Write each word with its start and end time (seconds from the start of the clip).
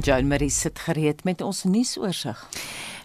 En 0.00 0.06
Joan 0.06 0.28
Marie 0.28 0.50
sit 0.50 0.78
gereed 0.78 1.24
met 1.24 1.40
ons 1.44 1.64
nuusoorseig. 1.68 2.48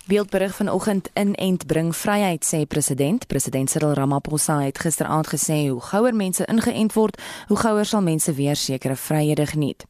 Beeldberig 0.05 0.55
vanoggend 0.55 1.09
in 1.13 1.35
Ent 1.35 1.65
bring 1.65 1.95
vryheid 1.95 2.45
sê 2.45 2.59
president. 2.69 3.23
President 3.27 3.69
Cyril 3.69 3.95
Ramaphosa 3.97 4.59
het 4.61 4.77
gisteraand 4.77 5.31
gesê 5.33 5.55
hoe 5.71 5.81
gouer 5.81 6.13
mense 6.13 6.45
ingeënt 6.45 6.93
word, 6.93 7.17
hoe 7.47 7.57
gouer 7.57 7.89
sal 7.89 8.05
mense 8.05 8.33
weer 8.37 8.55
sekere 8.55 8.95
vryhede 8.95 9.47
geniet. 9.49 9.87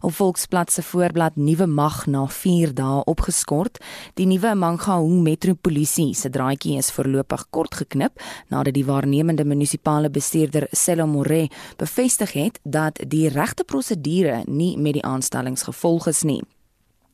Op 0.00 0.16
Volksblad 0.16 0.72
se 0.72 0.82
voorblad 0.82 1.36
nuwe 1.36 1.66
mag 1.66 2.06
na 2.06 2.24
4 2.26 2.72
dae 2.74 3.04
opgeskort. 3.04 3.76
Die 4.16 4.26
nuwe 4.26 4.54
Mangaung 4.54 5.20
Metropolisie 5.22 6.14
se 6.14 6.30
draadjie 6.30 6.80
is 6.80 6.88
voorlopig 6.90 7.46
kort 7.50 7.74
geknip 7.74 8.24
nadat 8.48 8.72
die 8.72 8.88
waarnemende 8.88 9.44
munisipale 9.44 10.08
bestuurder 10.08 10.66
Sello 10.72 11.06
More 11.06 11.48
bevestig 11.76 12.32
het 12.32 12.60
dat 12.64 13.04
die 13.04 13.28
regte 13.28 13.64
prosedure 13.64 14.46
nie 14.46 14.78
met 14.78 14.96
die 14.96 15.04
aanstellings 15.04 15.68
gevolg 15.68 16.08
is 16.08 16.22
nie. 16.22 16.40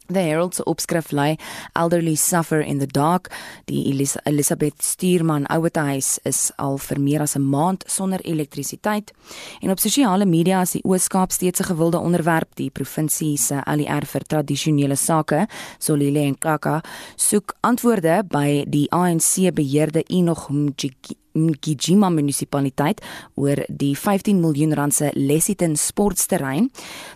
The 0.07 0.21
Herald 0.21 0.55
se 0.55 0.65
opskrif 0.65 1.13
lei 1.13 1.37
Elderly 1.73 2.15
suffer 2.15 2.61
in 2.61 2.79
the 2.79 2.87
dark. 2.87 3.31
Die 3.65 3.87
Elis 3.91 4.17
Elizabeth 4.25 4.83
Stuurman 4.83 5.47
ouetehuis 5.49 6.19
is 6.29 6.51
al 6.57 6.77
vir 6.79 7.01
meer 7.01 7.23
as 7.23 7.37
'n 7.37 7.49
maand 7.49 7.85
sonder 7.87 8.21
elektrisiteit. 8.21 9.13
En 9.61 9.71
op 9.71 9.79
sosiale 9.79 10.27
media 10.27 10.61
is 10.61 10.71
die 10.71 10.85
Oos-Kaap 10.85 11.31
steeds 11.31 11.61
'n 11.61 11.65
gewilde 11.65 11.99
onderwerp. 11.99 12.55
Die 12.55 12.71
provinsie 12.71 13.39
se 13.39 13.65
ALR 13.65 14.07
vir 14.07 14.23
tradisionele 14.27 14.97
sake, 14.97 15.47
Solile 15.79 16.21
en 16.21 16.39
Kaka, 16.39 16.83
soek 17.17 17.55
antwoorde 17.61 18.25
by 18.29 18.65
die 18.69 18.91
ANC 18.91 19.55
beheerde 19.55 20.03
Enoch 20.03 20.49
Mjiki 20.51 21.24
Ngijima 21.35 22.09
munisipaliteit 22.15 23.03
oor 23.35 23.65
die 23.69 23.95
15 23.99 24.41
miljoen 24.41 24.75
rand 24.75 24.95
se 24.95 25.11
Lessiton 25.15 25.77
sportsterrein. 25.77 26.71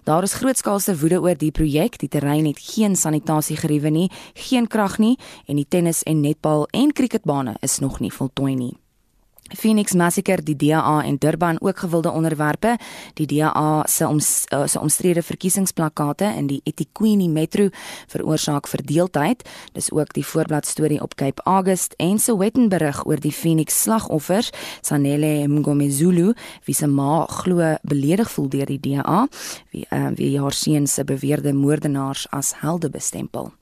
Daar 0.05 0.27
is 0.27 0.35
grootskaalse 0.41 0.97
woede 0.99 1.21
oor 1.23 1.39
die 1.39 1.53
projek. 1.55 1.99
Die 1.99 2.09
terrein 2.09 2.47
het 2.47 2.59
geen 2.59 2.97
sanitasiegeriewe 2.97 3.91
nie, 3.91 4.11
geen 4.35 4.67
krag 4.67 4.99
nie 4.99 5.17
en 5.47 5.57
die 5.57 5.69
tennis 5.69 6.03
en 6.03 6.21
netbal 6.21 6.67
en 6.71 6.93
cricketbane 6.93 7.57
is 7.61 7.79
nog 7.79 8.01
nie 8.01 8.13
voltooi 8.13 8.55
nie. 8.55 8.75
Phoenix 9.57 9.95
Massacre 9.95 10.43
die 10.43 10.57
DA 10.57 11.03
en 11.05 11.17
Durban 11.19 11.61
ook 11.61 11.79
gewilde 11.79 12.11
onderwerpe. 12.11 12.77
Die 13.15 13.27
DA 13.27 13.85
se 13.87 14.07
om 14.07 14.17
uh, 14.17 14.67
se 14.67 14.81
omstrede 14.81 15.23
verkiesingsplakate 15.23 16.25
in 16.37 16.47
die 16.47 16.61
eThekwini 16.65 17.29
Metro 17.29 17.69
veroorsaak 18.07 18.69
verdeeldheid. 18.69 19.49
Dis 19.73 19.91
ook 19.93 20.13
die 20.13 20.27
voorblad 20.27 20.67
storie 20.67 21.03
op 21.03 21.15
Cape 21.15 21.43
August 21.43 21.95
en 21.97 22.19
se 22.19 22.37
Wettenberg 22.37 23.07
oor 23.07 23.21
die 23.21 23.33
Phoenix 23.33 23.83
slagoffers 23.83 24.51
Sanele 24.81 25.49
Mngomezulu 25.49 26.33
wie 26.65 26.75
se 26.75 26.87
ma 26.87 27.27
glo 27.27 27.77
beledig 27.83 28.31
voel 28.31 28.49
deur 28.49 28.67
die 28.67 28.81
DA 28.81 29.27
wie 29.71 29.87
uh, 29.91 30.11
wie 30.15 30.35
haar 30.41 30.53
seuns 30.53 30.95
se 30.95 31.05
beweerde 31.05 31.53
moordenaars 31.53 32.27
as 32.31 32.55
helde 32.61 32.91
bestempel 32.91 33.53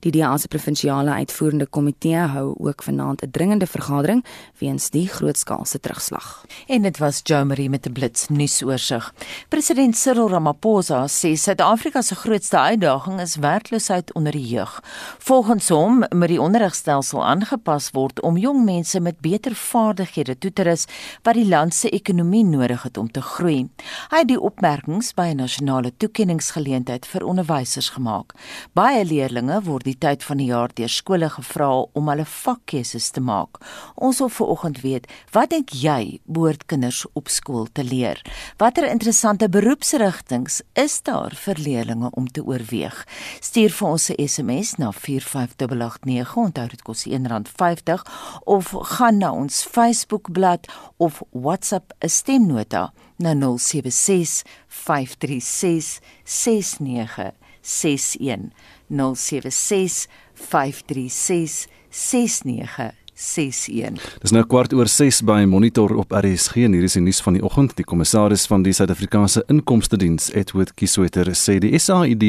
Die 0.00 0.10
DA 0.10 0.36
se 0.36 0.48
provinsiale 0.48 1.10
uitvoerende 1.10 1.66
komitee 1.66 2.16
hou 2.16 2.54
ook 2.58 2.82
vanaand 2.82 3.22
'n 3.22 3.30
dringende 3.30 3.66
vergadering 3.66 4.24
weens 4.58 4.90
die 4.90 5.08
grootskaalse 5.08 5.80
terugslag. 5.80 6.44
En 6.66 6.82
dit 6.82 6.98
was 6.98 7.20
Jo 7.22 7.44
Marie 7.44 7.70
met 7.70 7.86
'n 7.86 7.92
blits 7.92 8.28
nuusoorseig. 8.28 9.14
President 9.48 9.96
Cyril 9.96 10.28
Ramaphosa 10.28 11.06
sê 11.06 11.32
Suid-Afrika 11.34 12.02
se 12.02 12.14
grootste 12.14 12.58
uitdaging 12.58 13.20
is 13.20 13.36
werkloosheid 13.36 14.12
onder 14.12 14.32
die 14.32 14.46
jeug. 14.46 14.82
Volgens 15.18 15.68
hom 15.68 16.04
moet 16.08 16.28
die 16.28 16.40
onderrigstelsel 16.40 17.24
aangepas 17.24 17.90
word 17.90 18.20
om 18.20 18.36
jong 18.36 18.64
mense 18.64 19.00
met 19.00 19.20
beter 19.20 19.54
vaardighede 19.54 20.38
toe 20.38 20.52
te 20.52 20.62
rus 20.62 20.84
wat 21.22 21.34
die 21.34 21.48
land 21.48 21.74
se 21.74 21.90
ekonomie 21.90 22.44
nodig 22.44 22.82
het 22.82 22.96
om 22.96 23.10
te 23.10 23.22
groei. 23.22 23.68
Hy 24.10 24.18
het 24.18 24.28
die 24.28 24.40
opmerkings 24.40 25.14
by 25.14 25.22
'n 25.22 25.36
nasionale 25.36 25.92
toekenningsgeleentheid 25.96 27.06
vir 27.06 27.24
onderwysers 27.24 27.88
gemaak. 27.88 28.32
Baie 28.72 29.04
leerders 29.04 29.22
leerdlinge 29.54 29.70
word 29.70 29.86
die 29.86 29.98
tyd 29.98 30.22
van 30.24 30.38
die 30.38 30.48
jaar 30.48 30.70
deur 30.74 30.90
skole 30.90 31.28
gevra 31.30 31.86
om 31.94 32.08
hulle 32.08 32.24
vakkeuses 32.24 33.10
te 33.14 33.20
maak. 33.20 33.60
Ons 33.96 34.18
wil 34.18 34.28
vanoggend 34.28 34.80
weet, 34.82 35.06
wat 35.32 35.50
dink 35.50 35.70
jy 35.70 36.20
behoort 36.26 36.66
kinders 36.66 37.06
op 37.14 37.28
skool 37.28 37.68
te 37.72 37.84
leer? 37.84 38.20
Watter 38.58 38.88
interessante 38.88 39.48
beroepsrigtinge 39.48 40.62
is 40.74 41.02
daar 41.02 41.34
vir 41.34 41.54
leerdlinge 41.58 42.10
om 42.16 42.26
te 42.26 42.42
oorweeg? 42.42 43.06
Stuur 43.40 43.70
vir 43.70 43.88
ons 43.88 44.10
'n 44.10 44.26
SMS 44.26 44.78
na 44.78 44.90
45889, 44.90 46.36
onthou 46.36 46.68
dit 46.68 46.82
kos 46.82 47.06
R1.50 47.06 48.02
of 48.44 48.74
gaan 48.96 49.18
na 49.18 49.32
ons 49.32 49.62
Facebookblad 49.62 50.66
of 50.98 51.22
WhatsApp 51.30 51.92
'n 52.00 52.08
stemnota 52.08 52.92
na 53.18 53.34
076 53.34 54.42
536 54.68 56.00
6961 56.24 58.52
076 58.90 60.08
536 60.34 61.68
69 61.90 63.03
61. 63.14 64.18
Dis 64.22 64.32
nou 64.34 64.42
kwart 64.50 64.72
oor 64.74 64.88
6 64.90 65.20
by 65.26 65.44
Monitor 65.46 65.94
op 65.96 66.12
RSG 66.14 66.56
en 66.66 66.72
hier 66.74 66.84
is 66.86 66.96
die 66.98 67.02
nuus 67.04 67.20
van 67.22 67.34
die 67.38 67.44
oggend. 67.46 67.76
Die 67.78 67.86
kommissaris 67.86 68.46
van 68.50 68.62
die 68.66 68.74
Suid-Afrikaanse 68.74 69.44
Inkomste 69.52 69.96
Diens, 70.00 70.24
Edward 70.34 70.74
Kiswetter, 70.74 71.30
sê 71.38 71.60
die 71.62 71.78
SAID 71.78 72.24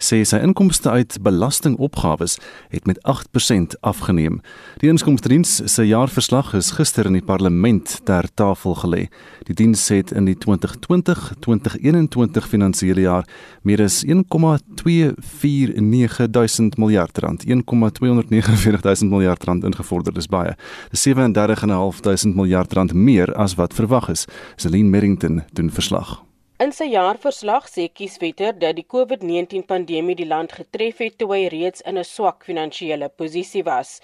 sê 0.00 0.24
sy 0.24 0.38
inkomste 0.40 0.90
uit 0.90 1.18
belastingopgawes 1.22 2.38
het 2.72 2.86
met 2.88 2.98
8% 3.04 3.76
afgeneem. 3.86 4.40
Die 4.80 4.88
Inkomste 4.88 5.28
Diens 5.28 5.62
se 5.66 5.84
jaarverslag 5.84 6.54
is 6.56 6.70
gister 6.78 7.06
in 7.06 7.12
die 7.18 7.24
parlement 7.24 8.00
ter 8.08 8.28
tafel 8.34 8.74
gelê. 8.80 9.08
Die 9.48 9.54
diens 9.54 9.88
het 9.92 10.12
in 10.16 10.24
die 10.28 10.36
2020-2021 10.40 12.48
finansiële 12.48 13.00
jaar 13.04 13.24
meer 13.66 13.80
as 13.84 14.04
1,249 14.06 16.30
duisend 16.30 16.76
miljard 16.80 17.18
rand, 17.18 17.44
1,249 17.44 18.80
duisend 18.86 19.10
miljard 19.10 19.44
rand 19.44 19.64
ingevorder. 19.64 20.14
Dis 20.14 20.29
baie. 20.30 20.56
Dis 20.90 21.04
37.500 21.08 22.34
miljard 22.34 22.72
rand 22.72 22.94
meer 22.94 23.34
as 23.34 23.54
wat 23.60 23.74
verwag 23.74 24.08
is. 24.08 24.26
Celine 24.56 24.88
Merrington 24.88 25.42
doen 25.52 25.70
verslag. 25.70 26.20
In 26.60 26.74
sy 26.76 26.90
jaarverslag 26.92 27.68
sê 27.72 27.86
Kieswetter 27.88 28.52
dat 28.52 28.76
die 28.76 28.84
COVID-19 28.84 29.62
pandemie 29.68 30.16
die 30.18 30.26
land 30.28 30.52
getref 30.52 30.98
het 31.00 31.14
toe 31.18 31.30
hy 31.32 31.46
reeds 31.54 31.80
in 31.88 31.96
'n 31.98 32.04
swak 32.04 32.44
finansiële 32.44 33.08
posisie 33.08 33.62
was 33.64 34.00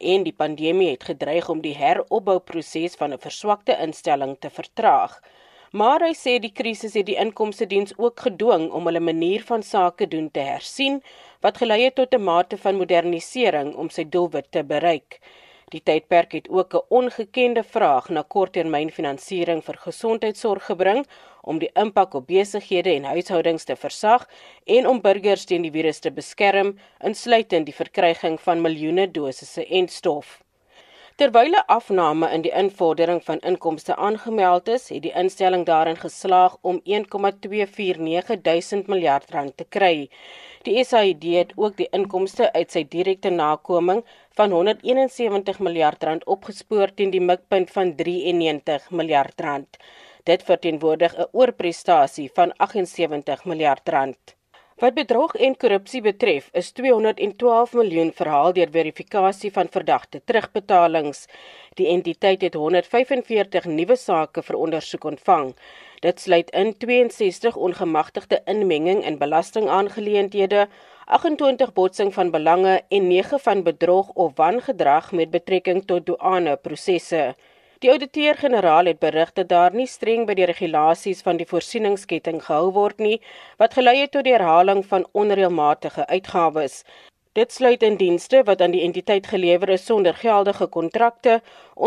en 0.00 0.22
die 0.24 0.32
pandemie 0.32 0.88
het 0.90 1.04
gedreig 1.04 1.50
om 1.52 1.60
die 1.60 1.74
heropbouproses 1.76 2.96
van 2.96 3.12
'n 3.12 3.24
verswakte 3.26 3.76
instelling 3.86 4.36
te 4.40 4.50
vertraag. 4.50 5.20
Maar 5.72 6.00
hy 6.00 6.14
sê 6.16 6.38
die 6.40 6.52
krisis 6.52 6.94
het 6.94 7.06
die 7.06 7.18
inkomste 7.20 7.66
diens 7.66 7.92
ook 7.96 8.20
gedwing 8.20 8.70
om 8.72 8.86
hulle 8.88 9.00
manier 9.00 9.42
van 9.44 9.62
sake 9.62 10.08
doen 10.08 10.30
te 10.30 10.40
hersien 10.40 11.02
wat 11.44 11.58
gelei 11.60 11.82
het 11.82 11.94
tot 11.94 12.14
'n 12.14 12.24
mate 12.24 12.56
van 12.56 12.76
modernisering 12.76 13.74
om 13.74 13.90
sy 13.90 14.04
doelwit 14.08 14.50
te 14.50 14.64
bereik. 14.64 15.20
Die 15.72 15.82
tydperk 15.84 16.32
het 16.32 16.48
ook 16.48 16.74
'n 16.74 16.86
ongekende 16.98 17.62
vraag 17.62 18.08
na 18.08 18.22
korttermynfinansiering 18.34 19.60
vir 19.64 19.76
gesondheidsorg 19.86 20.64
gebring 20.64 21.06
om 21.42 21.58
die 21.58 21.70
impak 21.74 22.14
op 22.14 22.26
besighede 22.26 22.94
en 22.94 23.04
huishoudings 23.04 23.64
te 23.64 23.76
versag 23.76 24.28
en 24.64 24.86
om 24.86 25.00
burgers 25.00 25.44
teen 25.44 25.62
die 25.62 25.76
virus 25.76 25.98
te 25.98 26.10
beskerm, 26.10 26.78
insluitend 27.04 27.66
die 27.66 27.74
verkryging 27.74 28.40
van 28.40 28.60
miljoene 28.60 29.10
dosisse 29.10 29.66
en 29.66 29.88
stof. 29.88 30.47
Terwyl 31.18 31.54
'n 31.58 31.66
afname 31.74 32.26
in 32.34 32.42
die 32.42 32.52
invordering 32.58 33.20
van 33.28 33.40
inkomste 33.50 33.94
aangemeld 34.08 34.68
is, 34.74 34.84
het 34.88 35.02
die 35.06 35.14
instelling 35.22 35.64
daarin 35.70 35.96
geslaag 36.02 36.54
om 36.60 36.78
1,249 36.84 38.38
duisend 38.42 38.86
miljard 38.86 39.34
rand 39.36 39.56
te 39.56 39.66
kry. 39.76 40.10
Die 40.62 40.84
SAID 40.84 41.26
het 41.32 41.52
ook 41.56 41.76
die 41.82 41.88
inkomste 41.90 42.52
uit 42.52 42.70
sy 42.70 42.84
direkte 42.94 43.34
nakoming 43.34 44.04
van 44.38 44.54
171 44.58 45.58
miljard 45.58 46.08
rand 46.10 46.26
opgespoor 46.36 46.94
teen 46.94 47.10
die 47.10 47.26
mikpunt 47.32 47.74
van 47.80 47.94
93 48.04 48.90
miljard 48.90 49.46
rand. 49.48 49.82
Dit 50.22 50.46
verteenwoordig 50.46 51.18
'n 51.18 51.30
oorprestasie 51.32 52.30
van 52.34 52.54
78 52.56 53.44
miljard 53.44 53.88
rand. 53.88 54.37
Wat 54.78 54.94
bedrog 54.94 55.32
en 55.34 55.56
korrupsie 55.58 55.98
betref, 56.04 56.44
is 56.54 56.68
212 56.70 57.72
miljoen 57.74 58.12
verhaal 58.14 58.52
deur 58.54 58.68
verifikasie 58.70 59.50
van 59.50 59.66
verdagte 59.74 60.20
terugbetalings. 60.24 61.24
Die 61.80 61.88
entiteit 61.90 62.44
het 62.46 62.54
145 62.54 63.66
nuwe 63.66 63.96
sake 63.98 64.44
vir 64.46 64.58
ondersoek 64.60 65.08
ontvang. 65.10 65.50
Dit 66.06 66.22
sluit 66.22 66.54
in 66.62 66.70
62 66.78 67.58
ongemagtigde 67.58 68.38
inmenging 68.46 69.02
in 69.02 69.18
belastingaangeleenthede, 69.18 70.68
28 71.18 71.74
botsing 71.74 72.14
van 72.14 72.30
belange 72.30 72.78
en 72.88 73.10
9 73.10 73.42
van 73.48 73.66
bedrog 73.66 74.14
of 74.14 74.36
wangedrag 74.38 75.10
met 75.12 75.34
betrekking 75.34 75.82
tot 75.90 76.06
douane 76.06 76.54
prosesse. 76.56 77.34
Die 77.84 77.90
ouditeur-generaal 77.92 78.88
het 78.90 78.98
berig 78.98 79.28
dat 79.32 79.48
daar 79.48 79.74
nie 79.80 79.86
streng 79.86 80.24
by 80.26 80.34
die 80.34 80.46
regulasies 80.50 81.20
van 81.22 81.36
die 81.38 81.44
voorsieningsketting 81.46 82.40
gehou 82.42 82.72
word 82.74 82.98
nie, 83.04 83.18
wat 83.62 83.76
gelei 83.78 84.00
het 84.00 84.10
tot 84.16 84.24
die 84.26 84.32
herhaling 84.34 84.80
van 84.92 85.04
onreëlmatige 85.20 86.06
uitgawes. 86.10 86.80
Dit 87.38 87.54
sluit 87.54 87.84
in 87.86 87.94
dienste 88.00 88.40
wat 88.48 88.64
aan 88.66 88.74
die 88.74 88.80
entiteit 88.82 89.28
gelewer 89.30 89.70
is 89.76 89.84
sonder 89.86 90.18
geldige 90.18 90.66
kontrakte, 90.66 91.36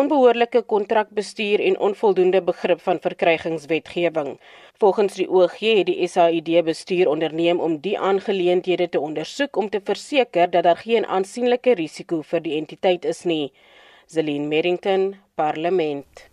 onbehoorlike 0.02 0.62
kontrakbestuur 0.62 1.60
en 1.66 1.76
onvoldoende 1.90 2.42
begrip 2.52 2.80
van 2.88 3.04
verkrygingswetgewing. 3.08 4.38
Volgens 4.80 5.20
die 5.20 5.28
OG 5.28 5.60
het 5.60 5.90
die 5.92 6.08
SAID 6.08 6.54
bestuur 6.70 7.12
onderneem 7.12 7.60
om 7.60 7.76
die 7.84 7.98
aangeleenthede 8.00 8.88
te 8.90 9.04
ondersoek 9.10 9.60
om 9.60 9.70
te 9.70 9.84
verseker 9.84 10.50
dat 10.56 10.64
daar 10.64 10.80
geen 10.88 11.06
aansienlike 11.06 11.76
risiko 11.84 12.22
vir 12.32 12.48
die 12.48 12.56
entiteit 12.62 13.06
is 13.06 13.24
nie. 13.28 13.52
Zelin 14.12 14.50
Merrington, 14.50 15.16
Parlement. 15.38 16.31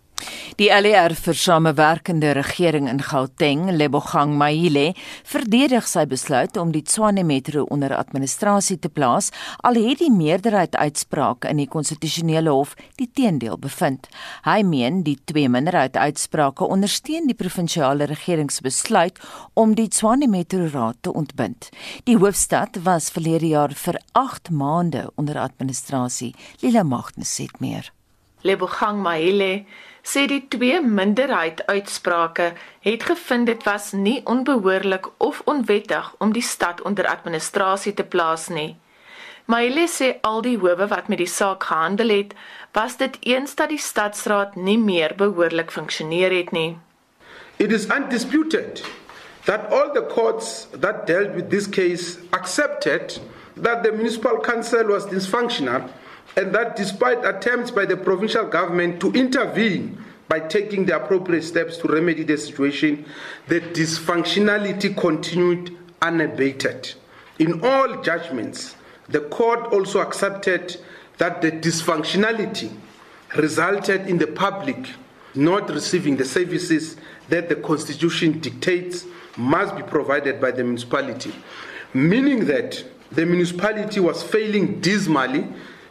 Die 0.57 0.69
LER 0.73 1.13
vir 1.13 1.35
samewerkende 1.37 2.31
regering 2.33 2.87
in 2.89 3.01
Gauteng, 3.05 3.67
Lebogang 3.69 4.31
Maile, 4.37 4.93
verdedig 5.23 5.85
sy 5.87 6.05
besluit 6.09 6.57
om 6.57 6.71
die 6.73 6.81
Tshwane 6.81 7.23
Metro 7.23 7.65
onder 7.69 7.93
administrasie 7.93 8.79
te 8.81 8.89
plaas, 8.89 9.29
al 9.61 9.77
het 9.77 10.01
die 10.01 10.09
meerderheid 10.09 10.73
uitsprake 10.75 11.51
in 11.51 11.61
die 11.61 11.67
konstitusionele 11.69 12.49
hof 12.55 12.73
die 12.97 13.09
teendeel 13.13 13.59
bevind. 13.61 14.09
Hy 14.47 14.63
meen 14.65 15.03
die 15.05 15.17
twee 15.29 15.51
minderheid 15.51 15.99
uitsprake 15.99 16.65
ondersteun 16.65 17.29
die 17.29 17.37
provinsiale 17.37 18.09
regering 18.09 18.49
se 18.49 18.65
besluit 18.65 19.21
om 19.53 19.77
die 19.77 19.89
Tshwane 19.91 20.27
Metro 20.27 20.65
raad 20.73 20.97
te 21.05 21.13
ontbind. 21.13 21.69
Die 22.09 22.17
hoofstad 22.17 22.81
was 22.87 23.11
verlede 23.13 23.53
jaar 23.53 23.75
vir 23.75 24.01
8 24.17 24.49
maande 24.49 25.11
onder 25.15 25.37
administrasie. 25.45 26.33
Lila 26.63 26.83
Magnus 26.83 27.37
sê 27.37 27.45
meer. 27.59 27.93
Lebogang 28.41 29.01
Maile 29.03 29.65
sê 30.09 30.25
die 30.25 30.41
twee 30.49 30.81
minderheid 30.81 31.61
uitsprake 31.67 32.53
het 32.85 33.03
gevind 33.11 33.45
dit 33.45 33.63
was 33.67 33.91
nie 33.91 34.21
onbehoorlik 34.25 35.09
of 35.17 35.41
onwettig 35.45 36.13
om 36.17 36.33
die 36.33 36.45
stad 36.45 36.81
onder 36.81 37.07
administrasie 37.07 37.93
te 37.93 38.03
plaas 38.03 38.47
nie. 38.49 38.77
Maile 39.49 39.87
sê 39.89 40.09
al 40.21 40.41
die 40.45 40.57
howe 40.61 40.87
wat 40.89 41.07
met 41.09 41.21
die 41.21 41.29
saak 41.29 41.63
gehandel 41.69 42.13
het, 42.13 42.33
was 42.73 42.97
dit 42.97 43.17
eens 43.33 43.55
dat 43.55 43.69
die 43.73 43.81
stadsraad 43.81 44.55
nie 44.55 44.77
meer 44.77 45.13
behoorlik 45.17 45.71
funksioneer 45.73 46.33
het 46.37 46.51
nie. 46.51 46.77
It 47.57 47.71
is 47.71 47.87
undisputed 47.89 48.83
that 49.45 49.71
all 49.73 49.89
the 49.93 50.05
courts 50.13 50.67
that 50.79 51.07
dealt 51.07 51.35
with 51.35 51.49
this 51.49 51.69
case 51.69 52.17
accepted 52.29 53.19
that 53.61 53.83
the 53.83 53.91
municipal 53.91 54.37
council 54.39 54.85
was 54.85 55.09
dysfunctional 55.09 55.89
and 56.39 56.55
that 56.55 56.77
despite 56.77 57.25
attempts 57.25 57.69
by 57.69 57.85
the 57.85 57.97
provincial 57.97 58.45
government 58.45 59.01
to 59.01 59.11
intervene 59.11 60.01
by 60.29 60.39
taking 60.39 60.85
the 60.85 60.95
appropriate 60.95 61.43
steps 61.43 61.75
to 61.75 61.87
remedy 61.89 62.23
the 62.23 62.37
situation, 62.37 63.03
the 63.49 63.59
dysfunctionality 63.59 64.95
continued 64.95 65.77
unabated. 66.01 66.93
In 67.39 67.61
all 67.61 68.01
judgments, 68.01 68.77
the 69.09 69.19
court 69.19 69.73
also 69.73 69.99
accepted 69.99 70.77
that 71.17 71.41
the 71.41 71.51
dysfunctionality 71.51 72.71
resulted 73.35 74.07
in 74.07 74.17
the 74.17 74.27
public 74.27 74.77
not 75.35 75.69
receiving 75.69 76.15
the 76.15 76.23
services 76.23 76.95
that 77.27 77.49
the 77.49 77.55
constitution 77.57 78.39
dictates 78.39 79.03
must 79.35 79.75
be 79.75 79.83
provided 79.83 80.39
by 80.39 80.51
the 80.51 80.63
municipality, 80.63 81.33
meaning 81.93 82.45
that 82.45 82.81
the 83.11 83.25
municipality 83.25 83.99
was 83.99 84.23
failing 84.23 84.79
dismally 84.79 85.45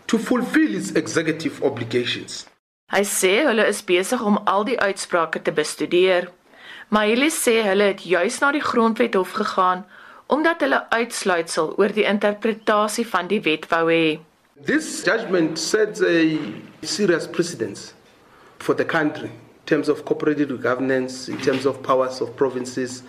to 0.08 0.18
fulfill 0.18 0.74
its 0.74 0.90
executive 0.96 1.62
obligations. 1.62 2.46
Hy 2.88 3.04
sê 3.04 3.44
hulle 3.44 3.66
is 3.68 3.82
besig 3.84 4.22
om 4.24 4.40
al 4.48 4.64
die 4.64 4.78
uitsprake 4.80 5.42
te 5.44 5.52
bestudeer. 5.52 6.30
Hulle 6.88 7.28
sê 7.28 7.60
hulle 7.66 7.90
het 7.92 8.04
juis 8.08 8.38
na 8.40 8.52
die 8.56 8.64
grondwet 8.64 9.18
hof 9.18 9.36
gegaan 9.36 9.84
omdat 10.28 10.60
hulle 10.60 10.80
uitsluitsel 10.92 11.70
oor 11.80 11.92
die 11.96 12.04
interpretasie 12.04 13.04
van 13.08 13.28
die 13.30 13.40
wet 13.44 13.64
wou 13.70 13.86
hê. 13.88 14.18
This 14.68 14.88
judgment 15.04 15.56
sets 15.58 16.02
a 16.04 16.36
serious 16.82 17.26
precedence 17.26 17.94
for 18.58 18.74
the 18.76 18.84
country 18.84 19.30
in 19.30 19.64
terms 19.64 19.88
of 19.88 20.04
cooperative 20.04 20.60
governance, 20.60 21.28
in 21.28 21.40
terms 21.40 21.64
of 21.64 21.80
powers 21.82 22.20
of 22.20 22.34
provinces, 22.36 23.02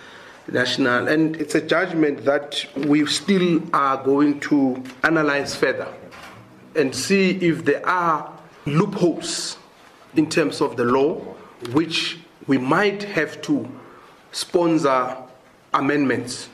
national, 0.48 1.08
and 1.08 1.36
it's 1.36 1.56
a 1.56 1.62
judgment 1.62 2.24
that 2.24 2.66
we 2.88 3.06
still 3.06 3.62
are 3.74 3.98
going 4.04 4.40
to 4.40 4.82
analyze 5.04 5.56
further. 5.56 5.88
And 6.80 6.96
see 6.96 7.38
if 7.42 7.64
there 7.66 7.86
are 7.86 8.32
loopholes 8.66 9.58
in 10.16 10.30
terms 10.30 10.62
of 10.62 10.76
the 10.76 10.84
law 10.84 11.16
which 11.74 12.18
we 12.48 12.58
might 12.58 13.04
have 13.04 13.42
to 13.42 13.68
sponsor 14.32 15.18
amendments. 15.74 16.50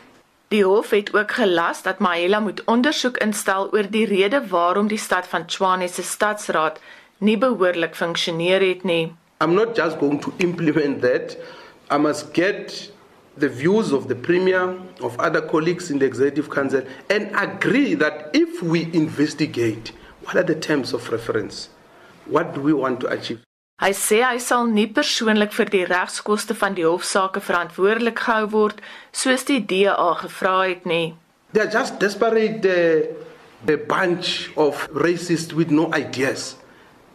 Die 0.48 0.64
hof 0.64 0.90
het 0.90 1.14
ook 1.16 1.32
gelas 1.32 1.82
dat 1.84 2.00
Mahela 2.00 2.40
moet 2.40 2.64
ondersoek 2.66 3.18
instel 3.18 3.70
oor 3.74 3.88
die 3.90 4.06
rede 4.06 4.48
waarom 4.48 4.88
die 4.88 4.98
stad 4.98 5.28
van 5.28 5.46
Tshwane 5.46 5.88
se 5.88 6.04
stadsraad 6.04 6.80
nie 7.18 7.38
behoorlik 7.38 7.96
funksioneer 7.96 8.62
het 8.62 8.84
nie. 8.84 9.14
I'm 9.42 9.54
not 9.54 9.76
just 9.76 9.98
going 9.98 10.22
to 10.22 10.34
implement 10.38 11.02
that. 11.02 11.38
I 11.92 11.98
must 11.98 12.34
get 12.34 12.92
the 13.38 13.50
views 13.50 13.92
of 13.92 14.08
the 14.08 14.16
premier 14.16 14.76
of 15.02 15.20
other 15.20 15.42
colleagues 15.42 15.90
in 15.90 16.00
the 16.00 16.06
executive 16.06 16.50
council 16.50 16.82
and 17.10 17.30
agree 17.36 17.96
that 17.96 18.30
if 18.34 18.62
we 18.62 18.88
investigate 18.94 19.92
What 20.26 20.38
are 20.38 20.44
the 20.44 20.56
terms 20.56 20.94
of 20.94 21.10
reference? 21.12 21.70
What 22.26 22.54
do 22.56 22.62
we 22.62 22.74
want 22.74 23.00
to 23.02 23.08
achieve? 23.08 23.42
Hy 23.84 23.92
sê 23.92 24.22
hy 24.24 24.38
sal 24.40 24.70
nie 24.72 24.88
persoonlik 24.88 25.52
vir 25.54 25.70
die 25.74 25.84
regskoste 25.90 26.56
van 26.56 26.78
die 26.78 26.86
hofsaake 26.88 27.42
verantwoordelik 27.44 28.22
gehou 28.24 28.48
word 28.54 28.80
soos 29.12 29.44
die 29.50 29.60
DA 29.60 30.14
gevra 30.22 30.56
het 30.64 30.86
nie. 30.88 31.14
They 31.52 31.66
are 31.66 31.72
just 31.72 32.00
desperate 32.00 32.66
uh, 32.66 33.74
a 33.74 33.78
bunch 33.78 34.50
of 34.56 34.88
racists 34.96 35.54
with 35.54 35.72
no 35.72 35.92
ideas. 35.94 36.56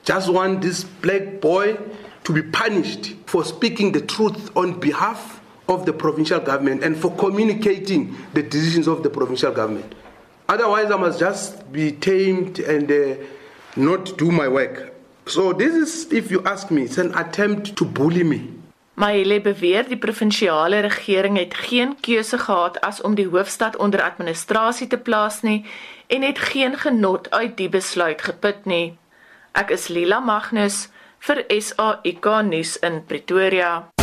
Just 0.05 0.29
want 0.29 0.63
this 0.63 0.85
black 0.85 1.41
boy 1.41 1.79
to 2.25 2.33
be 2.33 2.43
punished 2.43 3.17
for 3.27 3.45
speaking 3.45 3.93
the 3.93 4.05
truth 4.05 4.55
on 4.55 4.79
behalf 4.81 5.41
of 5.67 5.87
the 5.87 5.93
provincial 5.93 6.41
government 6.41 6.85
and 6.85 6.97
for 6.97 7.11
communicating 7.17 8.15
the 8.35 8.43
decisions 8.43 8.87
of 8.87 9.03
the 9.03 9.11
provincial 9.11 9.53
government. 9.53 9.95
Otherwise, 10.51 10.91
I 10.91 10.97
must 10.97 11.21
just 11.21 11.71
be 11.71 11.93
tamed 11.93 12.59
and 12.59 12.91
uh, 12.91 13.15
not 13.77 14.19
do 14.19 14.33
my 14.33 14.49
work. 14.49 14.93
So, 15.27 15.53
this 15.53 15.77
is, 15.77 16.13
if 16.13 16.29
you 16.29 16.43
ask 16.45 16.73
me, 16.73 16.83
it's 16.83 16.99
an 16.99 17.15
attempt 17.15 17.77
to 17.77 17.85
bully 17.85 18.25
me. 18.25 18.51
Maile 18.95 19.39
beweer 19.41 19.87
die 19.87 19.97
provinsiale 19.97 20.81
regering 20.81 21.39
het 21.39 21.55
geen 21.55 21.95
keuse 22.03 22.39
gehad 22.39 22.81
as 22.83 22.99
om 23.01 23.15
die 23.15 23.29
hoofstad 23.31 23.77
onder 23.77 24.03
administrasie 24.03 24.91
te 24.91 24.99
plaas 24.99 25.41
nie 25.47 25.63
en 26.07 26.27
het 26.27 26.43
geen 26.51 26.77
genot 26.77 27.31
uit 27.31 27.57
die 27.57 27.71
besluit 27.71 28.23
geput 28.23 28.67
nie. 28.67 28.99
Ek 29.55 29.71
is 29.71 29.89
Lila 29.89 30.19
Magnus 30.21 30.89
vir 31.23 31.47
SAIK 31.47 32.27
nuus 32.51 32.77
in 32.83 33.01
Pretoria. 33.07 34.00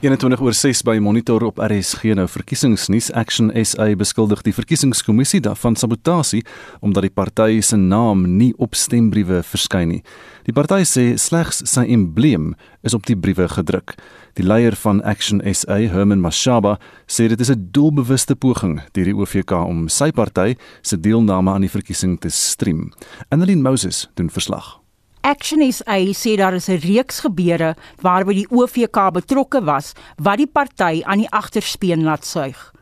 Enetwendig 0.00 0.40
oor 0.40 0.54
6 0.56 0.80
by 0.88 0.94
monitor 1.04 1.42
op 1.44 1.58
RSG 1.60 2.14
nou 2.16 2.24
verkiesingsnuus 2.24 3.10
Action 3.20 3.50
SA 3.52 3.90
beskuldig 4.00 4.40
die 4.46 4.54
verkiesingskommissie 4.56 5.42
daarvan 5.44 5.76
sabotasie 5.76 6.40
omdat 6.80 7.04
die 7.04 7.12
party 7.12 7.60
se 7.60 7.76
naam 7.76 8.22
nie 8.38 8.54
op 8.56 8.78
stembriewe 8.80 9.42
verskyn 9.44 9.92
nie. 9.92 10.00
Die 10.48 10.56
party 10.56 10.88
sê 10.88 11.04
slegs 11.20 11.60
sy 11.68 11.84
embleem 11.92 12.54
is 12.80 12.96
op 12.96 13.04
die 13.12 13.18
briewe 13.26 13.44
gedruk. 13.52 13.92
Die 14.40 14.48
leier 14.48 14.72
van 14.86 15.04
Action 15.04 15.44
SA, 15.44 15.76
Herman 15.92 16.24
Mashaba, 16.24 16.78
sê 17.04 17.28
dit 17.28 17.40
is 17.40 17.50
'n 17.50 17.68
doelbewuste 17.70 18.34
poging 18.40 18.80
deur 18.96 19.04
die 19.04 19.16
OVK 19.16 19.52
om 19.52 19.88
sy 19.88 20.10
party 20.12 20.56
se 20.80 20.96
deelname 20.96 21.50
aan 21.50 21.68
die 21.68 21.76
verkiesing 21.76 22.18
te 22.20 22.30
stream. 22.30 22.90
Annelien 23.28 23.60
Moses 23.60 24.08
doen 24.14 24.30
verslag. 24.30 24.80
Action 25.22 25.60
SA 25.72 25.98
sê 26.16 26.36
daar 26.36 26.54
is 26.54 26.68
'n 26.68 26.80
reeks 26.80 27.20
gebeure 27.20 27.76
waarby 28.00 28.34
die 28.34 28.50
OVK 28.50 29.12
betrokke 29.12 29.60
was 29.64 29.92
wat 30.16 30.38
die 30.38 30.46
party 30.46 31.02
aan 31.04 31.18
die 31.18 31.30
agterspeen 31.30 32.02
laat 32.02 32.24
suig. 32.24 32.72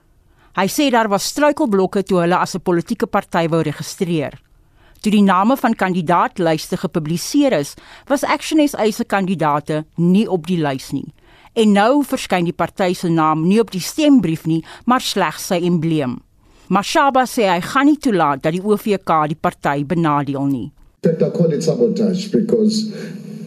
Hy 0.54 0.66
sê 0.66 0.90
daar 0.90 1.08
was 1.08 1.24
struikelblokke 1.24 2.02
toe 2.02 2.20
hulle 2.20 2.36
as 2.36 2.54
'n 2.54 2.60
politieke 2.60 3.06
party 3.06 3.48
wou 3.48 3.62
registreer. 3.62 4.40
Toe 5.00 5.12
die 5.12 5.22
name 5.22 5.56
van 5.56 5.74
kandidaatlyste 5.74 6.76
gepubliseer 6.76 7.52
is, 7.52 7.74
was 8.06 8.24
Action 8.24 8.68
SA 8.68 8.90
se 8.90 9.04
kandidaate 9.04 9.84
nie 9.96 10.28
op 10.28 10.46
die 10.46 10.62
lys 10.62 10.92
nie. 10.92 11.12
En 11.54 11.72
nou 11.72 12.04
verskyn 12.04 12.44
die 12.44 12.52
party 12.52 12.94
se 12.94 13.08
naam 13.08 13.48
nie 13.48 13.60
op 13.60 13.70
die 13.70 13.80
stembrief 13.80 14.46
nie, 14.46 14.64
maar 14.84 15.00
slegs 15.00 15.46
sy 15.46 15.60
embleem. 15.64 16.20
Mashaba 16.68 17.24
sê 17.26 17.48
hy 17.48 17.60
gaan 17.60 17.86
nie 17.86 17.98
toelaat 17.98 18.42
dat 18.42 18.52
die 18.52 18.62
OVK 18.62 19.26
die 19.26 19.40
party 19.40 19.84
benadeel 19.84 20.46
nie. 20.46 20.72
I 21.04 21.30
call 21.30 21.52
it 21.52 21.62
sabotage 21.62 22.28
because 22.28 22.92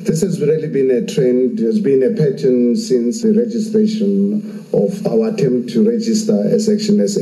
This 0.03 0.22
has 0.22 0.41
really 0.41 0.67
been 0.67 0.89
a 0.89 1.05
trend, 1.05 1.60
there's 1.60 1.79
been 1.79 2.01
a 2.01 2.10
pattern 2.10 2.75
since 2.75 3.22
the 3.22 3.34
registration 3.34 4.65
of 4.74 5.05
our 5.05 5.29
attempt 5.29 5.70
to 5.74 5.88
register 5.88 6.34
as 6.48 6.67
Action 6.67 7.08
SA. 7.08 7.22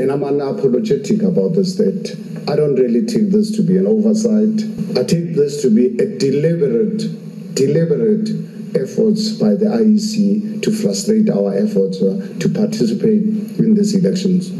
And 0.00 0.10
I'm 0.10 0.22
unapologetic 0.22 1.22
about 1.22 1.54
this 1.54 1.76
that 1.76 2.18
I 2.48 2.56
don't 2.56 2.74
really 2.74 3.06
take 3.06 3.30
this 3.30 3.54
to 3.56 3.62
be 3.62 3.76
an 3.76 3.86
oversight. 3.86 4.58
I 4.98 5.04
take 5.04 5.36
this 5.36 5.62
to 5.62 5.70
be 5.70 5.96
a 6.02 6.18
deliberate, 6.18 7.54
deliberate 7.54 8.30
efforts 8.74 9.32
by 9.32 9.54
the 9.54 9.66
IEC 9.66 10.60
to 10.62 10.72
frustrate 10.72 11.30
our 11.30 11.54
efforts 11.54 12.02
uh, 12.02 12.34
to 12.40 12.48
participate 12.48 13.22
in 13.60 13.74
these 13.74 13.94
elections. 13.94 14.50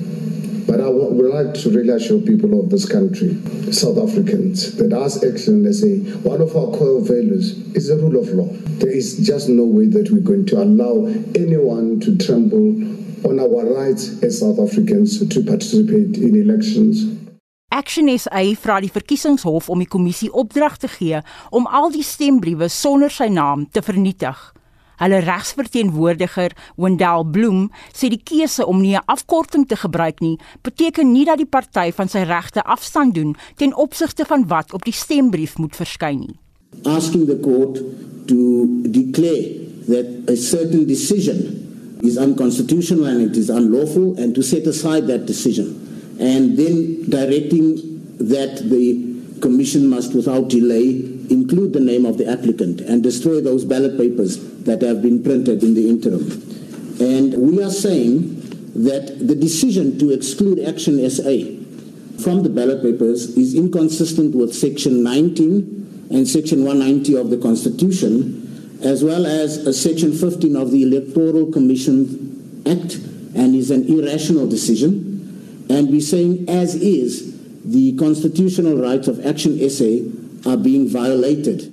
But 0.68 0.82
I 0.82 0.88
would 0.88 1.32
like 1.32 1.54
to 1.62 1.70
really 1.70 1.94
assure 1.96 2.20
people 2.20 2.60
of 2.60 2.68
this 2.68 2.86
country, 2.86 3.40
South 3.72 3.96
Africans, 3.96 4.76
that 4.76 4.92
as 4.92 5.24
Action 5.24 5.64
SA, 5.72 6.20
one 6.28 6.42
of 6.42 6.54
our 6.54 6.70
core 6.76 7.00
values 7.00 7.56
is 7.74 7.88
the 7.88 7.96
rule 7.96 8.20
of 8.20 8.28
law. 8.28 8.52
There 8.76 8.92
is 8.92 9.16
just 9.16 9.48
no 9.48 9.64
way 9.64 9.86
that 9.86 10.10
we're 10.10 10.20
going 10.20 10.44
to 10.52 10.62
allow 10.62 11.06
anyone 11.34 12.00
to 12.00 12.18
trample 12.18 12.76
on 13.24 13.40
our 13.40 13.64
rights 13.64 14.22
as 14.22 14.40
South 14.40 14.58
Africans 14.58 15.26
to 15.26 15.42
participate 15.42 16.18
in 16.18 16.36
elections. 16.36 17.16
Action 17.72 18.12
SA 18.18 18.44
vra 18.60 18.78
die 18.84 18.92
verkiesingshof 18.92 19.70
om 19.72 19.80
die 19.80 19.88
kommissie 19.88 20.28
opdrag 20.32 20.76
te 20.76 20.88
gee 20.92 21.20
om 21.48 21.64
al 21.64 21.88
die 21.96 22.04
stembriewe 22.04 22.68
sonder 22.68 23.12
sy 23.12 23.32
naam 23.32 23.64
te 23.72 23.80
vernietig. 23.80 24.36
Hulle 24.98 25.20
regsverteenwoordiger, 25.22 26.54
Wendell 26.76 27.24
Bloem, 27.30 27.68
sê 27.94 28.10
die 28.10 28.22
keuse 28.22 28.66
om 28.66 28.80
nie 28.82 28.96
'n 28.96 29.06
afkorting 29.06 29.66
te 29.68 29.76
gebruik 29.76 30.20
nie, 30.20 30.38
beteken 30.62 31.12
nie 31.12 31.24
dat 31.24 31.38
die 31.38 31.46
party 31.46 31.92
van 31.92 32.08
sy 32.08 32.22
regte 32.26 32.62
afstand 32.64 33.14
doen 33.14 33.36
ten 33.56 33.74
opsigte 33.74 34.24
van 34.24 34.46
wat 34.48 34.72
op 34.72 34.84
die 34.84 34.92
stembrief 34.92 35.58
moet 35.58 35.76
verskyn 35.76 36.18
nie. 36.20 36.36
Asking 36.84 37.26
the 37.26 37.38
court 37.40 37.80
to 38.26 38.68
declare 38.82 39.66
that 39.88 40.06
a 40.28 40.36
certain 40.36 40.86
decision 40.86 41.38
is 42.02 42.16
unconstitutional 42.16 43.06
and 43.06 43.20
it 43.20 43.36
is 43.36 43.48
unlawful 43.48 44.14
and 44.18 44.34
to 44.34 44.42
set 44.42 44.66
aside 44.66 45.06
that 45.06 45.26
decision 45.26 45.74
and 46.20 46.56
then 46.56 47.04
directing 47.08 47.78
that 48.18 48.68
the 48.68 48.98
commission 49.40 49.88
must 49.88 50.14
without 50.14 50.48
delay 50.48 51.17
include 51.30 51.72
the 51.72 51.80
name 51.80 52.06
of 52.06 52.18
the 52.18 52.30
applicant 52.30 52.80
and 52.80 53.02
destroy 53.02 53.40
those 53.40 53.64
ballot 53.64 53.98
papers 53.98 54.38
that 54.64 54.82
have 54.82 55.02
been 55.02 55.22
printed 55.22 55.62
in 55.62 55.74
the 55.74 55.88
interim. 55.88 56.24
And 57.00 57.36
we 57.36 57.62
are 57.62 57.70
saying 57.70 58.36
that 58.74 59.18
the 59.26 59.34
decision 59.34 59.98
to 59.98 60.10
exclude 60.12 60.58
Action 60.60 60.98
SA 61.10 61.58
from 62.22 62.42
the 62.42 62.50
ballot 62.50 62.82
papers 62.82 63.36
is 63.36 63.54
inconsistent 63.54 64.34
with 64.34 64.54
Section 64.54 65.02
19 65.02 66.08
and 66.10 66.26
Section 66.26 66.64
190 66.64 67.16
of 67.16 67.30
the 67.30 67.38
Constitution, 67.38 68.80
as 68.82 69.04
well 69.04 69.26
as 69.26 69.66
uh, 69.66 69.72
Section 69.72 70.12
15 70.12 70.56
of 70.56 70.70
the 70.70 70.82
Electoral 70.82 71.52
Commission 71.52 72.62
Act, 72.66 72.94
and 73.34 73.54
is 73.54 73.70
an 73.70 73.86
irrational 73.86 74.48
decision. 74.48 75.66
And 75.70 75.90
we're 75.90 76.00
saying, 76.00 76.48
as 76.48 76.74
is, 76.74 77.28
the 77.62 77.96
constitutional 77.96 78.80
rights 78.80 79.06
of 79.06 79.24
Action 79.24 79.58
SA 79.68 80.17
are 80.46 80.56
being 80.56 80.88
violated. 80.88 81.72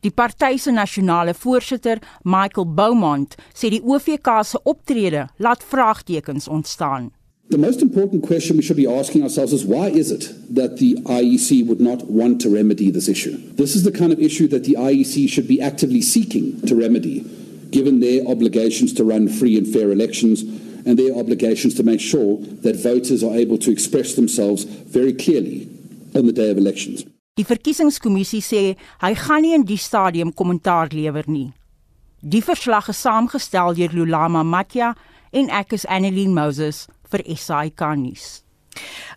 Die 0.00 0.10
party 0.10 0.56
se 0.56 0.72
nasionale 0.72 1.34
voorsitter, 1.34 1.98
Michael 2.24 2.66
Beaumont, 2.66 3.36
sê 3.52 3.68
die 3.68 3.82
OVK 3.84 4.28
se 4.44 4.60
optrede 4.64 5.26
laat 5.36 5.64
vraagtekens 5.64 6.48
ontstaan. 6.48 7.10
The 7.50 7.58
most 7.58 7.82
important 7.82 8.22
question 8.22 8.56
we 8.56 8.62
should 8.62 8.76
be 8.76 8.86
asking 8.86 9.22
ourselves 9.22 9.52
is 9.52 9.64
why 9.64 9.88
is 9.88 10.12
it 10.12 10.32
that 10.54 10.78
the 10.78 10.94
IEC 11.04 11.66
would 11.66 11.80
not 11.80 12.08
want 12.08 12.40
to 12.42 12.48
remedy 12.48 12.90
this 12.90 13.08
issue? 13.08 13.36
This 13.56 13.74
is 13.74 13.82
the 13.82 13.90
kind 13.90 14.12
of 14.12 14.20
issue 14.20 14.46
that 14.48 14.64
the 14.64 14.76
IEC 14.78 15.28
should 15.28 15.48
be 15.48 15.60
actively 15.60 16.00
seeking 16.00 16.60
to 16.62 16.76
remedy, 16.76 17.24
given 17.70 17.98
their 17.98 18.24
obligations 18.26 18.92
to 18.94 19.04
run 19.04 19.28
free 19.28 19.58
and 19.58 19.66
fair 19.66 19.90
elections 19.90 20.42
and 20.86 20.96
their 20.96 21.14
obligations 21.14 21.74
to 21.74 21.82
make 21.82 22.00
sure 22.00 22.38
that 22.62 22.76
voters 22.76 23.22
are 23.22 23.34
able 23.34 23.58
to 23.58 23.70
express 23.70 24.14
themselves 24.14 24.64
very 24.64 25.12
clearly 25.12 25.68
on 26.14 26.26
the 26.26 26.32
day 26.32 26.50
of 26.50 26.56
elections. 26.56 27.04
Die 27.40 27.46
verkiesingskommissie 27.48 28.42
sê 28.44 28.62
hy 29.00 29.12
gaan 29.16 29.40
nie 29.40 29.54
in 29.56 29.62
die 29.64 29.78
stadium 29.80 30.28
kommentaar 30.36 30.90
lewer 30.92 31.24
nie. 31.24 31.54
Die 32.20 32.42
verslag 32.44 32.90
is 32.92 33.00
saamgestel 33.00 33.72
deur 33.78 33.94
Lulama 33.96 34.42
Matja 34.44 34.90
en 35.32 35.48
ek 35.48 35.72
is 35.78 35.86
Annelien 35.88 36.34
Moses 36.36 36.82
vir 37.08 37.24
SAK 37.24 37.86
nuus. 37.96 38.26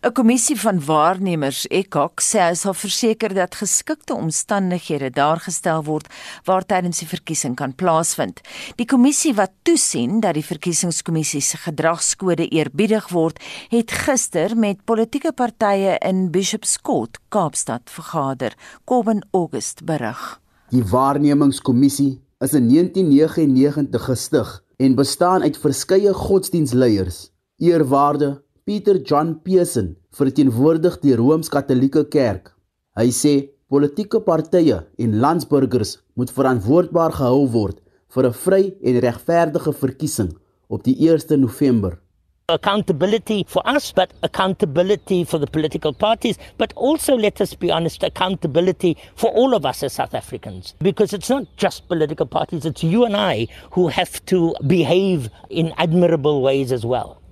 'n 0.01 0.11
Kommissie 0.11 0.59
van 0.59 0.85
waarnemers 0.85 1.67
ECOC 1.67 2.21
sê 2.21 2.39
hy 2.41 2.55
sal 2.57 2.73
verseker 2.73 3.33
dat 3.37 3.55
geskikte 3.55 4.13
omstandighede 4.13 5.09
daar 5.09 5.39
gestel 5.39 5.83
word 5.85 6.07
waar 6.47 6.65
tydens 6.65 6.99
die 6.99 7.07
verkiesing 7.07 7.55
kan 7.55 7.75
plaasvind. 7.75 8.41
Die 8.75 8.85
kommissie 8.85 9.33
wat 9.37 9.53
toesien 9.61 10.19
dat 10.19 10.33
die 10.33 10.45
verkiesingskommissie 10.45 11.41
se 11.41 11.57
gedragskode 11.57 12.47
eerbiedig 12.49 13.09
word, 13.09 13.39
het 13.69 13.91
gister 13.91 14.57
met 14.57 14.85
politieke 14.85 15.31
partye 15.31 15.97
in 16.01 16.31
Bishopscourt, 16.31 17.19
Kaapstad 17.29 17.89
vergader. 17.89 18.53
Kobben 18.83 19.21
August 19.31 19.85
berig. 19.85 20.39
Die 20.69 20.83
waarnemingskommissie 20.83 22.21
is 22.39 22.53
in 22.53 22.67
1999 22.69 24.03
gestig 24.03 24.63
en 24.77 24.95
bestaan 24.95 25.41
uit 25.41 25.57
verskeie 25.57 26.13
godsdienstleiers, 26.13 27.29
eerwaarde 27.57 28.41
Peter 28.63 28.95
John 29.03 29.41
Pearson 29.43 29.89
verteenwoordig 30.15 30.93
die 31.01 31.17
Rooms-Katolieke 31.19 32.05
Kerk. 32.07 32.53
Hy 32.95 33.09
sê 33.11 33.31
politieke 33.67 34.21
partye 34.23 34.77
en 35.03 35.17
landsburgers 35.19 35.97
moet 36.15 36.31
verantwoordbaar 36.31 37.11
gehou 37.17 37.41
word 37.51 37.81
vir 38.15 38.27
'n 38.29 38.37
vry 38.45 38.61
en 38.79 38.99
regverdige 39.03 39.73
verkiesing 39.81 40.29
op 40.69 40.83
die 40.85 40.95
1 40.95 41.41
November. 41.41 41.99
Accountability 42.47 43.43
for 43.47 43.63
us, 43.67 43.91
but 43.91 44.13
accountability 44.21 45.25
for 45.25 45.39
the 45.39 45.47
political 45.47 45.91
parties, 45.91 46.37
but 46.57 46.71
also, 46.75 47.17
let 47.17 47.41
us 47.41 47.55
be 47.55 47.69
honest, 47.69 48.03
accountability 48.03 48.95
for 49.15 49.29
all 49.31 49.53
of 49.53 49.65
us 49.65 49.83
as 49.83 49.93
South 49.93 50.13
Africans. 50.13 50.73
Because 50.79 51.11
it's 51.13 51.29
not 51.29 51.43
just 51.57 51.87
political 51.89 52.25
parties, 52.25 52.65
it's 52.65 52.83
you 52.83 53.03
and 53.03 53.15
I 53.17 53.47
who 53.71 53.89
have 53.89 54.23
to 54.27 54.55
behave 54.67 55.29
in 55.49 55.73
admirable 55.77 56.41
ways 56.41 56.71
as 56.71 56.85
well. 56.85 57.22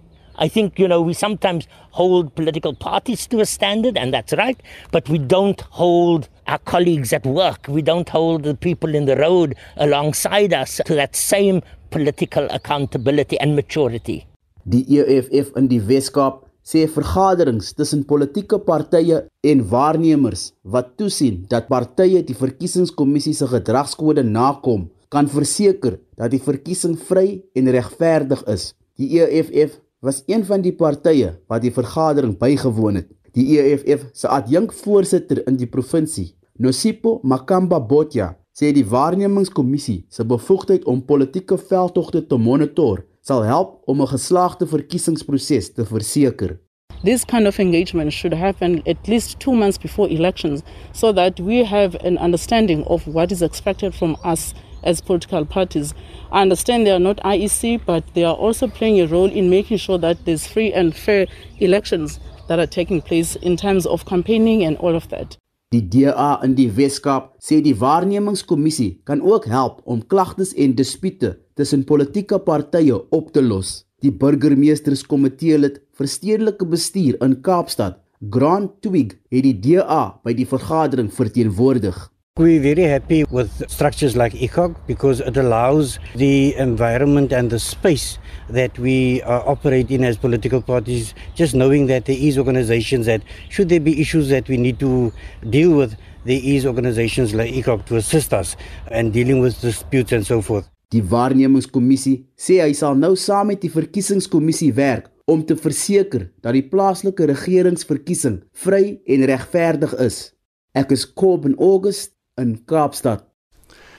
I 0.42 0.48
think, 0.48 0.80
you 0.80 0.88
know, 0.88 1.04
we 1.04 1.14
sometimes 1.14 1.68
hold 1.92 2.34
political 2.34 2.74
parties 2.74 3.28
to 3.28 3.42
a 3.42 3.46
standard, 3.46 3.96
and 3.96 4.12
that's 4.12 4.34
right, 4.34 4.60
but 4.92 5.08
we 5.08 5.20
don't 5.20 5.62
hold 5.70 6.30
our 6.48 6.58
colleagues 6.58 7.14
at 7.14 7.28
work, 7.28 7.68
we 7.70 7.84
don't 7.84 8.10
hold 8.10 8.42
the 8.42 8.56
people 8.56 8.96
in 8.96 9.06
the 9.06 9.16
road 9.18 9.54
alongside 9.78 10.52
us 10.52 10.82
to 10.88 10.96
that 10.96 11.16
same 11.16 11.62
political 11.92 12.48
accountability 12.50 13.40
and 13.40 13.56
maturity. 13.56 14.26
Die 14.66 14.82
EFF 14.98 15.54
in 15.62 15.70
die 15.70 15.82
Weskaap 15.86 16.48
sê 16.66 16.88
vergaderings 16.90 17.70
tussen 17.78 18.02
politieke 18.10 18.58
partye 18.66 19.22
en 19.46 19.62
waarnemers 19.70 20.48
wat 20.74 20.96
toesien 20.98 21.44
dat 21.54 21.70
partye 21.70 22.24
die 22.26 22.38
verkiesingskommissie 22.38 23.36
se 23.38 23.50
gedragskode 23.50 24.26
nakom, 24.26 24.90
kan 25.14 25.30
verseker 25.30 26.00
dat 26.18 26.34
die 26.34 26.42
verkiesing 26.42 26.98
vry 26.98 27.44
en 27.54 27.70
regverdig 27.78 28.42
is. 28.50 28.72
Die 28.98 29.22
EFF 29.22 29.78
was 30.02 30.24
een 30.26 30.46
van 30.46 30.62
die 30.66 30.74
partye 30.74 31.36
wat 31.48 31.62
die 31.62 31.74
vergadering 31.74 32.34
bygewoon 32.38 32.96
het. 32.96 33.10
Die 33.38 33.60
EFF 33.62 34.08
se 34.18 34.28
adjunkvoorsitter 34.28 35.44
in 35.48 35.60
die 35.60 35.70
provinsie, 35.70 36.34
Nosipo 36.58 37.20
Makamba 37.24 37.80
Botja, 37.80 38.34
sê 38.52 38.72
die 38.76 38.86
waarnemingskommissie 38.86 40.02
se 40.10 40.26
bevoegdheid 40.28 40.84
om 40.90 41.06
politieke 41.06 41.58
veldtogte 41.58 42.26
te 42.28 42.38
monitor 42.38 43.06
sal 43.22 43.46
help 43.46 43.78
om 43.86 44.02
'n 44.02 44.08
geslaagde 44.08 44.68
verkiesingsproses 44.68 45.74
te 45.74 45.86
verseker. 45.86 46.60
This 47.04 47.26
kind 47.26 47.48
of 47.48 47.60
engagement 47.60 48.12
should 48.14 48.34
happen 48.34 48.82
at 48.86 49.08
least 49.08 49.40
2 49.40 49.56
months 49.56 49.78
before 49.78 50.10
elections 50.10 50.62
so 50.92 51.14
that 51.14 51.40
we 51.40 51.64
have 51.66 51.98
an 52.06 52.18
understanding 52.18 52.84
of 52.86 53.06
what 53.06 53.32
is 53.32 53.42
expected 53.42 53.96
from 53.96 54.16
us 54.26 54.54
as 54.84 55.02
political 55.02 55.46
parties. 55.46 55.94
I 56.32 56.42
understand 56.42 56.86
they 56.86 56.92
are 56.92 57.00
not 57.00 57.18
IEC, 57.18 57.82
but 57.86 58.04
they 58.14 58.24
are 58.24 58.36
also 58.36 58.68
playing 58.68 59.02
a 59.02 59.08
role 59.08 59.30
in 59.30 59.50
making 59.50 59.78
sure 59.78 59.98
that 60.00 60.26
there's 60.26 60.48
free 60.48 60.74
and 60.74 60.96
fair 60.96 61.28
elections 61.60 62.20
that 62.48 62.60
are 62.60 62.68
taking 62.68 63.02
place 63.02 63.36
in 63.36 63.56
terms 63.58 63.86
of 63.86 64.06
campaigning 64.06 64.64
and 64.64 64.78
all 64.78 64.96
of 64.96 65.10
that. 65.10 65.38
Die 65.72 65.80
DA 65.80 66.42
in 66.44 66.52
die 66.58 66.68
Weskaap 66.76 67.30
sê 67.40 67.62
die 67.64 67.78
waarnemingskommissie 67.80 68.98
kan 69.08 69.22
ook 69.24 69.46
help 69.48 69.80
om 69.88 70.02
klagtes 70.04 70.52
en 70.60 70.74
dispute 70.76 71.38
tussen 71.56 71.86
politieke 71.88 72.42
partye 72.44 72.98
op 73.16 73.32
te 73.32 73.40
los. 73.40 73.86
Die 74.04 74.12
burgemeesterskomitee 74.12 75.62
lid 75.62 75.80
vir 75.96 76.10
stedelike 76.12 76.68
bestuur 76.68 77.16
in 77.24 77.38
Kaapstad, 77.46 78.02
Grant 78.20 78.82
Twig, 78.84 79.16
het 79.32 79.48
die 79.48 79.56
DA 79.64 80.18
by 80.26 80.36
die 80.36 80.50
vergadering 80.50 81.08
verteenwoordig. 81.16 82.11
We're 82.38 82.62
very 82.62 82.84
happy 82.84 83.26
with 83.26 83.70
structures 83.70 84.16
like 84.16 84.32
ECOG 84.32 84.78
because 84.88 85.20
it 85.20 85.36
allows 85.36 86.00
the 86.16 86.56
environment 86.56 87.34
and 87.34 87.50
the 87.50 87.60
space 87.60 88.20
that 88.48 88.80
we 88.80 89.22
uh, 89.24 89.44
operate 89.46 89.92
in 89.92 90.06
as 90.06 90.16
political 90.16 90.62
parties, 90.62 91.14
just 91.36 91.54
knowing 91.54 91.88
that 91.88 92.06
there 92.06 92.16
is 92.18 92.38
organizations 92.38 93.06
that 93.08 93.22
should 93.50 93.68
there 93.68 93.82
be 93.82 94.00
issues 94.00 94.30
that 94.30 94.48
we 94.48 94.56
need 94.56 94.80
to 94.80 95.12
deal 95.50 95.76
with, 95.76 95.98
there 96.24 96.40
is 96.42 96.66
organizations 96.66 97.34
like 97.34 97.52
ECOG 97.52 97.86
to 97.88 97.98
assist 97.98 98.34
us 98.34 98.56
in 98.92 99.12
dealing 99.12 99.42
with 99.42 99.60
disputes 99.60 100.14
and 100.14 100.26
so 100.26 100.42
forth. 100.42 100.70
Die 100.92 101.04
waarnemingskommissie 101.04 102.30
sê 102.40 102.62
hy 102.64 102.72
sal 102.72 102.96
nou 102.96 103.12
saam 103.20 103.52
met 103.52 103.60
die 103.60 103.74
verkiesingskommissie 103.76 104.72
werk 104.80 105.12
om 105.28 105.44
te 105.44 105.60
verseker 105.60 106.30
dat 106.40 106.56
die 106.56 106.64
plaaslike 106.64 107.28
regeringsverkiesing 107.28 108.40
vry 108.56 109.02
en 109.04 109.28
regverdig 109.28 110.00
is. 110.00 110.32
Ek 110.72 110.96
is 110.96 111.04
Kob 111.04 111.44
in 111.44 111.60
August 111.60 112.16
in 112.42 112.66
Kaapstad. 112.66 113.31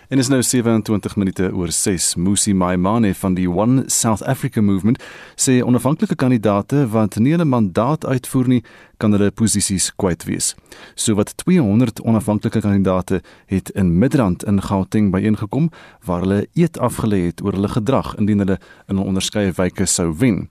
En 0.09 0.19
is 0.19 0.29
nou 0.29 0.43
27 0.43 1.17
minute 1.17 1.55
oor 1.55 1.71
6. 1.73 2.15
Musi 2.15 2.55
Maimane 2.55 3.15
van 3.15 3.35
die 3.35 3.51
One 3.51 3.83
South 3.87 4.23
Africa 4.23 4.61
Movement 4.61 5.03
sê 5.35 5.63
onafhanklike 5.63 6.15
kandidaate 6.15 6.89
wat 6.89 7.17
nie 7.17 7.37
'n 7.37 7.49
mandaat 7.49 8.07
uitvoer 8.07 8.49
nie, 8.49 8.63
kan 8.97 9.13
hulle 9.13 9.31
posisies 9.31 9.93
kwyt 9.97 10.25
wees. 10.25 10.55
Sowat 10.95 11.37
200 11.37 12.03
onafhanklike 12.03 12.61
kandidaate 12.61 13.23
het 13.47 13.71
in 13.71 13.99
Midrand 13.99 14.45
in 14.45 14.63
Gauteng 14.63 15.11
byeengekom 15.11 15.71
waar 16.05 16.21
hulle 16.21 16.47
eet 16.55 16.79
afgelê 16.79 17.25
het 17.25 17.43
oor 17.45 17.53
hulle 17.53 17.69
gedrag 17.69 18.15
indien 18.17 18.39
hulle 18.39 18.59
in 18.89 18.97
'n 18.97 19.07
onderskeie 19.07 19.53
wyke 19.53 19.87
sou 19.87 20.15
wen. 20.19 20.51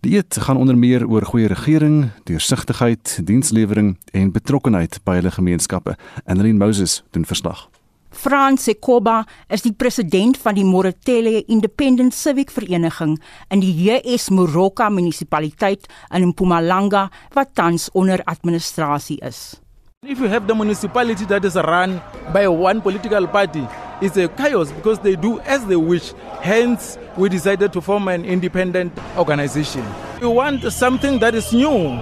Die 0.00 0.16
eet 0.16 0.36
gaan 0.40 0.56
onder 0.56 0.78
meer 0.78 1.08
oor 1.08 1.24
goeie 1.24 1.46
regering, 1.46 2.10
deursigtigheid, 2.24 3.20
dienslewering 3.24 3.96
en 4.12 4.32
betrokkenheid 4.32 5.00
by 5.04 5.14
hulle 5.14 5.30
gemeenskappe. 5.30 5.96
Annelien 6.24 6.58
Moses 6.58 7.02
doen 7.10 7.24
verslag. 7.24 7.79
Frans 8.10 8.64
Sekoba 8.66 9.22
is 9.48 9.62
die 9.62 9.72
president 9.72 10.36
van 10.42 10.56
die 10.58 10.64
Moretele 10.66 11.44
Independent 11.46 12.14
Civic 12.14 12.50
Vereniging 12.50 13.16
in 13.54 13.62
die 13.62 13.70
JS 13.70 14.30
Moroka 14.34 14.88
munisipaliteit 14.90 15.86
in 16.10 16.26
Mpumalanga 16.32 17.08
wat 17.34 17.54
tans 17.54 17.88
onder 17.94 18.22
administrasie 18.26 19.20
is. 19.22 19.60
If 20.02 20.18
you 20.18 20.28
have 20.28 20.46
the 20.46 20.54
municipality 20.54 21.24
that 21.26 21.44
is 21.44 21.54
run 21.56 22.00
by 22.32 22.48
one 22.48 22.80
political 22.80 23.26
party, 23.28 23.62
it's 24.00 24.16
a 24.16 24.28
chaos 24.28 24.72
because 24.72 24.98
they 25.00 25.14
do 25.14 25.38
as 25.40 25.64
they 25.66 25.76
wish. 25.76 26.12
Hence, 26.40 26.98
we 27.16 27.28
decided 27.28 27.72
to 27.74 27.80
form 27.80 28.08
an 28.08 28.24
independent 28.24 28.92
organization. 29.16 29.84
We 30.20 30.26
want 30.26 30.64
something 30.72 31.18
that 31.20 31.34
is 31.34 31.52
new, 31.52 32.00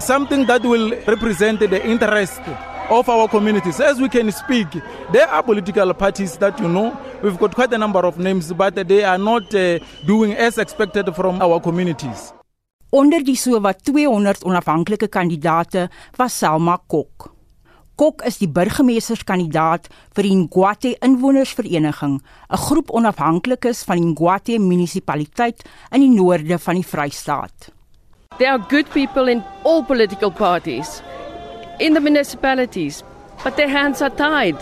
something 0.00 0.44
that 0.46 0.62
will 0.62 0.90
represent 1.06 1.60
the 1.60 1.80
interest 1.86 2.42
of 2.90 3.08
our 3.08 3.28
communities. 3.28 3.80
As 3.80 4.00
we 4.00 4.08
can 4.08 4.30
speak, 4.32 4.68
there 5.12 5.28
are 5.28 5.42
political 5.42 5.94
parties 5.94 6.36
that 6.38 6.58
you 6.60 6.68
know, 6.68 6.98
we've 7.22 7.38
got 7.38 7.54
quite 7.54 7.72
a 7.72 7.78
number 7.78 8.00
of 8.04 8.18
names, 8.18 8.52
but 8.52 8.74
they 8.74 9.04
are 9.04 9.18
not 9.18 9.54
uh, 9.54 9.78
doing 10.06 10.34
as 10.34 10.58
expected 10.58 11.14
from 11.14 11.40
our 11.40 11.60
communities. 11.60 12.32
Onder 12.92 13.22
die 13.22 13.38
sowat 13.38 13.84
200 13.86 14.42
onafhanklike 14.42 15.08
kandidate 15.08 15.88
was 16.18 16.32
Selma 16.34 16.74
Kok. 16.90 17.30
Kok 17.94 18.24
is 18.26 18.40
die 18.40 18.48
burgemeesterskandidaat 18.50 19.86
vir 20.16 20.26
die 20.26 20.34
Ngwate 20.40 20.96
Inwonersvereniging, 21.04 22.18
'n 22.18 22.60
groep 22.66 22.90
onafhanklikes 22.90 23.84
van 23.84 24.00
die 24.00 24.10
Ngwate 24.10 24.58
munisipaliteit 24.58 25.62
in 25.92 26.00
die 26.00 26.10
noorde 26.10 26.58
van 26.58 26.74
die 26.74 26.88
Vrystaat. 26.92 27.70
There 28.38 28.50
are 28.50 28.58
good 28.58 28.90
people 28.90 29.30
in 29.30 29.44
all 29.62 29.84
political 29.84 30.30
parties 30.32 31.02
in 31.80 31.94
the 31.94 32.00
municipalities, 32.00 33.02
but 33.42 33.56
their 33.56 33.68
hands 33.68 34.02
are 34.02 34.10
tied. 34.10 34.60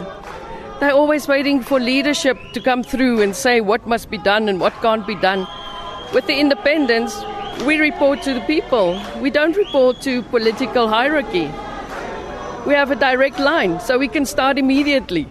They're 0.81 0.93
always 0.93 1.27
waiting 1.27 1.61
for 1.61 1.81
leadership 1.81 2.39
to 2.53 2.61
come 2.61 2.85
through 2.85 3.23
and 3.23 3.35
say 3.35 3.61
what 3.61 3.87
must 3.87 4.09
be 4.11 4.19
done 4.19 4.49
and 4.49 4.61
what 4.61 4.73
can't 4.81 5.07
be 5.07 5.17
done. 5.17 5.47
With 6.15 6.27
the 6.27 6.39
independents, 6.39 7.21
we 7.67 7.79
report 7.79 8.23
to 8.23 8.35
the 8.35 8.41
people. 8.47 9.01
We 9.21 9.31
don't 9.31 9.57
report 9.57 10.01
to 10.03 10.23
political 10.23 10.87
hierarchy. 10.87 11.51
We 12.65 12.75
have 12.75 12.93
a 12.93 12.97
direct 12.97 13.41
line, 13.41 13.81
so 13.81 13.99
we 13.99 14.09
can 14.09 14.25
start 14.25 14.59
immediately. 14.59 15.27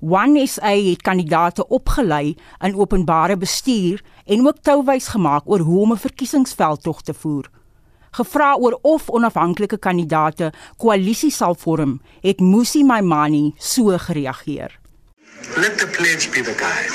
One 0.00 0.46
SA 0.46 0.74
het 0.74 1.02
kandidate 1.02 1.68
opgelei 1.68 2.34
in 2.58 2.74
openbare 2.74 3.36
bestuur 3.36 4.02
en 4.26 4.46
ook 4.46 4.58
touwys 4.62 5.08
gemaak 5.08 5.46
oor 5.46 5.60
hoe 5.60 5.80
om 5.80 5.92
'n 5.92 5.96
verkiesingsveldtog 5.96 7.02
te 7.02 7.14
voer. 7.14 7.50
Gevra 8.12 8.54
oor 8.60 8.78
of 8.82 9.08
onafhanklike 9.08 9.78
kandidate 9.80 10.52
koalisie 10.76 11.30
sal 11.30 11.54
vorm, 11.54 12.00
het 12.20 12.40
Musi 12.40 12.82
Maimani 12.84 13.54
so 13.58 13.96
gereageer. 13.98 14.70
Let 15.56 15.78
the 15.78 15.86
pledge 15.86 16.30
be 16.30 16.42
the 16.42 16.52
guide. 16.52 16.92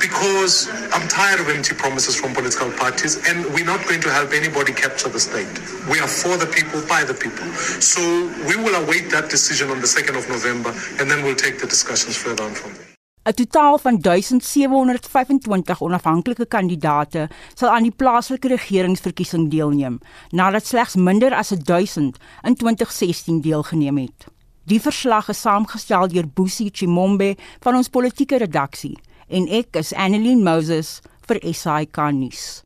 Because 0.00 0.68
I'm 0.92 1.06
tired 1.08 1.40
of 1.40 1.48
empty 1.48 1.74
promises 1.74 2.16
from 2.16 2.34
political 2.34 2.70
parties, 2.72 3.16
and 3.28 3.46
we're 3.54 3.64
not 3.64 3.86
going 3.86 4.00
to 4.00 4.10
help 4.10 4.32
anybody 4.32 4.72
capture 4.72 5.08
the 5.08 5.20
state. 5.20 5.54
We 5.88 6.00
are 6.00 6.08
for 6.08 6.36
the 6.36 6.46
people, 6.46 6.82
by 6.88 7.04
the 7.04 7.14
people. 7.14 7.46
So 7.80 8.00
we 8.48 8.56
will 8.56 8.74
await 8.82 9.10
that 9.10 9.30
decision 9.30 9.70
on 9.70 9.80
the 9.80 9.86
2nd 9.86 10.18
of 10.18 10.28
November, 10.28 10.74
and 10.98 11.10
then 11.10 11.24
we'll 11.24 11.40
take 11.46 11.58
the 11.60 11.66
discussions 11.66 12.16
further 12.16 12.42
on 12.42 12.54
from 12.54 12.74
there. 12.74 12.85
'n 13.26 13.34
Totaal 13.34 13.78
van 13.78 13.98
1725 14.00 15.80
onafhanklike 15.80 16.46
kandidaate 16.46 17.28
sal 17.54 17.68
aan 17.68 17.82
die 17.82 17.96
plaaslike 17.96 18.48
regeringsverkiesing 18.48 19.50
deelneem, 19.50 19.98
nadat 20.30 20.66
slegs 20.66 20.94
minder 20.94 21.34
as 21.34 21.48
1000 21.48 22.16
in 22.42 22.54
2016 22.54 23.40
deelgeneem 23.40 23.96
het. 23.96 24.26
Die 24.64 24.80
verslag 24.80 25.28
is 25.28 25.40
saamgestel 25.40 26.08
deur 26.08 26.28
Boesie 26.34 26.70
Chimombe 26.72 27.34
van 27.60 27.74
ons 27.74 27.88
politieke 27.88 28.38
redaksie 28.38 28.98
en 29.28 29.48
ek 29.48 29.76
is 29.76 29.94
Annelien 29.94 30.42
Moses 30.42 31.00
vir 31.26 31.42
SAK 31.52 31.96
nuus. 32.12 32.62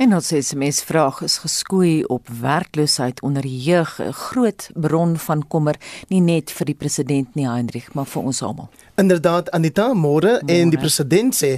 En 0.00 0.14
ons 0.16 0.28
SMS 0.32 0.78
vraag 0.88 1.18
is 1.20 1.34
geskoei 1.38 2.04
op 2.08 2.28
werkloosheid 2.40 3.20
onder 3.20 3.42
die 3.44 3.58
jeug, 3.62 3.98
'n 4.00 4.12
groot 4.12 4.70
bron 4.74 5.18
van 5.18 5.48
kommer 5.48 5.76
nie 6.08 6.20
net 6.20 6.50
vir 6.50 6.66
die 6.66 6.74
president 6.74 7.34
nie 7.34 7.48
Hendrik, 7.48 7.94
maar 7.94 8.06
vir 8.06 8.22
ons 8.22 8.42
almal. 8.42 8.68
Inderdaad 9.00 9.48
Anita 9.56 9.94
môre 9.96 10.34
en 10.44 10.68
die 10.68 10.78
president 10.78 11.32
sê 11.32 11.54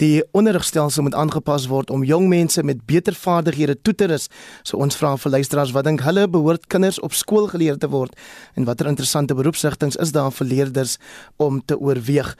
die 0.00 0.22
onderrigstelsel 0.38 1.04
moet 1.04 1.16
aangepas 1.20 1.66
word 1.68 1.90
om 1.92 2.06
jong 2.06 2.30
mense 2.30 2.62
met 2.64 2.80
beter 2.88 3.12
vaardighede 3.12 3.74
toe 3.84 3.92
te 3.92 4.08
rus. 4.08 4.28
So 4.64 4.80
ons 4.80 4.96
vra 4.96 5.10
vir 5.20 5.34
luisteraars 5.34 5.74
wat 5.76 5.84
dink 5.84 6.06
hulle 6.06 6.24
behoort 6.32 6.64
kinders 6.72 7.00
op 7.04 7.12
skool 7.12 7.50
geleer 7.52 7.76
te 7.76 7.90
word 7.92 8.16
en 8.56 8.64
watter 8.64 8.88
interessante 8.88 9.36
beroepsrigtinge 9.36 10.00
is 10.00 10.14
daar 10.16 10.32
vir 10.32 10.48
leerders 10.48 10.96
om 11.36 11.60
te 11.60 11.76
oorweeg. 11.76 12.32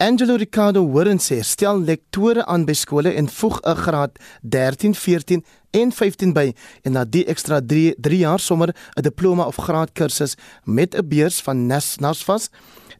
Angelo 0.00 0.38
Ricardo 0.40 0.86
Warren 0.88 1.20
sê 1.20 1.42
stel 1.44 1.84
lektore 1.84 2.46
aan 2.48 2.64
by 2.64 2.78
skole 2.80 3.12
en 3.12 3.28
voeg 3.28 3.60
'n 3.60 3.76
graad 3.84 4.16
13, 4.40 4.94
14 4.94 5.44
en 5.70 5.92
15 5.92 6.32
by 6.32 6.54
en 6.82 6.92
na 6.92 7.04
die 7.04 7.26
ekstra 7.26 7.60
3 7.60 7.94
3 8.00 8.18
jaar 8.18 8.40
sommer 8.40 8.74
'n 8.96 9.02
diploma 9.02 9.44
of 9.44 9.56
graadkursus 9.56 10.36
met 10.64 10.94
'n 10.94 11.08
beurs 11.08 11.40
van 11.42 11.66
NSFAS 11.66 12.48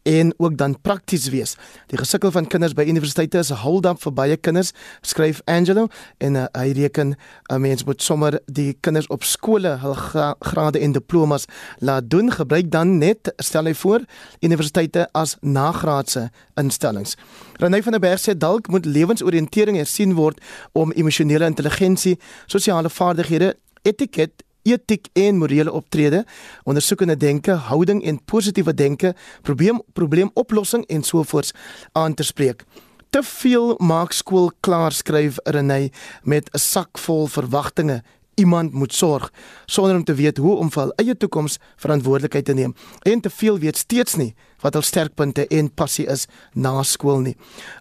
en 0.02 0.34
ook 0.36 0.56
dan 0.56 0.80
prakties 0.80 1.28
wees. 1.28 1.56
Die 1.86 1.98
gesukkel 1.98 2.30
van 2.30 2.46
kinders 2.46 2.72
by 2.72 2.84
universiteite 2.88 3.38
is 3.38 3.50
'n 3.50 3.62
hold-up 3.62 4.00
vir 4.02 4.12
baie 4.12 4.36
kinders, 4.36 4.72
skryf 5.00 5.40
Angelo 5.44 5.88
en 6.18 6.34
uh, 6.34 6.44
hy 6.52 6.72
reken 6.72 7.08
'n 7.08 7.16
uh, 7.52 7.56
mens 7.56 7.84
moet 7.84 8.02
sommer 8.02 8.40
die 8.46 8.76
kinders 8.80 9.06
op 9.06 9.24
skole 9.24 9.68
hul 9.68 9.94
gra 9.94 10.34
grade 10.40 10.78
en 10.78 10.92
diplomas 10.92 11.44
laat 11.78 12.10
doen. 12.10 12.32
Gebruik 12.32 12.70
dan 12.70 12.98
net 12.98 13.32
stel 13.36 13.64
hy 13.64 13.74
voor 13.74 14.00
universiteite 14.40 15.08
as 15.12 15.36
nagraadse 15.40 16.30
instellings. 16.54 17.16
Renée 17.56 17.82
van 17.82 17.92
der 17.92 18.00
Berg 18.00 18.20
sê 18.20 18.36
dalk 18.36 18.68
moet 18.68 18.86
lewensoriëntering 18.86 19.76
hersien 19.76 20.14
word 20.14 20.40
om 20.72 20.92
emosionele 20.92 21.44
intelligensie, 21.44 22.18
sosiale 22.46 22.90
vaardighede, 22.90 23.56
etiket 23.82 24.44
etiek 24.62 25.08
en 25.12 25.36
morele 25.36 25.72
optrede, 25.72 26.24
ondersoekende 26.64 27.16
denke, 27.16 27.52
houding 27.52 28.04
en 28.04 28.24
positiewe 28.24 28.74
denke, 28.74 29.14
probleem 29.42 29.82
probleemoplossing 29.92 30.86
en 30.86 31.02
sovoorts 31.02 31.52
aan 31.92 32.14
te 32.14 32.22
spreek. 32.22 32.64
Te 33.10 33.22
veel 33.22 33.74
maak 33.78 34.12
skool 34.12 34.52
klaar 34.60 34.92
skryf 34.92 35.38
Renay 35.44 35.90
met 36.22 36.48
'n 36.54 36.58
sak 36.58 36.98
vol 36.98 37.26
verwagtinge 37.26 38.02
iemand 38.40 38.72
moet 38.72 38.94
sorg 38.96 39.28
sonder 39.66 39.96
om 39.96 40.04
te 40.04 40.16
weet 40.16 40.40
hoe 40.40 40.56
om 40.56 40.70
vir 40.72 40.82
hul 40.82 40.94
eie 41.02 41.16
toekoms 41.16 41.58
verantwoordelikheid 41.82 42.48
te 42.48 42.56
neem 42.56 42.74
en 43.08 43.20
te 43.20 43.32
veel 43.40 43.60
weet 43.62 43.80
steeds 43.80 44.16
nie 44.20 44.32
wat 44.64 44.76
hul 44.76 44.84
sterkpunte 44.84 45.46
en 45.56 45.70
passie 45.72 46.06
is 46.12 46.26
na 46.52 46.82
skool 46.84 47.22
nie. 47.24 47.36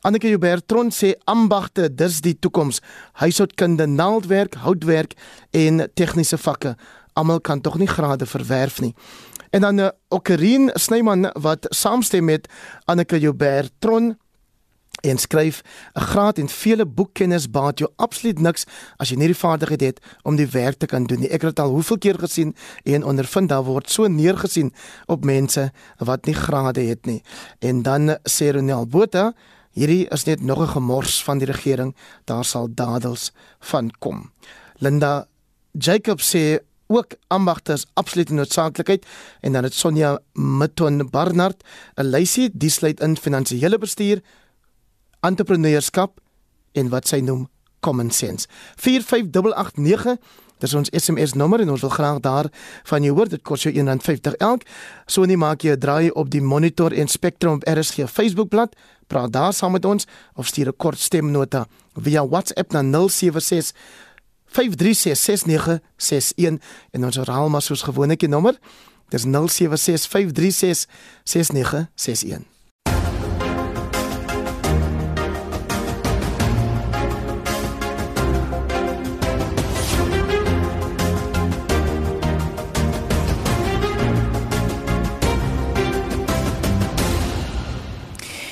Anneke 0.07 0.31
Hubertron 0.31 0.93
sê 0.95 1.13
ambagte 1.27 1.89
dis 1.91 2.21
die 2.23 2.35
toekoms. 2.39 2.79
Huishoudkunde, 3.19 3.87
naaldwerk, 3.87 4.55
houtwerk 4.63 5.17
en 5.51 5.87
tegniese 5.99 6.39
vakke. 6.39 6.75
Almal 7.19 7.43
kan 7.43 7.61
tog 7.61 7.79
nie 7.79 7.89
grade 7.89 8.27
verwerf 8.29 8.79
nie. 8.79 8.93
En 9.51 9.61
dan 9.61 9.75
'n 9.75 9.79
uh, 9.79 9.89
Okarien 10.09 10.71
Snyman 10.73 11.31
wat 11.33 11.65
saamstem 11.69 12.25
met 12.25 12.47
Anneke 12.85 13.17
Hubertron 13.17 14.15
en 15.01 15.17
skryf 15.17 15.61
'n 15.95 16.01
graad 16.01 16.37
en 16.37 16.49
vele 16.49 16.85
boekkennis 16.85 17.49
baat 17.49 17.79
jou 17.79 17.91
absoluut 17.95 18.39
niks 18.39 18.65
as 18.97 19.09
jy 19.09 19.15
nie 19.15 19.27
die 19.27 19.35
vaardigheid 19.35 19.81
het 19.81 19.99
om 20.23 20.35
die 20.35 20.47
werk 20.47 20.77
te 20.77 20.85
kan 20.85 21.03
doen 21.03 21.19
nie. 21.19 21.29
Ek 21.29 21.41
het 21.41 21.55
dit 21.55 21.59
al 21.59 21.71
hoeveel 21.71 21.97
keer 21.97 22.19
gesien 22.19 22.55
en 22.83 23.03
ondervind 23.03 23.49
daar 23.49 23.63
word 23.63 23.89
so 23.89 24.07
neergesien 24.07 24.73
op 25.05 25.25
mense 25.25 25.71
wat 25.97 26.25
nie 26.25 26.35
grade 26.35 26.81
het 26.81 27.05
nie. 27.05 27.23
En 27.59 27.81
dan 27.81 28.17
sê 28.23 28.51
Ronel 28.51 28.87
Botha 28.87 29.33
Hierdie 29.79 30.07
is 30.09 30.25
net 30.25 30.41
nog 30.41 30.59
'n 30.61 30.67
gemors 30.67 31.23
van 31.23 31.37
die 31.37 31.47
regering. 31.47 31.95
Daar 32.25 32.45
sal 32.45 32.67
dadels 32.73 33.31
van 33.59 33.91
kom. 33.99 34.31
Linda 34.77 35.27
Jacob 35.71 36.19
sê 36.21 36.59
ook 36.87 37.13
ambagte 37.27 37.73
is 37.73 37.85
absoluut 37.93 38.29
noodsaaklikheid 38.29 39.05
en 39.39 39.53
dan 39.53 39.63
het 39.63 39.73
Sonja 39.73 40.19
Mitton 40.33 41.09
Barnard 41.09 41.63
'n 41.95 42.03
lysie 42.03 42.49
die 42.53 42.69
sluit 42.69 42.99
in 42.99 43.17
finansiële 43.17 43.77
bestuur, 43.77 44.21
entrepreneurskap 45.21 46.19
en 46.73 46.89
wat 46.89 47.07
sy 47.07 47.19
noem 47.19 47.49
common 47.79 48.11
sense. 48.11 48.47
45889 48.75 50.17
Dis 50.59 50.73
ons 50.75 50.89
SMS 50.91 51.37
nommer 51.39 51.61
en 51.63 51.69
ons 51.71 51.81
wil 51.81 51.91
graag 51.93 52.19
daar 52.19 52.49
van 52.91 53.03
jou 53.03 53.13
hoor. 53.15 53.29
Dit 53.31 53.41
kos 53.47 53.63
jou 53.63 53.73
R1.50 53.73 54.35
elk. 54.43 54.61
So 55.07 55.25
net 55.25 55.39
maak 55.39 55.63
jy 55.63 55.71
'n 55.71 55.79
draai 55.79 56.11
op 56.11 56.29
die 56.29 56.41
Monitor 56.41 56.91
en 56.91 57.07
Spectrum 57.07 57.53
op 57.53 57.63
RSG 57.63 58.11
Facebookblad. 58.11 58.75
Praat 59.07 59.31
daar 59.31 59.53
saam 59.53 59.71
met 59.71 59.85
ons 59.85 60.05
of 60.35 60.47
stuur 60.47 60.67
'n 60.67 60.77
kort 60.77 60.99
stemnota 60.99 61.67
via 61.95 62.27
WhatsApp 62.27 62.71
na 62.71 62.81
076 62.81 63.73
5366961 64.45 66.59
en 66.91 67.05
ons 67.05 67.15
herhaal 67.15 67.49
maar 67.49 67.61
soos 67.61 67.81
gewoonlik 67.81 68.19
die 68.19 68.29
nommer. 68.29 68.59
Dis 69.09 69.23
076 69.23 70.07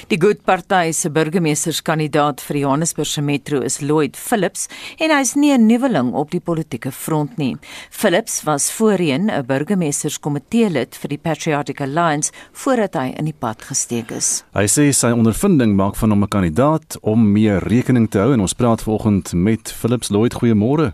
Die 0.07 0.15
Good 0.15 0.45
Party 0.47 0.93
se 0.95 1.09
burgemeesterskandidaat 1.11 2.39
vir 2.47 2.61
Johannesburg 2.61 3.09
se 3.11 3.19
metro 3.19 3.57
is 3.67 3.81
Lloyd 3.81 4.15
Phillips 4.15 4.69
en 5.03 5.11
hy 5.11 5.17
is 5.19 5.33
nie 5.35 5.51
'n 5.51 5.67
nuweling 5.67 6.13
op 6.15 6.31
die 6.31 6.39
politieke 6.39 6.91
front 6.91 7.35
nie. 7.37 7.57
Phillips 7.91 8.45
was 8.45 8.71
voorheen 8.71 9.27
'n 9.29 9.45
burgemeesterskomitee 9.45 10.69
lid 10.69 10.95
vir 10.95 11.09
die 11.09 11.17
Patriotic 11.17 11.81
Alliance 11.81 12.31
voordat 12.53 12.93
hy 12.93 13.15
in 13.17 13.25
die 13.25 13.35
pad 13.37 13.61
gesteek 13.61 14.11
is. 14.11 14.45
Hy 14.53 14.63
sê 14.63 14.93
sy 14.93 15.11
ondervinding 15.11 15.75
maak 15.75 15.97
van 15.97 16.09
hom 16.11 16.23
'n 16.23 16.29
kandidaat 16.29 16.97
om 17.01 17.31
meer 17.33 17.59
rekening 17.59 18.09
te 18.09 18.19
hou 18.19 18.31
en 18.31 18.39
ons 18.39 18.53
praat 18.53 18.81
vanoggend 18.81 19.33
met 19.33 19.71
Phillips 19.71 20.09
Lloyd. 20.09 20.33
Goeiemôre. 20.33 20.93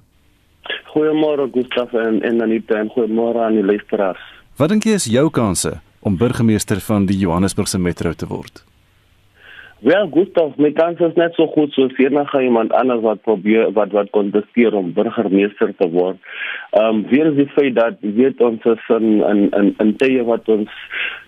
Goeiemôre 0.95 1.52
Gustaf 1.52 1.93
en 1.93 2.21
en 2.23 2.41
Anita 2.41 2.80
en 2.80 2.89
goeiemôre 2.89 3.43
aan 3.45 3.54
die 3.54 3.65
luisteraars. 3.65 4.41
Wat 4.58 4.69
dink 4.69 4.84
jy 4.84 4.93
is 4.93 5.06
jou 5.06 5.30
kanse 5.30 5.82
om 6.02 6.17
burgemeester 6.17 6.82
van 6.82 7.06
die 7.06 7.17
Johannesburgse 7.17 7.78
metro 7.78 8.13
te 8.13 8.26
word? 8.26 8.63
Wel, 9.83 10.07
Gustav, 10.13 10.53
my 10.55 10.69
kans 10.71 11.01
is 11.03 11.17
net 11.19 11.33
so 11.35 11.43
goed 11.51 11.73
soos 11.75 11.91
enige 11.99 12.39
iemand 12.39 12.71
anders 12.71 13.01
wat 13.03 13.19
probeer 13.27 13.73
wat 13.75 13.91
wat 13.91 14.13
kontesteer 14.15 14.75
om 14.79 14.93
burgemeester 14.95 15.73
te 15.75 15.89
word. 15.91 16.21
Ehm 16.71 17.01
um, 17.01 17.01
weer 17.09 17.27
is 17.31 17.35
die 17.41 17.49
feit 17.55 17.75
dat 17.75 17.97
weet 17.99 18.39
ons 18.39 18.63
is 18.63 18.85
in 18.95 19.19
in 19.31 19.41
in, 19.59 19.73
in 19.83 19.91
tye 19.99 20.23
wat 20.23 20.47
ons 20.47 20.71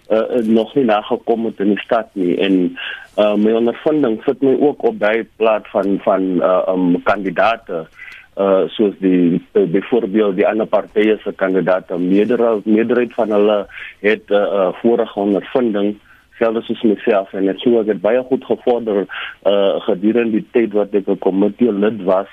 uh, 0.08 0.40
nog 0.48 0.72
nie 0.80 0.86
nagekom 0.88 1.50
het 1.50 1.60
in 1.60 1.74
die 1.74 1.84
stad 1.84 2.16
nie. 2.16 2.38
En 2.48 2.56
uh, 3.18 3.36
my 3.36 3.58
ondervinding 3.60 4.22
sit 4.24 4.40
my 4.40 4.56
ook 4.70 4.88
op 4.88 5.04
daai 5.04 5.28
plaas 5.36 5.68
van 5.76 6.00
van 6.08 6.32
uh, 6.40 6.64
um 6.72 6.96
kandidate 7.04 7.84
uh 8.40 8.64
soos 8.78 8.96
die 9.00 9.36
uh, 9.36 9.68
byvoorbeeld 9.72 10.36
die 10.36 10.48
ander 10.48 10.68
partye 10.68 11.20
se 11.24 11.32
kandidate 11.44 12.00
meerderheid 12.00 12.66
meerderheid 12.66 13.14
van 13.20 13.32
hulle 13.32 13.62
het 14.00 14.30
'n 14.30 14.34
uh, 14.34 14.40
uh, 14.40 14.74
vorige 14.82 15.20
ondervinding 15.20 15.96
selfs 16.40 16.68
soos 16.68 16.84
myself 16.84 17.34
en 17.34 17.50
ek 17.50 17.62
sou 17.64 17.84
dit 17.84 18.02
baie 18.02 18.22
goed 18.30 18.44
gevorder 18.46 19.06
uh 19.52 19.80
gedurende 19.88 20.40
die 20.40 20.48
tyd 20.56 20.74
wat 20.74 20.94
ek 20.94 21.08
'n 21.08 21.24
komitee 21.26 21.72
lid 21.72 22.04
was 22.04 22.32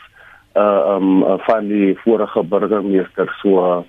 uh 0.54 0.96
um 0.96 1.24
van 1.46 1.68
die 1.68 1.94
vorige 2.04 2.42
burgemeester. 2.42 3.28
So 3.42 3.60
uh, 3.60 3.82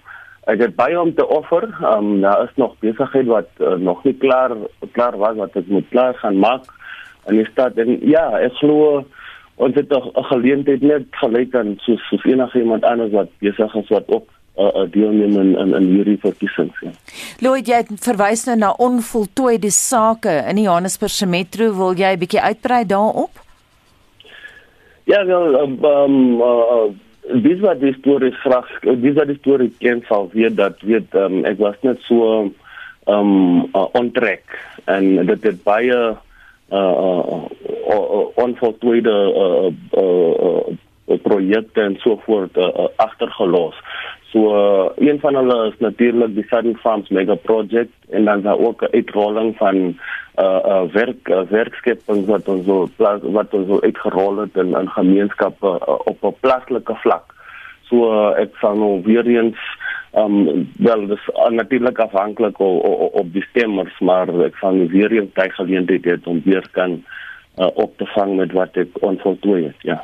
ek 0.47 0.59
het 0.59 0.75
baie 0.75 0.99
om 0.99 1.13
te 1.15 1.27
offer. 1.27 1.67
Um 1.95 2.21
daar 2.21 2.43
is 2.43 2.55
nog 2.55 2.75
besigheid 2.79 3.27
wat 3.27 3.49
uh, 3.59 3.75
nog 3.75 4.03
nie 4.03 4.17
klaar 4.17 4.55
klaar 4.91 5.17
was 5.17 5.35
wat 5.35 5.55
ek 5.55 5.67
moet 5.67 5.89
klaar 5.89 6.13
gaan 6.13 6.37
maak 6.37 6.69
in 7.27 7.37
die 7.37 7.49
stad. 7.51 7.77
En 7.77 7.99
ja 8.01 8.29
ek 8.39 8.53
glo 8.61 9.05
ons 9.55 9.75
het 9.75 9.91
'n 9.91 10.23
geleentheid 10.31 10.81
net 10.81 11.05
gelyk 11.11 11.55
aan 11.55 11.75
soos, 11.77 12.01
soos 12.09 12.23
enige 12.25 12.59
iemand 12.59 12.83
anders 12.83 13.11
wat 13.11 13.29
besig 13.39 13.75
is 13.75 13.89
wat 13.89 14.07
ook 14.07 14.27
uh, 14.57 14.65
uh, 14.65 14.91
deelneem 14.91 15.39
in 15.39 15.57
in, 15.57 15.73
in 15.73 15.87
hierdie 15.95 16.17
verkiesings. 16.21 16.81
Ja. 16.81 16.91
Lloyd, 17.39 17.67
jy 17.67 17.83
verwys 18.01 18.45
nou 18.49 18.57
na 18.57 18.73
onvoltooide 18.77 19.71
sake 19.71 20.43
in 20.49 20.61
die 20.61 20.67
Johannesburgse 20.67 21.25
metro. 21.29 21.71
Wil 21.77 21.97
jy 21.97 22.13
'n 22.13 22.19
bietjie 22.19 22.41
uitbrei 22.41 22.83
daarop? 22.85 23.41
Ja, 25.05 25.25
wel, 25.25 25.55
ehm 25.59 25.85
um, 25.85 26.41
uh, 26.41 26.91
dis 27.43 27.59
wat 27.59 27.79
die 27.79 27.93
storie 27.99 28.31
graag, 28.31 28.67
dis 28.81 29.15
wat 29.15 29.27
die 29.27 29.39
storie 29.39 29.71
ken 29.79 30.03
sal 30.07 30.29
weet 30.33 30.55
dat 30.59 30.81
weet 30.81 31.15
um, 31.15 31.43
ek 31.45 31.59
was 31.59 31.75
net 31.81 31.99
so 32.07 32.29
ehm 32.33 32.51
um, 33.07 33.69
uh, 33.75 33.87
ontrek 33.99 34.43
en 34.85 35.25
dit 35.25 35.43
het 35.43 35.63
baie 35.63 35.97
uh, 36.73 36.79
uh, 36.79 37.23
uh, 37.89 38.25
onvoltooide 38.35 39.15
uh, 39.43 39.69
uh, 39.99 40.31
uh, 40.47 41.17
projekte 41.21 41.81
en 41.81 41.97
so 41.99 42.19
voort 42.25 42.57
uh, 42.57 42.63
uh, 42.63 42.87
agtergelos. 42.95 43.75
So 44.33 44.49
uh, 44.49 45.07
een 45.07 45.19
van 45.19 45.35
hulle 45.35 45.67
is 45.67 45.77
natuurlik 45.77 46.31
die 46.33 46.45
Southern 46.49 46.77
Farms 46.81 47.09
Mega 47.09 47.35
Project 47.35 47.93
en 48.09 48.25
dan 48.25 48.41
daar 48.41 48.57
ook 48.57 48.81
'n 48.81 48.95
uitrolling 48.95 49.57
van 49.57 49.75
uh 50.45 50.59
uh 50.65 50.81
werk 50.91 51.29
uh, 51.29 51.41
werkskeping 51.49 52.25
wat 52.25 52.47
ons 52.47 52.65
so 52.65 52.89
plaas 52.95 53.19
wat 53.21 53.53
ons 53.53 53.67
so 53.67 53.79
uitgerol 53.79 54.37
het 54.37 54.55
in 54.57 54.73
in 54.79 54.89
gemeenskappe 54.89 55.67
uh, 55.67 55.99
op 56.03 56.23
'n 56.23 56.35
plaaslike 56.39 56.95
vlak. 56.95 57.33
So 57.81 57.95
uh, 57.95 58.39
ek 58.41 58.55
sal 58.57 58.75
nou 58.75 59.01
weer 59.03 59.27
eens 59.27 59.59
um 60.17 60.67
wel 60.77 61.07
dis 61.07 61.29
uh, 61.29 61.49
natuurlik 61.49 61.99
afhanklik 61.99 62.59
op 62.59 63.13
op 63.13 63.33
die 63.33 63.45
stemmers 63.49 63.99
maar 63.99 64.27
ek 64.41 64.55
sal 64.55 64.73
nou 64.73 64.87
weer 64.87 65.11
eens 65.11 65.33
tyd 65.33 65.53
geleentheid 65.53 66.05
hê 66.05 66.17
om 66.23 66.41
weer 66.45 66.67
kan 66.71 67.03
uh, 67.57 67.67
op 67.73 67.97
te 67.97 68.05
vang 68.05 68.35
met 68.35 68.51
wat 68.51 68.77
ek 68.77 68.87
onvoltooi 68.99 69.63
het. 69.63 69.81
Ja. 69.81 70.01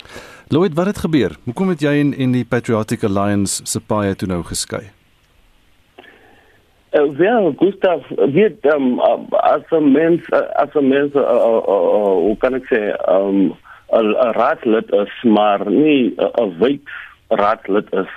Lloyd, 0.51 0.73
wat 0.73 0.85
het 0.85 0.97
gebeur? 0.97 1.35
Hoekom 1.43 1.69
het 1.69 1.83
jy 1.85 1.91
en 2.01 2.13
en 2.17 2.31
die 2.33 2.45
Patriotic 2.45 3.03
Alliance 3.05 3.61
se 3.69 3.77
paie 3.85 4.15
toe 4.17 4.27
nou 4.31 4.39
geskei? 4.47 4.79
Uh, 6.97 7.03
wel, 7.19 7.51
Gustav, 7.59 8.07
weet 8.33 8.65
um, 8.73 8.95
uh, 8.97 9.19
as 9.29 9.69
'n 9.69 9.91
mens 9.91 10.25
as 10.63 10.73
'n 10.73 10.87
mens 10.87 11.13
uh, 11.13 11.21
uh, 11.21 11.61
uh, 11.75 12.33
kan 12.41 12.57
ek 12.57 12.65
sê, 12.65 12.81
um 13.13 13.53
'n 13.93 14.33
raadslid 14.39 14.89
is, 14.91 15.13
maar 15.23 15.69
nie 15.69 16.15
'n 16.17 16.57
wyk 16.57 16.89
raadslid 17.27 17.93
is. 17.93 18.09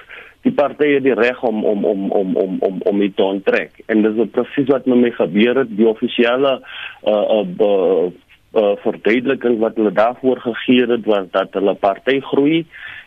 Die 0.42 0.52
partye 0.52 1.00
die 1.00 1.14
reg 1.14 1.42
om 1.42 1.64
om 1.64 1.84
om 1.84 2.10
om 2.10 2.36
om 2.36 2.56
om 2.60 2.80
om 2.82 2.98
dit 2.98 3.16
te 3.16 3.22
onttrek. 3.22 3.82
En 3.86 4.02
dis 4.02 4.30
presies 4.30 4.72
wat 4.72 4.86
met 4.86 4.98
my 4.98 5.10
gebeur 5.10 5.56
het. 5.56 5.76
Die 5.76 5.88
offisiële 5.88 6.60
uh, 7.04 7.44
uh, 7.60 8.10
uh, 8.54 8.74
verduideliking 8.84 9.58
wat 9.58 9.76
hulle 9.76 9.92
daarvoor 9.92 10.40
gegee 10.40 10.86
het 10.90 11.06
was 11.06 11.30
dat 11.30 11.54
hulle 11.56 11.74
party 11.74 12.20
groei 12.20 12.64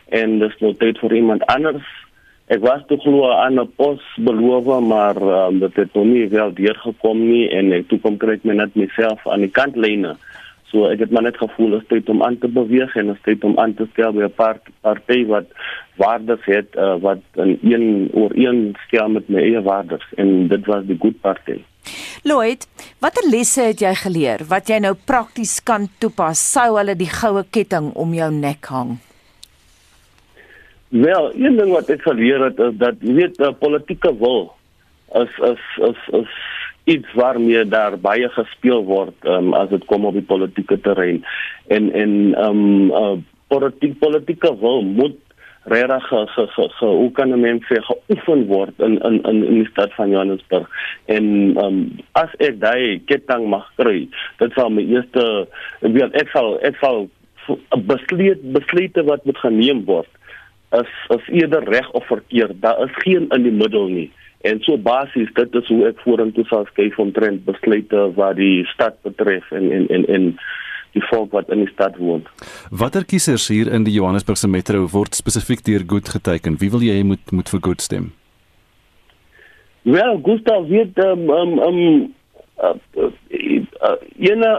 en 0.08 0.38
dis 0.38 0.58
nou 0.62 0.72
tyd 0.78 0.98
vir 1.02 1.16
iemand 1.18 1.46
anders. 1.52 1.86
Ek 2.46 2.62
was 2.62 2.84
toe 2.86 2.98
glo 3.02 3.30
aan 3.34 3.58
'n 3.58 3.72
pos 3.76 4.02
beloof 4.22 4.68
maar 4.86 5.16
um, 5.16 5.58
dit 5.58 5.76
het 5.76 5.94
nog 5.94 6.04
nie 6.04 6.28
wel 6.28 6.54
deurgekom 6.54 7.18
nie 7.28 7.48
en 7.50 7.72
ek 7.72 7.88
toe 7.88 7.98
kom 7.98 8.16
kry 8.16 8.38
ek 8.38 8.44
my 8.44 8.54
net 8.54 8.74
myself 8.74 9.26
aan 9.26 9.40
die 9.40 9.50
kant 9.50 9.76
lyne. 9.76 10.16
So 10.70 10.86
ek 10.90 10.98
het 10.98 11.10
maar 11.10 11.22
net 11.22 11.38
gevoel 11.38 11.70
dit 11.70 11.82
is 11.82 11.88
tyd 11.88 12.08
om 12.08 12.22
aan 12.22 12.38
te 12.38 12.48
beweeg 12.48 12.96
en 12.96 13.06
dit 13.06 13.16
is 13.16 13.22
tyd 13.22 13.44
om 13.44 13.58
aan 13.58 13.74
te 13.74 13.86
stel 13.92 14.12
by 14.12 14.22
'n 14.26 14.34
paar 14.34 14.58
party 14.80 15.26
wat 15.26 15.46
waardes 15.96 16.44
het 16.44 16.74
uh, 16.76 16.96
wat 17.00 17.22
in 17.34 17.58
een 17.62 18.10
oor 18.12 18.30
een 18.34 18.76
stel 18.86 19.08
met 19.08 19.28
my 19.28 19.40
eie 19.40 19.62
waardes 19.62 20.06
en 20.16 20.48
dit 20.48 20.66
was 20.66 20.84
die 20.86 20.98
Good 21.00 21.20
Party. 21.20 21.62
Lloyd, 22.24 22.66
watter 23.00 23.28
lesse 23.30 23.60
het 23.68 23.82
jy 23.84 23.94
geleer 23.94 24.44
wat 24.48 24.70
jy 24.70 24.78
nou 24.80 24.94
prakties 24.94 25.58
kan 25.60 25.88
toepas 26.00 26.40
sou 26.40 26.76
hulle 26.78 26.94
die 26.96 27.10
goue 27.10 27.44
ketting 27.50 27.92
om 27.94 28.14
jou 28.14 28.30
nek 28.32 28.70
hang? 28.72 28.96
Wel, 30.88 31.32
een 31.34 31.56
ding 31.58 31.72
wat 31.74 31.90
ek 31.90 32.06
geleer 32.06 32.46
het 32.46 32.60
is 32.62 32.76
dat 32.78 33.02
jy 33.02 33.14
weet 33.20 33.40
'n 33.40 33.58
politieke 33.58 34.14
wil 34.18 34.54
is 35.14 35.32
is 35.52 35.64
is 35.90 36.00
is 36.22 36.32
iets 36.84 37.12
waarmee 37.14 37.64
daar 37.68 37.98
baie 37.98 38.28
gespeel 38.28 38.84
word 38.84 39.14
um, 39.24 39.54
as 39.54 39.68
dit 39.68 39.84
kom 39.84 40.04
op 40.06 40.14
die 40.14 40.22
politieke 40.22 40.80
terrein 40.80 41.24
en 41.66 41.92
en 41.92 42.34
ehm 42.34 42.64
um, 42.64 42.90
uh, 42.90 43.16
politiek 43.46 43.98
politieke 43.98 44.50
wil 44.60 44.82
moet 44.82 45.18
regtig 45.70 46.08
ge, 46.08 46.22
ge, 46.34 46.68
ge 46.78 46.86
hoe 46.86 47.10
kan 47.12 47.32
'n 47.34 47.40
mens 47.40 47.66
sê 47.66 47.80
geoefen 47.82 48.46
word 48.46 48.74
in 48.78 48.98
in 49.08 49.22
in 49.22 49.44
in 49.44 49.54
die 49.62 49.70
stad 49.70 49.92
van 49.94 50.10
Johannesburg? 50.10 50.68
En 51.06 51.24
um, 51.64 51.78
as 52.12 52.30
ek 52.38 52.60
daai 52.60 53.02
ketting 53.06 53.48
mag 53.48 53.66
kry 53.76 54.08
dit 54.38 54.52
sal 54.52 54.70
my 54.70 54.82
eerste 54.82 55.48
weet 55.80 56.14
ek 56.14 56.30
sal 56.34 56.58
ek 56.62 56.76
sal 56.80 57.08
besluit 57.86 58.42
besluite 58.52 59.02
wat 59.06 59.24
moet 59.24 59.38
geneem 59.38 59.84
word 59.84 60.10
is 60.72 60.92
is 61.08 61.28
eerder 61.28 61.64
reg 61.64 61.90
of 61.90 62.06
verkeerd. 62.06 62.60
Daar 62.60 62.82
is 62.84 62.94
geen 63.02 63.28
in 63.28 63.42
die 63.42 63.52
middel 63.52 63.86
nie. 63.88 64.10
En 64.40 64.60
so 64.60 64.78
basies 64.78 65.32
dit 65.32 65.54
is 65.54 65.68
hoe 65.68 65.86
ek 65.88 66.00
vorentoe 66.04 66.44
sal 66.50 66.66
skuif 66.70 66.98
omtrent 67.02 67.44
besluite 67.46 68.10
wat 68.18 68.36
die 68.36 68.66
stad 68.74 68.98
betref 69.06 69.50
en 69.50 69.70
en 69.72 69.88
en 69.88 70.06
en 70.06 70.28
die 70.96 71.04
volk 71.10 71.32
wat 71.36 71.50
in 71.52 71.64
die 71.64 71.72
stad 71.72 71.96
woon. 72.00 72.24
Watter 72.70 73.04
kiesers 73.04 73.48
hier 73.52 73.68
in 73.72 73.84
die 73.86 73.94
Johannesburgse 73.96 74.48
metro 74.48 74.86
word 74.92 75.16
spesifiek 75.18 75.64
deur 75.66 75.84
Good 75.86 76.08
geteken? 76.16 76.60
Wie 76.62 76.70
wil 76.72 76.84
jy 76.86 77.02
moet 77.04 77.32
moet 77.32 77.52
vir 77.52 77.62
Good 77.68 77.84
stem? 77.84 78.12
Wel, 79.86 80.20
Gustav 80.26 80.66
weet 80.68 80.98
um 81.04 81.28
um 81.30 81.58
um 81.68 81.80
uh, 82.58 82.74
uh, 82.96 83.10
uh, 83.86 83.98
ene 84.18 84.50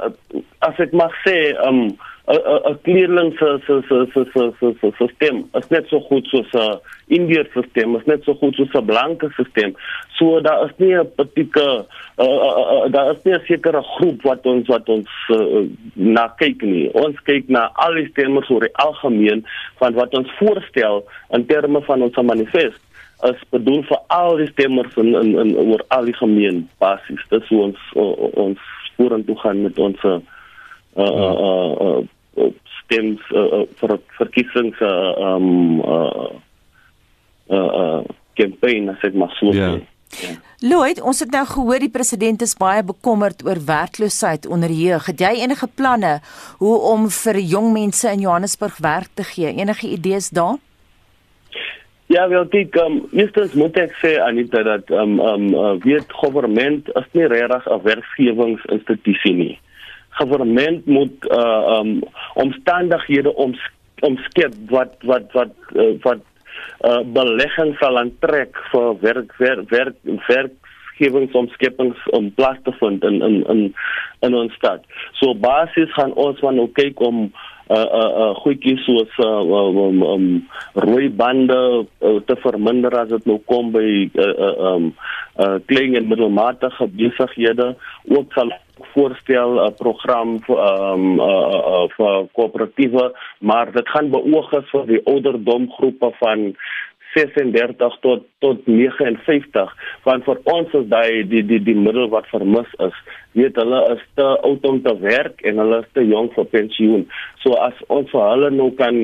as 0.64 0.80
ek 0.86 0.94
mag 0.96 1.12
sê 1.26 1.38
um 1.68 1.90
'n 2.28 2.80
kleerling 2.84 3.32
se 3.40 3.60
se 3.66 3.82
se 3.88 4.06
se 4.14 4.26
se 4.34 4.52
se 4.60 4.74
se 4.82 4.92
sisteem 4.98 5.46
is 5.56 5.70
net 5.70 5.88
so 5.88 6.00
goed 6.00 6.28
soos 6.28 6.52
'n 6.54 6.80
Indiër 7.08 7.48
sisteem, 7.54 7.96
is 7.96 8.06
net 8.06 8.24
so 8.24 8.34
goed 8.34 8.56
soos 8.56 8.74
'n 8.74 8.86
blanke 8.86 9.30
sisteem. 9.38 9.76
So 10.18 10.42
daar 10.42 10.66
is 10.66 10.76
nie 10.78 10.94
'n 10.94 11.12
petieke 11.16 11.86
uh, 12.18 12.26
uh, 12.48 12.58
uh, 12.74 12.92
daar 12.92 13.12
is 13.12 13.24
nie 13.24 13.34
'n 13.34 13.46
sekere 13.48 13.82
groep 13.82 14.22
wat 14.22 14.46
ons 14.46 14.68
wat 14.68 14.90
ons 14.90 15.10
uh, 15.30 15.70
na 15.94 16.28
kyk 16.28 16.62
nie. 16.62 16.92
Ons 16.94 17.16
kyk 17.24 17.48
na 17.48 17.72
al 17.74 17.94
die 17.94 18.10
stemmers 18.12 18.50
oor 18.50 18.62
die 18.62 18.76
algemeen 18.76 19.46
van 19.80 19.94
wat 19.94 20.14
ons 20.18 20.32
voorstel 20.40 21.06
in 21.32 21.46
terme 21.46 21.82
van 21.82 22.02
ons 22.02 22.16
manifest 22.16 22.82
as 23.20 23.40
bedoel 23.50 23.84
vir 23.84 24.00
al 24.08 24.36
die 24.38 24.52
stemmers 24.52 24.96
in 24.96 25.16
in, 25.16 25.32
in 25.40 25.56
oor 25.58 25.84
al 25.88 26.06
die 26.06 26.18
gemeen 26.20 26.68
basis. 26.78 27.24
Dis 27.30 27.48
hoe 27.48 27.62
ons 27.62 27.80
uh, 27.96 28.44
ons 28.44 28.60
vorentoe 28.98 29.38
gaan 29.40 29.62
met 29.62 29.80
ons 29.80 30.04
uh, 30.04 30.20
uh, 30.98 31.34
uh, 31.48 31.74
uh, 31.88 32.06
stems 32.88 33.22
uh, 33.36 33.66
vir 33.80 34.00
verkiesings 34.18 34.80
uh 34.82 35.36
um 35.36 35.80
uh 35.82 36.28
uh 37.50 38.02
campaign 38.40 38.90
as 38.90 39.04
ek 39.04 39.16
maar 39.18 39.34
so 39.40 39.52
sê. 39.52 39.58
Yeah. 39.58 39.80
Ja. 40.24 40.36
Lloyd, 40.64 41.02
ons 41.04 41.20
het 41.20 41.34
nou 41.36 41.44
gehoor 41.46 41.84
die 41.84 41.92
president 41.92 42.42
is 42.42 42.56
baie 42.58 42.82
bekommerd 42.86 43.44
oor 43.46 43.60
werkloosheid 43.66 44.48
onder 44.48 44.72
jeug. 44.72 45.10
Het 45.12 45.26
jy 45.26 45.34
enige 45.44 45.68
planne 45.68 46.14
hoe 46.62 46.78
om 46.94 47.10
vir 47.12 47.42
jong 47.44 47.74
mense 47.76 48.10
in 48.10 48.24
Johannesburg 48.24 48.80
werk 48.82 49.12
te 49.14 49.28
gee? 49.28 49.52
Enige 49.52 49.90
idees 49.92 50.30
daar? 50.30 50.56
Ja, 52.08 52.24
wel 52.32 52.48
kyk, 52.48 52.76
um, 52.80 53.02
eerstens 53.12 53.54
moet 53.60 53.76
ek 53.84 53.98
sê 54.00 54.16
Anita 54.24 54.64
dat 54.64 54.90
um 54.96 55.20
um 55.20 55.50
uh, 55.52 55.76
weet 55.84 56.14
government 56.24 56.88
is 56.96 57.10
nie 57.12 57.28
regtig 57.28 57.68
'n 57.68 57.84
werkgewingsinstitusie 57.84 59.36
nie 59.36 59.56
regering 60.20 60.82
moet 60.86 61.26
uh 61.32 61.80
um 61.80 62.04
omstandighede 62.34 63.36
om 63.36 63.56
omskep 64.00 64.54
wat 64.70 64.96
wat 65.02 65.32
wat 65.32 65.54
uh, 65.76 65.94
wat 66.02 66.20
uh 66.86 67.02
belegging 67.14 67.76
sal 67.80 67.98
aantrek 67.98 68.58
vir 68.72 69.00
werk 69.02 69.34
werk 69.38 69.70
werk 69.70 69.96
werkgewingsomskepings 70.28 71.98
om 72.10 72.34
plaas 72.34 72.58
te 72.64 72.74
vind 72.80 73.04
in 73.04 73.22
in 73.22 73.44
in 73.48 73.76
in 74.20 74.34
ons 74.34 74.54
stad. 74.54 74.82
So 75.14 75.34
basies 75.34 75.94
gaan 75.94 76.14
ons 76.14 76.40
van 76.40 76.56
nou 76.56 76.70
kyk 76.74 77.00
om 77.00 77.32
uh 77.70 77.88
uh, 78.00 78.12
uh 78.24 78.34
goedjies 78.44 78.84
soos 78.86 79.12
uh 79.20 79.42
um, 79.60 80.04
um 80.04 80.28
rooi 80.76 81.10
bande 81.10 81.58
uh, 81.58 82.20
te 82.26 82.36
verminder 82.44 82.96
as 83.00 83.10
dit 83.10 83.26
nou 83.26 83.40
kom 83.46 83.72
by 83.72 83.88
uh, 84.08 84.34
uh 84.48 84.72
um 84.72 84.94
uh 85.40 85.58
klein 85.68 85.96
en 85.96 86.08
middelmatige 86.08 86.88
besighede. 86.88 87.76
Ook 88.08 88.34
sal 88.34 88.54
voorstel 88.94 89.52
'n 89.54 89.68
uh, 89.68 89.74
program 89.78 90.40
vir 90.46 90.58
um 90.58 91.20
uh, 91.20 91.26
uh, 91.28 91.64
uh 91.76 91.86
vir 91.98 92.28
koöperatiewe 92.38 93.12
maar 93.40 93.72
dit 93.72 93.90
gaan 93.90 94.10
beoog 94.10 94.52
is 94.54 94.70
vir 94.72 94.86
die 94.86 95.02
ouderdomgroepe 95.06 96.12
van 96.20 96.56
36 97.18 98.02
tot 98.06 98.26
tot 98.46 98.68
59 98.70 99.72
want 100.06 100.26
vir 100.28 100.42
ons 100.54 100.76
is 100.80 100.90
daai 100.92 101.24
die 101.32 101.44
die 101.52 101.62
die 101.70 101.78
middel 101.78 102.12
wat 102.14 102.30
vermis 102.34 102.70
is. 102.88 103.00
Weet 103.38 103.58
hulle 103.62 103.80
is 103.96 104.04
te 104.20 104.28
oud 104.50 104.66
om 104.70 104.78
te 104.86 104.94
werk 105.02 105.42
en 105.42 105.62
hulle 105.62 105.82
is 105.84 105.90
te 105.98 106.06
jonk 106.06 106.38
vir 106.38 106.52
pensioen. 106.54 107.08
So 107.44 107.58
as 107.66 107.78
ons 107.94 108.14
vir 108.14 108.30
hulle 108.32 108.54
nou 108.54 108.70
kan 108.78 109.02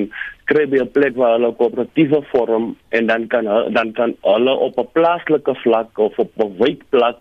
kry 0.49 0.65
by 0.67 0.80
'n 0.84 0.91
plek 0.91 1.15
waar 1.15 1.38
hulle 1.38 1.52
koöperatiewe 1.60 2.21
vorm 2.32 2.76
en 2.97 3.08
dan 3.08 3.28
kan 3.28 3.45
dan 3.73 3.91
kan 3.93 4.15
hulle 4.21 4.54
op 4.67 4.78
'n 4.78 4.91
plaaslike 4.93 5.56
vlak 5.63 5.97
of 5.97 6.19
op 6.19 6.32
'n 6.38 6.56
wijkplek 6.58 7.17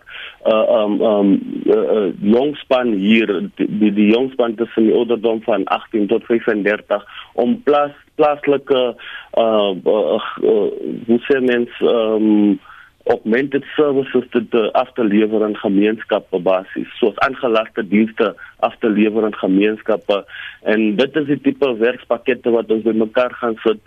uh 0.53 0.65
um 0.79 1.01
um 1.01 1.29
uh, 1.65 1.85
uh, 1.95 2.09
jongspan 2.19 2.91
hier 2.91 3.27
die 3.55 3.67
die, 3.79 3.93
die 3.93 4.09
jongspan 4.11 4.55
tussen 4.55 4.83
die 4.83 4.95
ouderdom 4.95 5.41
van 5.41 5.63
18 5.65 6.07
tot 6.07 6.23
35 6.25 7.05
om 7.33 7.61
plaas 7.63 7.95
plaaslike 8.15 8.81
uh, 9.37 9.71
uh, 9.73 9.73
uh 9.85 10.69
hoe 11.07 11.19
sê 11.29 11.39
mens 11.41 11.69
um 11.81 12.59
augmented 13.11 13.65
services 13.75 14.23
te, 14.31 14.41
te 14.47 14.61
aflewer 14.79 15.43
in 15.47 15.57
gemeenskappe 15.59 16.39
basis 16.39 16.87
soos 16.99 17.17
aangelaste 17.25 17.83
dienste 17.91 18.31
aflewer 18.63 19.27
in 19.27 19.35
gemeenskappe. 19.41 20.21
En 20.71 20.95
dit 20.95 21.19
is 21.21 21.27
die 21.33 21.39
tipe 21.49 21.73
werkspakkette 21.81 22.53
wat 22.55 22.71
ons 22.71 22.87
bymekaar 22.87 23.35
gaan 23.41 23.59
sit 23.65 23.81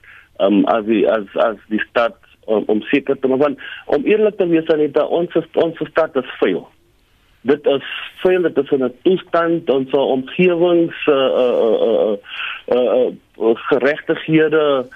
um, 0.44 0.64
as 0.72 0.84
die, 0.88 1.04
as 1.08 1.24
as 1.46 1.56
die 1.72 1.80
stad 1.88 2.18
om, 2.44 2.66
om 2.72 2.84
seker 2.92 3.16
te 3.16 3.32
maak. 3.32 3.56
Om 3.96 4.04
eerlik 4.04 4.36
te 4.36 4.48
wees 4.52 4.68
aan 4.72 4.84
dit 4.84 5.04
ons 5.08 5.40
ons 5.64 5.86
stad 5.88 6.16
is 6.20 6.34
veel 6.42 6.66
dit 7.46 7.66
is 7.66 7.84
veel 8.22 8.42
dit 8.42 8.56
is 8.58 8.70
'n 8.70 8.92
toestand 9.02 9.70
ons 9.70 9.92
omgewings 9.92 10.98
uh, 11.06 11.14
uh, 11.42 11.56
uh, 11.88 12.16
uh, 12.74 12.88
uh, 12.96 13.10
geregtighede 13.68 14.86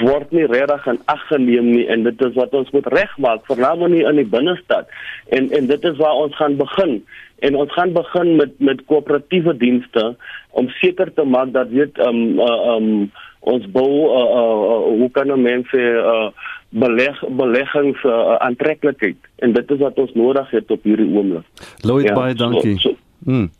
word 0.00 0.32
nie 0.34 0.46
regtig 0.50 0.86
in 0.90 0.98
ag 1.06 1.22
geneem 1.28 1.70
nie 1.70 1.86
en 1.86 2.02
dit 2.02 2.24
is 2.26 2.34
wat 2.34 2.54
ons 2.58 2.70
moet 2.74 2.86
regmaak 2.94 3.46
veral 3.46 3.86
nie 3.86 4.02
in 4.02 4.18
die 4.18 4.26
binnestad 4.26 4.90
en 5.34 5.50
en 5.54 5.70
dit 5.70 5.84
is 5.84 5.96
waar 6.02 6.18
ons 6.24 6.36
gaan 6.36 6.56
begin 6.58 6.98
en 7.46 7.54
ons 7.54 7.72
gaan 7.72 7.92
begin 7.94 8.36
met 8.36 8.58
met 8.58 8.84
koöperatiewe 8.90 9.54
dienste 9.56 10.16
om 10.50 10.68
seker 10.80 11.12
te 11.14 11.24
maak 11.24 11.52
dat 11.54 11.70
weet 11.70 11.98
um 12.02 12.40
uh, 12.42 12.74
um 12.74 13.10
ons 13.40 13.66
bou 13.72 13.88
uh, 13.88 14.22
uh, 14.38 14.54
uh, 14.70 14.78
hoe 15.00 15.10
kan 15.14 15.30
mense 15.42 15.78
uh, 15.78 16.30
beleg 16.68 17.20
beleggings 17.38 18.02
uh, 18.04 18.36
aantreklikheid 18.44 19.16
en 19.36 19.52
dit 19.52 19.70
is 19.70 19.78
wat 19.78 19.98
ons 19.98 20.14
nodig 20.18 20.50
het 20.50 20.70
op 20.74 20.82
hierdie 20.82 21.06
oomblik. 21.06 21.46
Lloyd 21.86 22.10
ja, 22.10 22.14
baie 22.14 22.34
dankie. 22.34 22.74
So, 22.78 22.90
so. 22.90 22.96
Hmm. 23.24 23.50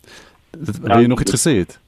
Het 0.58 0.80
jy 0.84 1.06
nog 1.06 1.20
iets 1.20 1.36
gesê 1.38 1.54
het? 1.62 1.78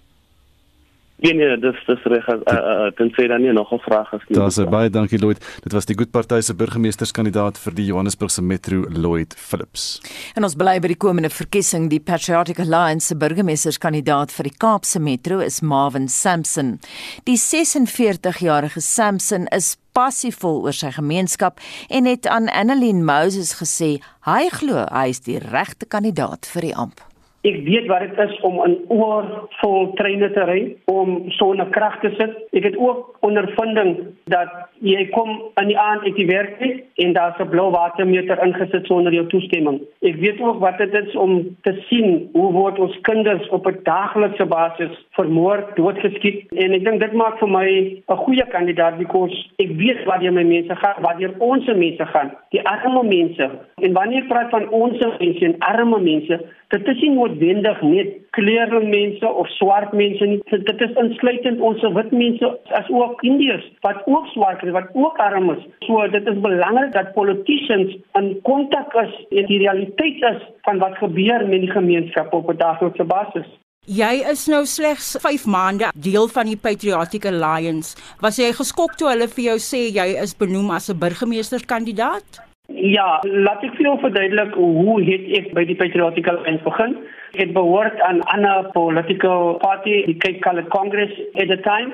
Nee 1.20 1.34
nee, 1.36 1.56
dis 1.60 1.76
dis 1.84 2.04
reg 2.08 2.28
as 2.32 2.40
uh, 2.48 2.54
uh, 2.56 2.86
dan 2.96 3.10
sê 3.12 3.26
dan 3.28 3.42
nie 3.44 3.52
nog 3.52 3.72
'n 3.72 3.78
vraag 3.84 4.12
as 4.14 4.22
nie. 4.28 4.38
Daar's 4.38 4.56
baie 4.64 4.90
dankie 4.90 5.18
Lloyd. 5.18 5.40
Dit 5.62 5.72
was 5.72 5.84
die 5.84 5.96
Good 5.96 6.10
Party 6.10 6.40
se 6.40 6.54
burgemeesterskandidaat 6.54 7.58
vir 7.58 7.74
die 7.74 7.84
Johannesburgse 7.84 8.42
Metro 8.42 8.86
Lloyd 8.88 9.34
Phillips. 9.36 10.00
En 10.34 10.44
ons 10.44 10.54
bly 10.54 10.78
by 10.80 10.86
die 10.86 10.96
komende 10.96 11.30
verkiesing. 11.30 11.90
Die 11.90 12.00
Patriotic 12.00 12.58
Alliance 12.58 13.06
se 13.06 13.16
burgemeesterskandidaat 13.16 14.32
vir 14.32 14.48
die 14.48 14.56
Kaapse 14.56 15.00
Metro 15.00 15.38
is 15.38 15.60
Marvin 15.60 16.08
Sampson. 16.08 16.80
Die 17.24 17.36
46-jarige 17.36 18.80
Sampson 18.80 19.46
is 19.46 19.76
passievol 19.92 20.62
oor 20.64 20.72
sy 20.72 20.90
gemeenskap 20.90 21.60
en 21.88 22.08
het 22.08 22.26
aan 22.26 22.48
Annelien 22.48 23.04
Moses 23.04 23.58
gesê 23.60 23.98
hy 24.24 24.48
glo 24.48 24.86
hy 24.88 25.08
is 25.10 25.20
die 25.20 25.38
regte 25.38 25.86
kandidaat 25.86 26.48
vir 26.54 26.70
die 26.70 26.74
amp. 26.74 27.09
Ek 27.40 27.62
weet 27.64 27.86
wat 27.88 28.02
dit 28.04 28.18
is 28.20 28.40
om 28.44 28.58
in 28.66 28.74
oorvol 28.92 29.94
treine 29.96 30.28
te 30.34 30.42
ry 30.44 30.58
om 30.92 31.22
sonnekrag 31.38 31.94
te 32.02 32.10
sit. 32.18 32.34
Ek 32.52 32.66
het 32.68 32.76
ook 32.76 33.16
ondervinding 33.24 33.94
dat 34.28 34.50
jy 34.84 35.06
kom 35.14 35.30
in 35.60 35.70
die 35.70 35.78
aand 35.80 36.04
uit 36.04 36.18
die 36.18 36.26
werk 36.28 36.60
uit 36.60 36.82
en 37.00 37.14
daar's 37.16 37.40
'n 37.40 37.48
blou 37.48 37.70
watermeter 37.72 38.42
ingesit 38.44 38.86
sonder 38.86 39.12
jou 39.12 39.26
toestemming. 39.32 39.80
Ek 40.02 40.16
weet 40.20 40.40
ook 40.40 40.60
wat 40.60 40.78
dit 40.78 40.92
is 40.94 41.16
om 41.16 41.56
te 41.62 41.72
sien 41.88 42.28
hoe 42.32 42.52
word 42.52 42.78
ons 42.78 43.00
kinders 43.00 43.48
op 43.48 43.66
'n 43.66 43.80
daaglikse 43.84 44.44
basis 44.44 44.92
vermoor, 45.16 45.64
doodgeskiet 45.74 46.52
en 46.52 46.72
ek 46.72 46.84
dink 46.84 47.00
dit 47.00 47.12
maak 47.12 47.38
vir 47.38 47.48
my 47.48 47.68
'n 48.08 48.16
goeie 48.16 48.46
kandidaat 48.48 48.98
because 48.98 49.48
ek 49.56 49.70
weet 49.76 50.04
wat 50.04 50.20
jy 50.20 50.30
my 50.30 50.44
mense 50.44 50.76
gaan, 50.76 51.02
wat 51.02 51.18
jy 51.18 51.30
ons 51.38 51.66
mense 51.66 52.06
gaan, 52.06 52.30
die 52.50 52.62
arme 52.66 53.02
mense. 53.02 53.50
En 53.82 53.92
wanneer 53.92 54.22
ek 54.22 54.28
praat 54.28 54.50
van 54.50 54.68
ons 54.68 54.98
mense 55.18 55.44
en 55.44 55.58
arme 55.58 56.00
mense, 56.00 56.40
dit 56.70 56.88
is 56.92 57.00
nie 57.02 57.10
noodwendig 57.14 57.80
net 57.82 58.10
kleurmense 58.36 59.30
of 59.42 59.48
swart 59.56 59.94
mense 59.96 60.26
nie. 60.32 60.38
Dit 60.50 60.84
is 60.86 60.98
insluitend 61.02 61.62
ons 61.66 61.82
wit 61.96 62.12
mense 62.14 62.50
as 62.78 62.90
ook 62.94 63.24
Indiërs 63.26 63.66
wat 63.86 64.02
ook 64.06 64.28
swart 64.34 64.62
is, 64.66 64.74
wat 64.76 64.90
ook 64.94 65.18
arm 65.22 65.50
is. 65.56 65.64
So 65.86 66.06
dit 66.14 66.28
is 66.30 66.42
belangrik 66.44 66.92
dat 66.94 67.14
politicians 67.16 67.96
in 68.20 68.30
kontak 68.46 68.94
is 69.02 69.16
en 69.30 69.48
die 69.50 69.62
realiteit 69.64 70.22
is 70.34 70.44
van 70.68 70.78
wat 70.82 70.98
gebeur 71.02 71.46
met 71.48 71.66
die 71.66 71.74
gemeenskap 71.74 72.32
op 72.34 72.50
'n 72.50 72.62
daaglikse 72.62 73.04
basis. 73.04 73.48
Jy 73.88 74.22
is 74.30 74.46
nou 74.46 74.66
slegs 74.66 75.16
5 75.20 75.46
maande 75.46 75.88
deel 75.94 76.28
van 76.28 76.46
die 76.46 76.56
Patriotic 76.56 77.24
Alliance. 77.26 77.96
Was 78.20 78.36
jy 78.36 78.52
geskok 78.52 78.94
toe 78.94 79.08
hulle 79.08 79.26
vir 79.28 79.44
jou 79.44 79.58
sê 79.58 79.88
jy 79.90 80.20
is 80.22 80.36
benoem 80.36 80.70
as 80.70 80.90
'n 80.90 80.98
burgemeesterskandidaat? 80.98 82.49
Ja, 82.70 83.18
laat 83.26 83.64
ek 83.66 83.74
vir 83.74 83.88
jou 83.88 83.96
verduidelik 83.98 84.54
hoe 84.54 85.00
het 85.02 85.24
ek 85.40 85.48
by 85.56 85.64
die 85.66 85.74
Patriotic 85.78 86.28
Alliance 86.30 86.62
begin. 86.62 86.94
Ek 87.34 87.52
behoort 87.54 87.98
aan 88.06 88.20
'n 88.22 88.28
ander 88.34 88.70
political 88.72 89.58
party, 89.58 90.04
die 90.06 90.16
Cape 90.22 90.38
Coloured 90.38 90.68
Congress 90.70 91.10
at 91.34 91.48
the 91.48 91.58
time, 91.66 91.90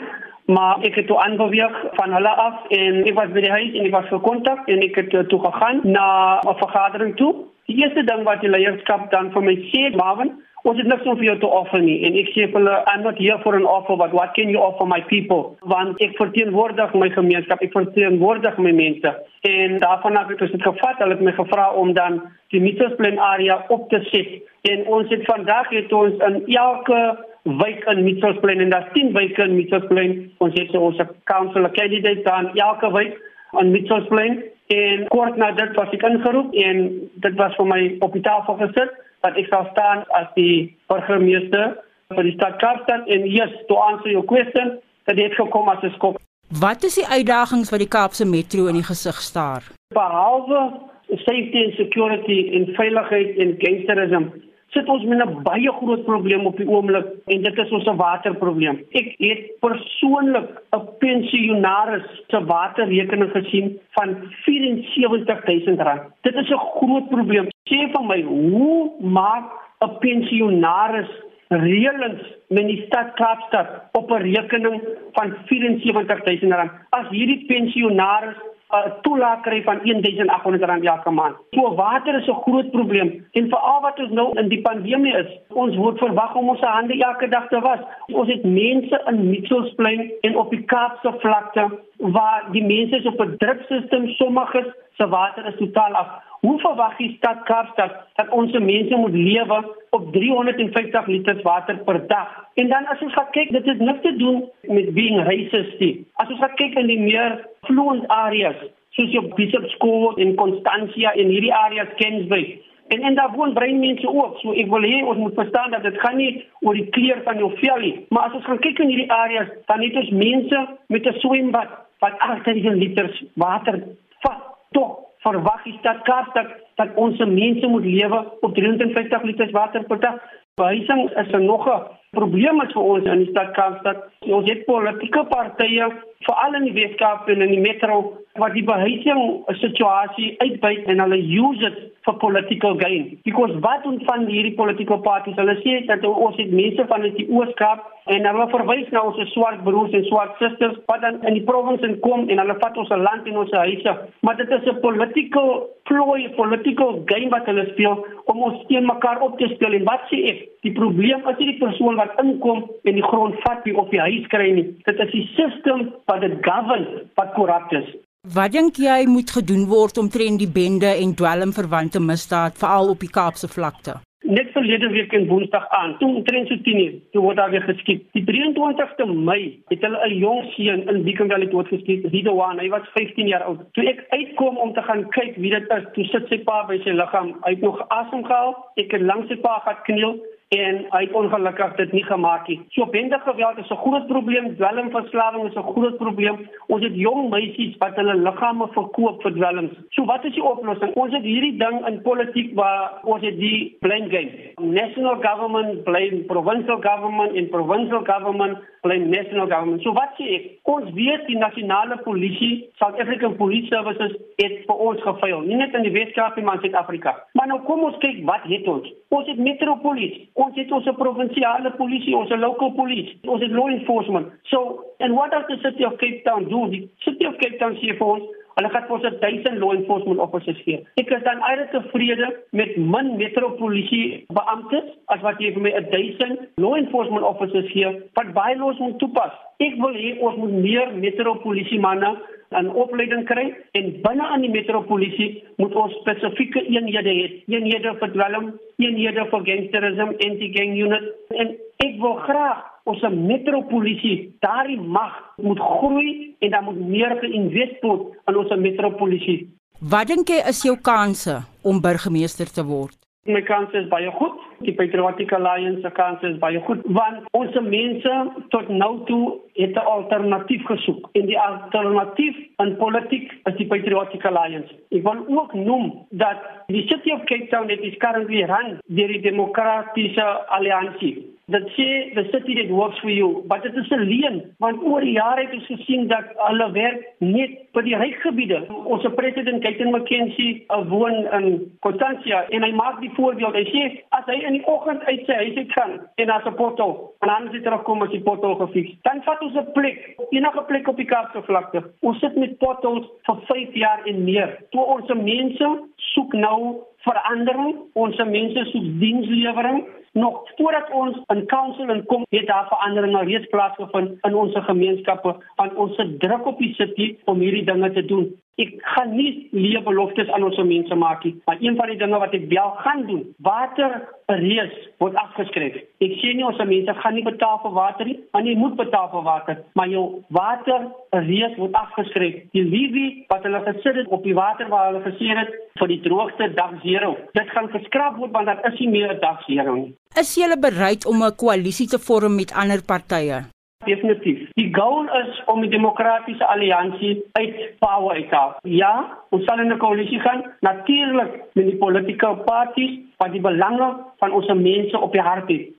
maar 0.47 0.85
ek 0.85 0.95
het 0.95 1.07
toe 1.07 1.19
aanbeweeg 1.19 1.77
van 1.97 2.13
hulle 2.13 2.29
af 2.29 2.69
en 2.69 3.05
ek 3.05 3.15
was 3.15 3.33
by 3.33 3.41
die 3.41 3.51
huis 3.51 3.73
en 3.75 3.87
ek 3.87 3.93
was 3.93 4.09
gekontak 4.09 4.69
en 4.69 4.83
ek 4.83 4.97
het 4.97 5.29
toe 5.29 5.41
gegaan 5.41 5.81
na 5.83 6.41
'n 6.45 6.59
vergadering 6.61 7.17
toe. 7.17 7.35
Die 7.67 7.77
eerste 7.83 8.05
ding 8.05 8.23
wat 8.23 8.41
die 8.41 8.51
leierskap 8.51 9.11
dan 9.11 9.33
vir 9.33 9.43
my 9.43 9.57
sê, 9.73 9.97
Marvin, 9.97 10.33
ons 10.67 10.81
het 10.81 10.89
niks 10.91 11.07
om 11.07 11.19
vir 11.21 11.29
jou 11.29 11.37
te 11.43 11.51
offer 11.61 11.83
nie. 11.83 12.01
En 12.09 12.17
ek 12.19 12.33
sê 12.35 12.49
vir 12.49 12.59
hulle 12.59 12.77
I'm 12.93 13.05
not 13.07 13.21
here 13.23 13.39
for 13.45 13.55
an 13.59 13.69
offer 13.71 13.97
but 14.01 14.15
what 14.17 14.35
can 14.39 14.51
you 14.51 14.63
offer 14.63 14.87
my 14.91 15.01
people? 15.13 15.55
Want 15.73 16.03
ek 16.03 16.17
verteenwoordig 16.19 16.97
my 16.99 17.11
gemeenskap 17.15 17.63
ek 17.63 17.77
verteenwoordig 17.77 18.59
my 18.63 18.75
mense. 18.75 19.15
En 19.47 19.79
daarvan 19.85 20.19
af 20.19 20.33
het 20.33 20.43
ons 20.43 20.57
dit 20.57 20.67
gevat. 20.67 20.99
Hulle 21.03 21.15
het 21.15 21.25
my 21.29 21.37
gevra 21.39 21.71
om 21.83 21.95
dan 21.95 22.19
die 22.55 22.63
Mitchells 22.65 22.99
Plain 22.99 23.23
area 23.23 23.61
op 23.69 23.87
te 23.95 24.03
sit. 24.11 24.37
En 24.67 24.85
ons 24.99 25.15
het 25.15 25.25
vandag 25.31 25.71
het 25.71 25.93
ons 25.95 26.19
in 26.29 26.43
elke 26.59 27.01
wijk 27.47 27.85
in 27.85 28.05
Mitchells 28.05 28.39
Plain 28.41 28.61
en 28.61 28.71
daar's 28.71 28.93
10 28.93 29.13
wyke 29.13 29.43
in 29.43 29.57
Mitchells 29.57 29.87
Plain 29.87 30.33
ons 30.39 30.55
het 30.59 30.77
ons 30.77 31.01
council 31.25 31.71
candidate 31.71 32.23
dan 32.23 32.51
elke 32.55 32.93
wijk 32.93 33.19
in 33.61 33.71
Mitchells 33.71 34.07
Plain 34.07 34.43
en 34.67 35.09
kort 35.09 35.37
na 35.37 35.53
dit 35.55 35.75
was 35.79 35.93
ek 35.95 36.03
ingeroep 36.03 36.55
en 36.67 36.87
dit 37.15 37.35
was 37.39 37.55
vir 37.55 37.69
my 37.71 37.83
op 38.03 38.17
die 38.19 38.25
tafel 38.27 38.59
gesit 38.65 38.97
dat 39.27 39.39
ek 39.43 39.51
sal 39.51 39.67
staan 39.73 40.05
as 40.21 40.29
die 40.39 40.77
burgemeester 40.91 41.77
vir 42.15 42.29
die 42.29 42.35
stad 42.39 42.61
Kaapstad 42.63 43.09
en 43.11 43.27
yes, 43.27 43.53
to 43.69 43.79
answer 43.89 44.11
your 44.15 44.27
question, 44.31 44.77
dat 45.11 45.19
dit 45.19 45.35
gekom 45.35 45.69
as 45.69 45.83
'n 45.83 45.95
skok. 45.99 46.21
Wat 46.61 46.85
is 46.87 46.95
die 46.95 47.07
uitdagings 47.07 47.71
wat 47.71 47.83
die 47.83 47.95
Kaapse 47.97 48.25
Metro 48.25 48.67
in 48.71 48.79
die 48.79 48.89
gesig 48.93 49.19
staar? 49.21 49.63
Behalwe 49.95 50.61
safety 51.09 51.65
and 51.65 51.75
security 51.75 52.51
en 52.55 52.75
veiligheid 52.75 53.37
en 53.39 53.55
gangsterisme 53.59 54.31
sit 54.77 54.89
ons 54.93 55.05
met 55.09 55.21
'n 55.25 55.43
baie 55.43 55.73
groot 55.81 56.05
probleem 56.05 56.47
op 56.47 56.57
die 56.57 56.69
oomblik 56.69 57.07
en 57.33 57.43
dit 57.43 57.59
is 57.65 57.71
ons 57.71 57.89
waterprobleem. 57.97 58.77
Ek 59.01 59.15
het 59.19 59.41
persoonlik 59.61 60.49
'n 60.77 60.83
pensionaris 60.99 62.09
se 62.29 62.45
waterrekening 62.45 63.31
gesien 63.33 63.79
van 63.97 64.09
R74000. 64.45 66.01
Dit 66.23 66.35
is 66.35 66.51
'n 66.51 66.67
groot 66.77 67.09
probleem. 67.09 67.47
Sê 67.71 67.79
vir 67.93 68.05
my, 68.05 68.23
hoe 68.23 68.91
maak 69.01 69.45
'n 69.81 69.99
pensionaris 69.99 71.11
reëlings 71.49 72.23
met 72.49 72.67
die 72.67 72.85
stad 72.87 73.15
Kaapstad 73.15 73.69
op 73.93 74.11
'n 74.11 74.23
rekening 74.23 74.81
van 75.13 75.35
R74000? 75.47 76.71
As 76.91 77.09
hierdie 77.09 77.45
pensionaris 77.47 78.37
'n 78.85 78.93
toelaag 79.03 79.41
kry 79.41 79.63
van 79.63 79.79
R1800 79.81 80.85
elke 80.85 81.11
maand. 81.11 81.37
So 81.51 81.75
water 81.75 82.15
is 82.19 82.29
'n 82.29 82.43
groot 82.45 82.71
probleem 82.71 83.27
en 83.33 83.49
veral 83.49 83.81
wat 83.81 83.99
ons 83.99 84.11
nou 84.11 84.39
in 84.39 84.49
die 84.49 84.61
pandemie 84.61 85.17
is. 85.17 85.31
Ons 85.49 85.77
word 85.77 85.99
verwag 85.99 86.35
om 86.35 86.49
ons 86.49 86.61
hande 86.61 86.99
elke 86.99 87.29
dag 87.29 87.49
te 87.49 87.61
was. 87.61 87.81
Ons 88.13 88.29
het 88.29 88.45
mense 88.45 89.03
in 89.07 89.31
Mitchells 89.31 89.75
Plain 89.75 90.13
en 90.21 90.37
op 90.37 90.51
die 90.51 90.65
Kaapse 90.65 91.15
vlakte 91.19 91.65
waar 91.99 92.45
die 92.51 92.65
mense 92.65 92.97
is 92.97 93.07
op 93.07 93.21
'n 93.21 93.37
dripstelsel 93.37 94.09
sommiges 94.09 94.67
se 94.97 95.09
water 95.09 95.47
is 95.47 95.57
totaal 95.57 95.93
af. 95.93 96.09
Hoe 96.41 96.59
verwag 96.61 96.97
die 96.97 97.15
stad 97.17 97.43
Kaapstad 97.43 97.93
dat 98.15 98.29
ons 98.29 98.53
mense 98.53 98.97
moet 98.97 99.13
lewe 99.13 99.59
op 99.91 100.13
350 100.13 101.07
liter 101.07 101.41
water 101.43 101.79
per 101.85 102.07
dag? 102.07 102.29
En 102.55 102.69
dan 102.69 102.87
as 102.87 103.01
ons 103.01 103.13
gaan 103.13 103.31
kyk, 103.31 103.51
dit 103.53 103.67
het 103.67 103.81
niks 103.81 104.03
te 104.03 104.17
doen 104.17 104.45
met 104.63 104.93
being 104.95 105.25
racist 105.27 105.79
nie. 105.79 106.07
As 106.15 106.29
ons 106.29 106.41
gaan 106.41 106.55
kyk 106.61 106.79
in 106.81 106.87
die 106.93 107.01
meer 107.01 107.41
fluent 107.67 108.07
areas, 108.09 108.57
soos 108.91 109.13
jou 109.13 109.35
Bishop 109.35 109.67
School 109.77 110.15
in 110.17 110.35
Constantia 110.35 111.13
en 111.13 111.29
hierdie 111.29 111.55
areas 111.55 111.93
Kensbury, 111.97 112.61
En 112.89 113.01
en 113.03 113.15
daar 113.15 113.33
woon 113.35 113.53
brein 113.53 113.79
mense 113.79 114.09
ook. 114.09 114.39
So 114.39 114.53
ek 114.55 114.69
wil 114.71 114.85
hê 114.87 115.01
ons 115.03 115.19
moet 115.19 115.35
verstaan 115.35 115.73
dat 115.75 115.83
dit 115.83 115.97
gaan 116.01 116.17
nie 116.17 116.45
oor 116.63 116.77
die 116.79 116.87
kleur 116.95 117.19
van 117.25 117.41
jou 117.43 117.51
vel 117.59 117.81
nie, 117.83 117.95
maar 118.15 118.29
as 118.29 118.37
ons 118.39 118.47
gaan 118.47 118.63
kyk 118.63 118.79
in 118.85 118.93
hierdie 118.93 119.11
areas, 119.13 119.51
dan 119.67 119.83
het 119.83 119.97
ons 120.03 120.13
mense 120.21 120.61
met 120.95 121.07
'n 121.07 121.19
swembad 121.23 121.73
wat 122.05 122.19
8000 122.19 122.79
liter 122.83 123.11
water 123.35 123.83
vat. 124.23 124.41
Tog 124.71 124.99
verwag 125.27 125.63
die 125.65 125.77
stad 125.79 126.03
Kaapstad 126.03 126.49
dat 126.77 126.95
ons 126.95 127.19
mense 127.19 127.67
moet 127.67 127.85
lewe 127.85 128.21
op 128.41 128.55
350 128.55 129.23
liter 129.23 129.51
water 129.51 129.85
per 129.85 130.01
dag. 130.01 130.23
Behuising 130.55 131.11
is 131.11 131.33
'n 131.33 131.45
nog 131.45 131.67
'n 131.67 131.83
probleem 132.17 132.61
vir 132.73 132.83
ons 132.83 133.09
in 133.13 133.25
die 133.25 133.31
stad 133.31 133.55
Kaapstad. 133.59 134.05
Ons 134.27 134.49
het 134.51 134.65
politieke 134.67 135.25
partye, 135.31 135.91
veral 136.27 136.59
in 136.61 136.69
die 136.69 136.77
Weskaap 136.77 137.29
en 137.33 137.45
in 137.45 137.55
die 137.55 137.63
metro, 137.63 138.17
wat 138.41 138.57
die 138.57 138.65
behuising 138.67 139.45
situasie 139.61 140.35
uitbuit 140.43 140.89
en 140.93 141.05
hulle 141.05 141.21
use 141.21 141.63
dit 141.65 141.85
vir 142.07 142.19
political 142.23 142.77
gain. 142.79 143.07
Because 143.25 143.55
wat 143.65 143.87
ontvang 143.89 144.27
hierdie 144.31 144.55
political 144.59 145.01
parties? 145.03 145.37
Hulle 145.41 145.57
sê 145.63 145.81
dat 145.89 146.05
ons 146.07 146.37
het 146.39 146.53
mense 146.55 146.87
van 146.91 147.07
die 147.07 147.27
Ooskaap 147.27 147.87
en 148.15 148.29
hulle 148.29 148.47
verwys 148.53 148.93
na 148.95 149.03
ons 149.09 149.19
swart 149.33 149.65
broers 149.67 149.95
en 149.99 150.05
swart 150.07 150.37
susters 150.43 150.77
wat 150.91 151.03
dan 151.03 151.19
in 151.27 151.41
die 151.41 151.47
provinsie 151.49 151.97
kom 152.05 152.29
en 152.31 152.43
hulle 152.43 152.59
vat 152.61 152.79
ons 152.79 152.93
land 152.95 153.27
en 153.27 153.41
ons 153.43 153.57
huise. 153.63 153.97
Maar 154.23 154.39
dit 154.43 154.55
is 154.59 154.69
'n 154.71 154.81
political 154.85 155.67
ploy, 155.91 156.29
political 156.37 157.03
game 157.07 157.31
wat 157.31 157.47
hulle 157.47 157.67
speel 157.73 158.07
om 158.27 158.43
ons 158.43 158.63
teen 158.69 158.87
mekaar 158.87 159.21
op 159.21 159.39
te 159.39 159.49
speel 159.55 159.73
en 159.73 159.85
wat 159.85 160.07
sê 160.11 160.23
ek? 160.35 160.49
Die 160.63 160.73
probleem 160.73 161.27
is 161.31 161.39
nie 161.39 161.53
die 161.53 161.65
persoon 161.67 161.97
wat 161.97 162.06
inkom 162.23 162.65
en 162.85 162.95
die 162.95 163.07
grond 163.11 163.35
vat 163.45 163.65
nie 163.65 163.77
of 163.77 163.89
die 163.91 164.01
huis 164.01 164.27
kry 164.33 164.51
nie. 164.53 164.67
Dit 164.85 165.01
is 165.01 165.13
die 165.13 165.29
stelsel 165.33 165.87
wat 166.07 166.21
dit 166.21 166.37
govern 166.47 166.87
wat 167.15 167.33
korrup 167.35 167.73
is. 167.73 167.95
Wat 168.35 168.51
dink 168.51 168.81
jy 168.83 169.05
moet 169.07 169.31
gedoen 169.31 169.69
word 169.71 169.99
om 170.03 170.09
teen 170.11 170.35
die 170.41 170.51
bende 170.51 170.89
en 170.91 171.13
dwelmverwante 171.15 172.01
misdaad 172.03 172.57
veral 172.59 172.89
op 172.91 173.05
die 173.05 173.13
Kaapse 173.13 173.47
vlakte? 173.47 174.01
Net 174.27 174.49
verlede 174.51 174.89
week 174.91 175.13
in 175.15 175.29
Woensdag 175.29 175.69
aan, 175.71 175.93
toe 176.01 176.09
omtrent 176.09 176.49
so 176.51 176.59
10 176.67 176.81
uur, 176.83 176.95
toe 177.15 177.23
word 177.23 177.39
daar 177.39 177.53
weer 177.55 177.63
geskiet. 177.63 178.03
Die 178.17 178.25
23ste 178.27 179.07
Mei 179.29 179.63
het 179.71 179.85
hulle 179.87 180.01
'n 180.09 180.19
jong 180.19 180.43
seun 180.57 180.83
in 180.91 181.29
Valley 181.29 181.47
doodgeskiet, 181.47 182.07
Ridoan. 182.11 182.59
Hy 182.59 182.69
was 182.69 182.89
15 182.95 183.27
jaar 183.27 183.43
oud. 183.43 183.61
Toe 183.73 183.85
ek 183.89 184.05
uitkom 184.09 184.57
om 184.57 184.73
te 184.75 184.83
gaan 184.83 185.09
kyk 185.09 185.37
wie 185.37 185.51
dit 185.51 185.71
is, 185.71 185.85
toe 185.95 186.05
sit 186.05 186.27
sy 186.29 186.39
pa 186.39 186.67
by 186.67 186.81
sy 186.83 186.91
liggaam. 186.91 187.37
Hy 187.45 187.51
het 187.51 187.61
nog 187.61 187.89
asem 187.89 188.25
gehaal. 188.25 188.57
Ek 188.75 188.91
het 188.91 189.01
langs 189.01 189.29
sy 189.29 189.37
pa 189.37 189.63
gaan 189.65 189.83
kniel 189.85 190.19
en 190.49 190.77
hy 190.93 191.01
het 191.03 191.15
ongelukkig 191.19 191.75
dit 191.75 191.93
nie 191.93 192.05
gemaak 192.07 192.47
nie. 192.49 192.61
So 192.71 192.87
bende 192.87 193.19
geweld 193.19 193.59
is 193.59 193.71
'n 193.71 193.83
groot 193.83 194.07
probleem, 194.07 194.57
dwelmverslawing 194.57 195.47
is 195.49 195.57
'n 195.57 195.71
groot 195.73 195.97
probleem. 195.97 196.49
Ons 196.67 196.83
het 196.85 196.95
jong 196.95 197.31
meisies 197.31 197.77
wat 197.79 197.97
hulle 197.97 198.15
liggame 198.15 198.67
verkoop 198.69 199.23
vir 199.23 199.33
dwelms. 199.33 199.73
So 199.91 200.05
wat 200.05 200.25
is 200.25 200.33
die 200.33 200.45
oplossing? 200.45 200.95
Ons 200.95 201.13
het 201.13 201.23
hierdie 201.23 201.57
ding 201.59 201.87
in 201.87 202.03
politiek 202.03 202.55
waar 202.55 203.01
ons 203.03 203.23
het 203.23 203.39
die 203.39 203.77
blame 203.81 204.09
game. 204.09 204.31
National 204.57 205.17
government 205.21 205.85
blame 205.85 206.25
provincial 206.27 206.81
government 206.81 207.33
en 207.35 207.49
provincial 207.49 208.05
government 208.05 208.59
blame 208.83 209.07
national 209.07 209.47
government. 209.49 209.83
So 209.83 209.93
wat 209.93 210.15
sê 210.19 210.25
ek? 210.35 210.43
Ons 210.63 210.93
weet 210.93 211.27
die 211.27 211.39
nasionale 211.39 211.97
polisie, 211.97 212.69
South 212.79 213.01
African 213.01 213.37
Police 213.37 213.67
Services 213.67 214.13
het 214.37 214.65
vir 214.67 214.77
ons 214.77 215.03
gefaal. 215.03 215.41
Nie 215.41 215.57
net 215.57 215.75
in 215.75 215.83
die 215.83 215.93
Weskaap 215.93 216.37
nie, 216.37 216.45
maar 216.45 216.55
in 216.55 216.61
Suid-Afrika. 216.61 217.15
Maar 217.33 217.47
nou 217.47 217.61
kom 217.61 217.83
ons 217.83 217.99
kyk 217.99 218.25
wat 218.25 218.43
het 218.43 218.69
ons? 218.69 218.93
Ons 219.09 219.27
het 219.27 219.39
metropolisie 219.39 220.31
Ons 220.37 220.57
het 220.61 220.73
ons 220.73 220.89
provinsiale 220.99 221.71
polisie, 221.79 222.13
ons 222.17 222.33
local 222.37 222.75
police, 222.77 223.15
ons 223.25 223.41
het 223.41 223.53
law 223.57 223.71
enforcement. 223.73 224.29
So, 224.53 224.85
and 225.01 225.17
what 225.17 225.33
does 225.33 225.47
the 225.49 225.57
city 225.65 225.85
of 225.89 225.97
Cape 225.97 226.25
Town 226.25 226.45
do? 226.51 226.69
The 226.69 226.83
city 227.05 227.25
of 227.25 227.39
Cape 227.41 227.57
Town 227.63 227.79
sê 227.81 227.95
vir 227.97 228.05
ons, 228.05 228.27
hulle 228.57 228.71
gaan 228.73 228.85
vir 228.89 228.97
ons 228.97 229.17
1000 229.23 229.59
law 229.63 229.73
enforcement 229.77 230.21
officers 230.25 230.61
gee. 230.65 230.83
Ek 231.01 231.11
is 231.13 231.25
dan 231.25 231.41
uit 231.45 231.65
tevrede 231.73 232.29
met 232.57 232.77
min 232.77 233.11
metropolisie 233.21 234.25
beamptes 234.37 234.93
as 235.13 235.25
wat 235.25 235.41
jy 235.41 235.55
vir 235.57 235.67
my 235.67 235.75
1000 235.93 236.61
law 236.65 236.77
enforcement 236.77 237.25
officers 237.29 237.69
gee 237.73 237.91
wat 238.17 238.33
bylaws 238.37 238.81
moet 238.85 238.97
toepas. 239.01 239.37
Ek 239.65 239.77
wil 239.81 239.97
hê 239.97 240.15
ons 240.21 240.41
moet 240.41 240.57
meer 240.65 240.93
metropolisie 241.01 241.81
manne 241.81 242.13
'n 242.51 242.69
opleiding 242.69 243.25
kry 243.27 243.47
en 243.73 243.87
binne 244.03 244.27
aan 244.27 244.41
die 244.41 244.51
metropolisie 244.51 245.43
moet 245.57 245.75
ons 245.75 245.95
spesifieke 246.01 246.63
eenhede 246.63 247.13
hê. 247.19 247.27
Eenhede 247.47 247.95
vir 248.01 248.13
dwelm, 248.13 248.53
eenhede 248.79 249.27
vir 249.31 249.45
gangsterisme, 249.49 250.15
anti-gang 250.29 250.77
unit 250.79 251.05
en 251.31 251.57
ek 251.87 252.01
wil 252.01 252.15
graag 252.29 252.65
ons 252.85 253.03
metropolisie 253.11 254.37
daardie 254.41 254.81
mag 254.81 255.15
moet 255.43 255.59
groei 255.59 256.37
en 256.39 256.51
dan 256.51 256.65
moet 256.65 256.81
meer 256.89 257.17
geïnvesteer 257.21 257.83
word 257.83 258.15
in 258.29 258.37
ons 258.37 258.55
metropolisie. 258.69 259.41
Wat 259.81 260.09
dink 260.09 260.31
jy 260.33 260.41
is 260.49 260.63
jou 260.65 260.77
kanse 260.81 261.43
om 261.63 261.81
burgemeester 261.81 262.49
te 262.49 262.65
word? 262.65 263.06
My 263.27 263.43
kans 263.43 263.73
is 263.75 263.89
baie 263.91 264.11
goed. 264.19 264.39
Die 264.65 264.73
Patriotic 264.73 265.33
Alliance 265.33 265.81
se 265.83 265.91
kans 265.91 266.23
is 266.23 266.39
baie 266.39 266.61
goed 266.67 266.83
want 266.97 267.27
ons 267.37 267.55
mense 267.69 268.15
tot 268.55 268.69
nou 268.69 269.05
toe 269.11 269.39
het 269.55 269.75
'n 269.75 269.87
alternatief 269.97 270.65
gesoek. 270.65 271.09
En 271.13 271.27
die 271.27 271.39
alternatief 271.39 272.37
in 272.65 272.77
politiek 272.77 273.33
is 273.45 273.57
die 273.57 273.67
Patriotic 273.67 274.25
Alliance. 274.25 274.75
Ek 274.91 275.03
wil 275.03 275.39
ook 275.39 275.55
noem 275.55 276.07
dat 276.11 276.39
die 276.67 276.87
City 276.89 277.11
of 277.13 277.25
Cape 277.25 277.47
Town 277.49 277.69
het 277.69 277.81
is 277.81 277.97
currently 277.97 278.43
run 278.43 278.79
deur 278.87 279.09
die 279.09 279.21
Demokratiese 279.21 280.25
Alliansie 280.47 281.36
dat 281.49 281.63
sê 281.77 281.89
the 282.15 282.25
city 282.33 282.55
that 282.55 282.71
works 282.71 282.99
for 282.99 283.11
you 283.11 283.45
but 283.47 283.63
dit 283.63 283.77
is 283.77 283.91
'n 283.91 284.05
leen 284.13 284.37
want 284.59 284.83
oor 284.83 285.01
die 285.01 285.13
jare 285.13 285.45
het 285.45 285.53
ons 285.53 285.67
gesien 285.67 286.09
dat 286.09 286.27
hulle 286.49 286.71
werk 286.73 287.01
net 287.19 287.51
vir 287.73 287.83
die 287.83 287.97
ryk 287.97 288.19
gebiede 288.21 288.59
ons 288.85 289.07
president 289.15 289.63
Kaitin 289.63 289.91
McKenzie 289.91 290.67
woon 290.89 291.17
in 291.39 291.47
Constantia 291.81 292.45
en 292.51 292.63
hy 292.63 292.73
maak 292.77 293.01
die 293.01 293.11
voorbeeld. 293.17 293.55
Hy 293.55 293.65
sê 293.71 293.83
as 294.17 294.27
hy 294.31 294.39
in 294.49 294.59
die 294.59 294.67
oggend 294.71 295.05
uit 295.07 295.25
sy 295.29 295.39
huis 295.43 295.61
uit 295.61 295.73
gaan 295.77 295.95
en 296.23 296.31
as 296.31 296.47
'n 296.47 296.57
portal 296.61 296.95
en 297.21 297.29
dan 297.29 297.49
sit 297.53 297.65
daar 297.65 297.83
kom 297.83 298.03
as 298.03 298.11
die 298.11 298.23
portal 298.29 298.55
gefiks. 298.63 298.97
Dan 299.03 299.23
vat 299.23 299.43
ons 299.43 299.57
'n 299.57 299.73
plek 299.73 300.17
enige 300.31 300.63
plek 300.67 300.89
op 300.89 300.97
die 300.97 301.11
Kaapse 301.13 301.43
vlakte. 301.43 301.83
Ons 302.01 302.19
sit 302.19 302.37
met 302.37 302.59
portals 302.59 303.07
vir 303.27 303.37
5 303.47 303.75
jaar 303.75 304.01
en 304.05 304.25
meer. 304.25 304.59
Toe 304.71 304.85
ons 304.85 305.09
mense 305.15 305.67
soek 305.97 306.33
nou 306.33 306.83
verandering. 307.07 307.77
Ons 307.95 308.19
mense 308.31 308.67
soek 308.73 308.89
dienslewering. 309.03 309.85
Nog 310.17 310.43
voordat 310.57 310.91
ons 310.97 311.19
in 311.33 311.45
counseling 311.47 312.05
kom, 312.09 312.25
het 312.33 312.47
daar 312.49 312.69
verandering 312.71 313.17
al 313.17 313.29
reeds 313.29 313.51
plaasgevind 313.53 314.17
in 314.29 314.35
ons 314.35 314.57
gemeenskappe. 314.69 315.37
Want 315.61 315.75
ons 315.75 315.95
se 315.97 316.09
druk 316.23 316.47
op 316.47 316.59
die 316.63 316.73
city 316.75 317.13
om 317.25 317.43
hierdie 317.45 317.67
dinge 317.69 317.93
te 317.93 318.05
doen. 318.05 318.31
Ek 318.57 318.71
gaan 318.95 319.11
nie 319.13 319.49
leë 319.53 319.83
beloftes 319.85 320.31
aan 320.33 320.45
ons 320.47 320.57
mense 320.65 320.97
maak 320.97 321.25
nie, 321.27 321.35
maar 321.45 321.59
een 321.61 321.75
van 321.77 321.91
die 321.93 321.99
dinge 322.01 322.21
wat 322.23 322.35
ek 322.37 322.47
wel 322.49 322.71
gaan 322.81 323.03
doen, 323.05 323.25
water 323.45 323.97
reus 324.33 324.77
word 325.03 325.19
afgeskryf. 325.21 325.77
Ek 326.01 326.15
sê 326.23 326.31
nie 326.33 326.47
ons 326.49 326.63
mense 326.71 326.95
gaan 327.03 327.15
nie 327.19 327.25
betaal 327.27 327.59
vir 327.67 327.75
water 327.77 328.09
nie, 328.09 328.17
maar 328.33 328.47
jy 328.49 328.55
moet 328.57 328.79
betaal 328.79 329.11
vir 329.13 329.27
water, 329.27 329.59
maar 329.77 329.91
jou 329.93 330.05
water 330.39 330.87
reus 331.27 331.59
word 331.61 331.77
afgeskryf. 331.83 332.39
Die 332.57 332.65
liefie 332.65 333.11
wat 333.29 333.45
hulle 333.45 333.61
gesit 333.67 334.01
het 334.01 334.09
op 334.09 334.25
die 334.25 334.37
water 334.39 334.71
waar 334.73 334.89
hulle 334.89 335.05
gesê 335.05 335.37
het 335.37 335.53
vir 335.77 335.93
die 335.93 336.01
droogte 336.07 336.49
dag 336.57 336.79
0, 336.81 337.13
dit 337.37 337.53
gaan 337.53 337.69
geskraap 337.75 338.17
word 338.23 338.33
want 338.39 338.49
daar 338.49 338.65
is 338.73 338.81
nie 338.81 338.89
meer 338.89 339.13
'n 339.13 339.21
dag 339.21 339.45
0 339.49 339.77
nie. 339.77 339.93
Is 340.17 340.33
jy 340.41 340.49
bereid 340.57 341.05
om 341.05 341.21
'n 341.23 341.37
koalisie 341.37 341.89
te 341.93 341.99
vorm 341.99 342.37
met 342.37 342.57
ander 342.57 342.81
partye? 342.81 343.56
Definitief. 343.85 344.49
Die 344.55 344.71
doel 344.71 345.05
is 345.21 345.43
om 345.47 345.61
die 345.61 345.71
demokratiese 345.71 346.47
alliansie 346.47 347.25
uit 347.33 347.79
power 347.79 348.17
uit 348.17 348.29
te 348.29 348.35
haal. 348.35 348.55
Ja, 348.63 348.93
ons 349.31 349.45
sal 349.45 349.61
in 349.61 349.73
'n 349.73 349.79
koalisie 349.79 350.21
gaan, 350.21 350.45
natuurlik 350.61 351.33
met 351.53 351.65
die 351.65 351.77
politieke 351.77 352.37
parties 352.45 352.99
wat 353.17 353.33
die 353.33 353.41
belange 353.41 353.97
van 354.19 354.33
ons 354.33 354.47
mense 354.47 355.01
op 355.01 355.13
die 355.13 355.21
hart 355.21 355.49
het. 355.49 355.76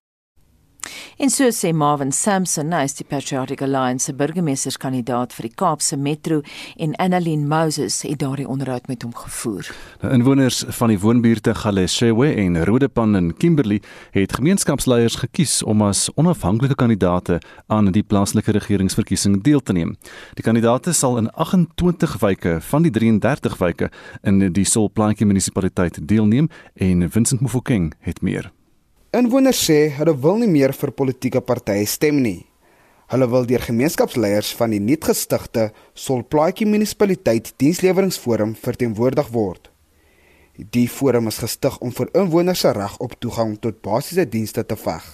En 1.18 1.32
so 1.34 1.50
sê 1.50 1.72
Marvin 1.74 2.12
Sampson, 2.12 2.70
hy 2.78 2.84
is 2.86 2.94
die 2.94 3.06
Patriotic 3.10 3.64
Alliance 3.66 4.06
se 4.06 4.14
burgemeesterskandidaat 4.14 5.32
vir 5.34 5.48
die 5.48 5.56
Kaapse 5.58 5.98
Metro 5.98 6.44
en 6.78 6.92
Annalyn 7.02 7.48
Moses 7.50 8.04
het 8.06 8.20
daardie 8.22 8.46
onderhoud 8.46 8.86
met 8.86 9.02
hom 9.02 9.16
gevoer. 9.18 9.66
Nou 10.04 10.12
inwoners 10.14 10.60
van 10.78 10.92
die 10.94 11.00
woonbuurte 11.02 11.56
Galeshewe 11.58 12.28
en 12.44 12.60
Rodepan 12.70 13.18
in 13.18 13.32
Kimberley 13.34 13.80
het 14.14 14.36
gemeenskapsleiers 14.38 15.18
gekies 15.24 15.64
om 15.66 15.82
as 15.88 16.04
onafhanklike 16.22 16.78
kandidaate 16.78 17.40
aan 17.66 17.90
die 17.96 18.06
plaaslike 18.06 18.54
regeringsverkiesing 18.60 19.40
deel 19.42 19.64
te 19.66 19.74
neem. 19.74 19.96
Die 20.38 20.46
kandidaate 20.46 20.94
sal 20.94 21.18
in 21.18 21.32
28 21.34 22.14
wyke 22.22 22.60
van 22.70 22.86
die 22.86 22.94
33 22.94 23.58
wyke 23.58 23.90
in 24.22 24.52
die 24.54 24.70
Solplaatjie 24.70 25.26
munisipaliteit 25.26 25.98
deelneem 25.98 26.52
en 26.76 27.10
Vincent 27.10 27.42
Mofokeng 27.42 27.96
het 28.06 28.22
meer. 28.22 28.52
Inwoners 29.18 29.58
sê 29.66 29.88
hulle 29.98 30.14
wil 30.22 30.36
nie 30.38 30.50
meer 30.52 30.74
vir 30.78 30.92
politieke 30.94 31.40
partye 31.42 31.88
stem 31.90 32.20
nie. 32.22 32.44
Hulle 33.10 33.26
wil 33.32 33.48
deur 33.50 33.64
gemeenskapsleiers 33.66 34.52
van 34.60 34.76
die 34.76 34.82
nuutgestigte 34.84 35.64
Solplaatjie 35.98 36.68
munisipaliteit 36.70 37.50
diensleweringsforum 37.58 38.54
verteenwoordig 38.62 39.32
word. 39.34 39.72
Die 40.76 40.86
forum 40.92 41.32
is 41.32 41.42
gestig 41.42 41.80
om 41.82 41.96
vir 41.98 42.14
inwoners 42.22 42.62
se 42.62 42.76
reg 42.78 43.00
op 43.02 43.18
toegang 43.18 43.58
tot 43.64 43.82
basiese 43.82 44.28
dienste 44.30 44.68
te 44.68 44.78
veg. 44.78 45.10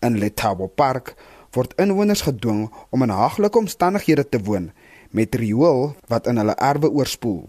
In 0.00 0.16
Letabo 0.22 0.72
Park 0.72 1.12
word 1.52 1.76
inwoners 1.82 2.24
gedwing 2.24 2.70
om 2.88 3.04
in 3.04 3.12
haglike 3.12 3.66
omstandighede 3.66 4.24
te 4.24 4.40
woon 4.48 4.70
met 5.12 5.36
riool 5.36 5.90
wat 6.08 6.32
in 6.32 6.40
hulle 6.40 6.56
erwe 6.56 6.88
oorspoel. 6.88 7.42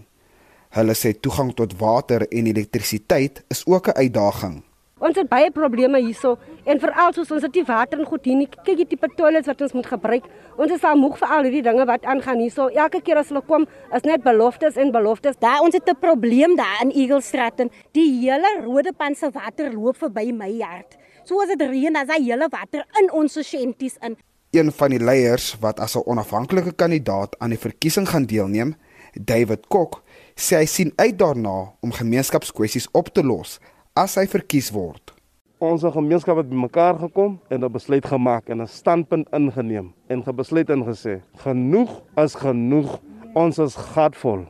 Hulle 0.76 1.00
sê 1.00 1.16
toegang 1.16 1.56
tot 1.56 1.80
water 1.80 2.28
en 2.28 2.56
elektrisiteit 2.56 3.46
is 3.48 3.64
ook 3.64 3.88
'n 3.88 4.04
uitdaging. 4.04 4.67
Ons 4.98 5.14
het 5.20 5.28
baie 5.30 5.52
probleme 5.54 6.00
hierso 6.02 6.40
en 6.66 6.80
veral 6.82 7.12
soos 7.14 7.30
ons 7.36 7.44
het 7.46 7.54
die 7.54 7.66
water 7.66 8.00
en 8.02 8.08
goed 8.10 8.24
hier 8.26 8.40
nie 8.40 8.48
kyk 8.50 8.80
jy 8.82 8.86
tipe 8.90 9.10
toilets 9.14 9.46
wat 9.50 9.60
ons 9.62 9.76
moet 9.78 9.90
gebruik. 9.92 10.26
Ons 10.58 10.74
is 10.74 10.86
al 10.90 10.98
moeg 10.98 11.20
vir 11.20 11.34
al 11.36 11.46
hierdie 11.46 11.62
dinge 11.68 11.86
wat 11.86 12.08
aangaan 12.10 12.42
hierso. 12.42 12.66
Elke 12.74 13.04
keer 13.06 13.22
as 13.22 13.30
hulle 13.30 13.44
kom 13.46 13.68
is 13.94 14.08
net 14.10 14.24
beloftes 14.26 14.80
en 14.82 14.90
beloftes. 14.96 15.38
Daar 15.38 15.62
ons 15.62 15.78
het 15.78 15.86
'n 15.86 16.02
probleem 16.02 16.56
daar 16.58 16.82
in 16.82 16.92
Eaglestraat 16.92 17.60
en 17.60 17.70
die 17.94 18.10
hele 18.22 18.66
Rodepan 18.66 19.16
se 19.16 19.30
water 19.30 19.72
loop 19.72 19.98
verby 19.98 20.32
my 20.34 20.52
hart. 20.62 20.98
So 21.24 21.42
as 21.42 21.48
dit 21.48 21.62
reën, 21.62 21.94
dan 21.94 22.10
is 22.10 22.16
hy 22.16 22.24
hele 22.24 22.48
water 22.50 22.84
in 23.00 23.12
ons 23.12 23.38
shanties 23.38 23.98
in. 24.02 24.18
Een 24.52 24.72
van 24.72 24.90
die 24.90 25.00
leiers 25.00 25.58
wat 25.60 25.80
as 25.80 25.96
'n 25.96 26.06
onafhanklike 26.06 26.74
kandidaat 26.74 27.36
aan 27.40 27.50
die 27.50 27.60
verkiesing 27.60 28.10
gaan 28.10 28.26
deelneem, 28.26 28.76
David 29.14 29.68
Kok, 29.68 30.02
sê 30.36 30.56
hy 30.56 30.66
sien 30.66 30.94
uit 30.96 31.18
daarna 31.20 31.74
om 31.82 31.92
gemeenskapskwessies 31.92 32.88
op 32.92 33.10
te 33.14 33.24
los 33.24 33.60
as 33.98 34.14
hy 34.20 34.28
verkies 34.30 34.70
word. 34.70 35.14
Ons 35.58 35.82
gemeenskap 35.82 36.38
het 36.38 36.50
bymekaar 36.52 37.00
gekom 37.02 37.40
en 37.50 37.64
'n 37.66 37.72
besluit 37.74 38.06
gemaak 38.06 38.50
en 38.50 38.62
'n 38.62 38.68
standpunt 38.68 39.28
ingeneem 39.34 39.94
en 40.08 40.24
gebesluit 40.24 40.70
en 40.70 40.84
gesê: 40.86 41.22
"Genoeg 41.42 42.04
is 42.16 42.36
genoeg. 42.36 43.00
Ons 43.34 43.58
is 43.58 43.76
gatvol." 43.76 44.46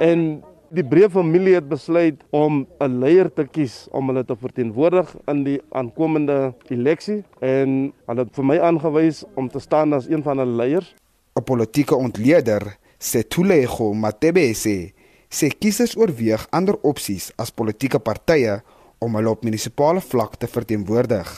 En 0.00 0.42
die 0.70 0.82
breë 0.82 1.10
familie 1.10 1.54
het 1.54 1.68
besluit 1.68 2.18
om 2.30 2.66
'n 2.80 2.98
leier 2.98 3.32
te 3.32 3.44
kies 3.44 3.88
om 3.92 4.08
hulle 4.08 4.24
te 4.24 4.36
verteenwoordig 4.36 5.16
in 5.28 5.44
die 5.44 5.60
aankomende 5.70 6.54
eleksie 6.68 7.22
en 7.40 7.92
hulle 8.06 8.20
het 8.20 8.34
vir 8.34 8.44
my 8.44 8.58
aangewys 8.58 9.24
om 9.36 9.48
te 9.48 9.60
staan 9.60 9.92
as 9.92 10.08
een 10.08 10.22
van 10.22 10.38
hulle 10.38 10.56
leiers. 10.56 10.94
'n 11.38 11.44
Politieke 11.44 11.94
ontleder, 11.94 12.76
Setulego 12.98 13.94
Matebese, 13.94 14.92
sê 15.30 15.48
kiesers 15.58 15.96
oorweeg 15.96 16.46
ander 16.50 16.76
opsies 16.82 17.32
as 17.36 17.50
politieke 17.50 17.98
partye 17.98 18.62
om 19.00 19.14
hulle 19.16 19.32
op 19.32 19.44
munisipale 19.44 20.00
vlak 20.04 20.36
te 20.36 20.48
verteenwoordig. 20.48 21.28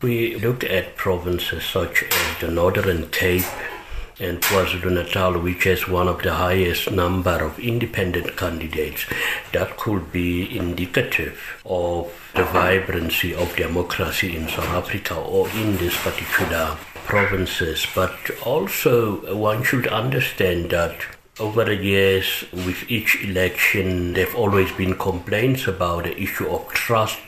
We 0.00 0.38
looked 0.40 0.64
at 0.70 0.94
provinces 0.96 1.70
such 1.70 2.06
as 2.08 2.38
the 2.38 2.50
Northern 2.50 3.08
Cape 3.10 3.68
and 4.20 4.40
KwaZulu-Natal, 4.40 5.40
which 5.42 5.64
has 5.64 5.88
one 5.88 6.08
of 6.08 6.22
the 6.22 6.32
highest 6.32 6.90
number 6.90 7.44
of 7.44 7.58
independent 7.58 8.36
candidates. 8.36 9.06
That 9.52 9.76
could 9.76 10.12
be 10.12 10.56
indicative 10.56 11.60
of 11.64 12.12
the 12.34 12.44
vibrancy 12.44 13.34
of 13.34 13.56
democracy 13.56 14.36
in 14.36 14.48
South 14.48 14.72
Africa 14.82 15.16
or 15.16 15.48
in 15.50 15.76
these 15.78 15.96
particular 15.96 16.76
provinces. 17.06 17.86
But 17.94 18.14
also, 18.44 19.34
one 19.34 19.62
should 19.64 19.86
understand 19.88 20.70
that 20.70 20.94
over 21.40 21.64
the 21.64 21.76
years, 21.76 22.44
with 22.52 22.84
each 22.88 23.24
election, 23.24 24.12
there 24.12 24.26
have 24.26 24.36
always 24.36 24.70
been 24.72 24.94
complaints 24.94 25.66
about 25.66 26.04
the 26.04 26.14
issue 26.20 26.46
of 26.46 26.68
trust 26.72 27.18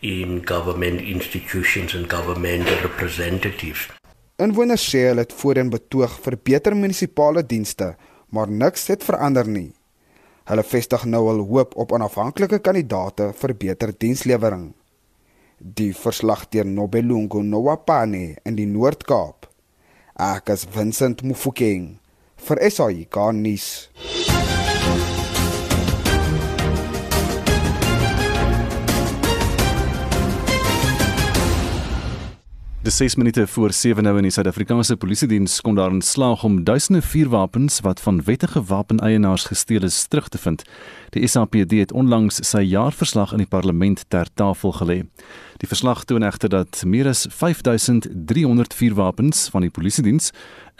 in 0.00 0.40
government 0.40 1.00
institutions 1.00 1.94
and 1.94 2.08
government 2.08 2.66
representatives. 2.82 3.88
Inwoners 4.42 4.82
sê 4.88 5.04
hulle 5.10 5.22
het 5.22 5.34
voorheen 5.36 5.70
betoog 5.70 6.16
vir 6.24 6.38
beter 6.42 6.74
munisipale 6.74 7.44
dienste, 7.46 7.92
maar 8.34 8.50
niks 8.50 8.88
het 8.90 9.04
verander 9.06 9.46
nie. 9.46 9.70
Hulle 10.50 10.64
vestig 10.66 11.04
nou 11.06 11.28
al 11.30 11.44
hoop 11.46 11.76
op 11.78 11.92
onafhanklike 11.94 12.58
kandidaate 12.64 13.30
vir 13.38 13.54
beter 13.54 13.92
dienslewering. 13.94 14.72
Die 15.62 15.92
verslag 15.94 16.48
deur 16.50 16.66
Nobelungu 16.66 17.44
Nowapane 17.46 18.38
in 18.42 18.58
die 18.58 18.66
Noord-Kaap. 18.66 19.46
Ek 20.18 20.50
is 20.56 20.66
Vincent 20.66 21.22
Mufokeng 21.22 22.01
vir 22.46 22.58
SAIK 22.70 23.16
nuus. 23.38 23.68
Dis 32.82 32.96
6 32.96 33.14
minute 33.14 33.46
voor 33.46 33.72
7 33.72 34.02
nou 34.02 34.16
in 34.18 34.26
die 34.26 34.32
Suid-Afrikaanse 34.34 34.96
Polisie 34.98 35.28
diens 35.30 35.60
kon 35.62 35.76
daar 35.78 35.92
in 35.94 36.00
slaag 36.02 36.42
om 36.42 36.64
duisende 36.66 36.98
vuurwapens 37.02 37.78
wat 37.86 38.00
van 38.02 38.18
wettige 38.26 38.62
wapeneienaars 38.62 39.44
gesteel 39.44 39.86
is 39.86 40.06
terug 40.10 40.28
te 40.28 40.38
vind. 40.38 40.64
Die 41.14 41.22
SAPD 41.26 41.78
het 41.78 41.92
onlangs 41.92 42.40
sy 42.42 42.64
jaarverslag 42.66 43.32
in 43.32 43.44
die 43.44 43.46
parlement 43.46 44.02
ter 44.08 44.26
tafel 44.34 44.74
gelê. 44.80 44.98
Die 45.62 45.70
verslag 45.70 46.02
toon 46.04 46.26
egter 46.26 46.50
dat 46.50 46.82
meer 46.82 47.06
as 47.06 47.22
5300 47.30 48.74
vuurwapens 48.74 49.46
van 49.54 49.62
die 49.62 49.70
polisiediens 49.70 50.32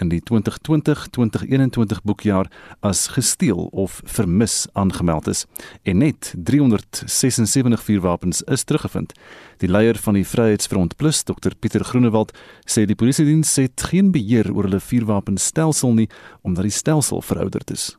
in 0.02 0.10
die 0.10 0.20
2020-2021 0.26 2.02
boekjaar 2.06 2.50
as 2.82 3.06
gesteel 3.14 3.68
of 3.70 4.00
vermis 4.16 4.66
aangemeld 4.78 5.30
is 5.30 5.44
en 5.88 6.02
net 6.02 6.32
376 6.36 7.86
vuurwapens 7.86 8.42
is 8.42 8.66
teruggevind. 8.66 9.14
Die 9.62 9.70
leier 9.70 9.98
van 10.02 10.18
die 10.18 10.26
Vryheidsfront 10.26 10.96
Plus, 10.98 11.22
Dr 11.28 11.54
Pieter 11.58 11.84
Groenewald, 11.86 12.34
sê 12.66 12.84
die 12.88 12.98
polisiediens 12.98 13.54
het 13.62 13.88
geen 13.92 14.10
beheer 14.14 14.50
oor 14.52 14.68
hulle 14.68 14.82
vuurwapenstelsel 14.82 15.94
nie 16.02 16.08
omdat 16.42 16.66
die 16.66 16.78
stelsel 16.82 17.22
verouderd 17.22 17.70
is. 17.74 17.92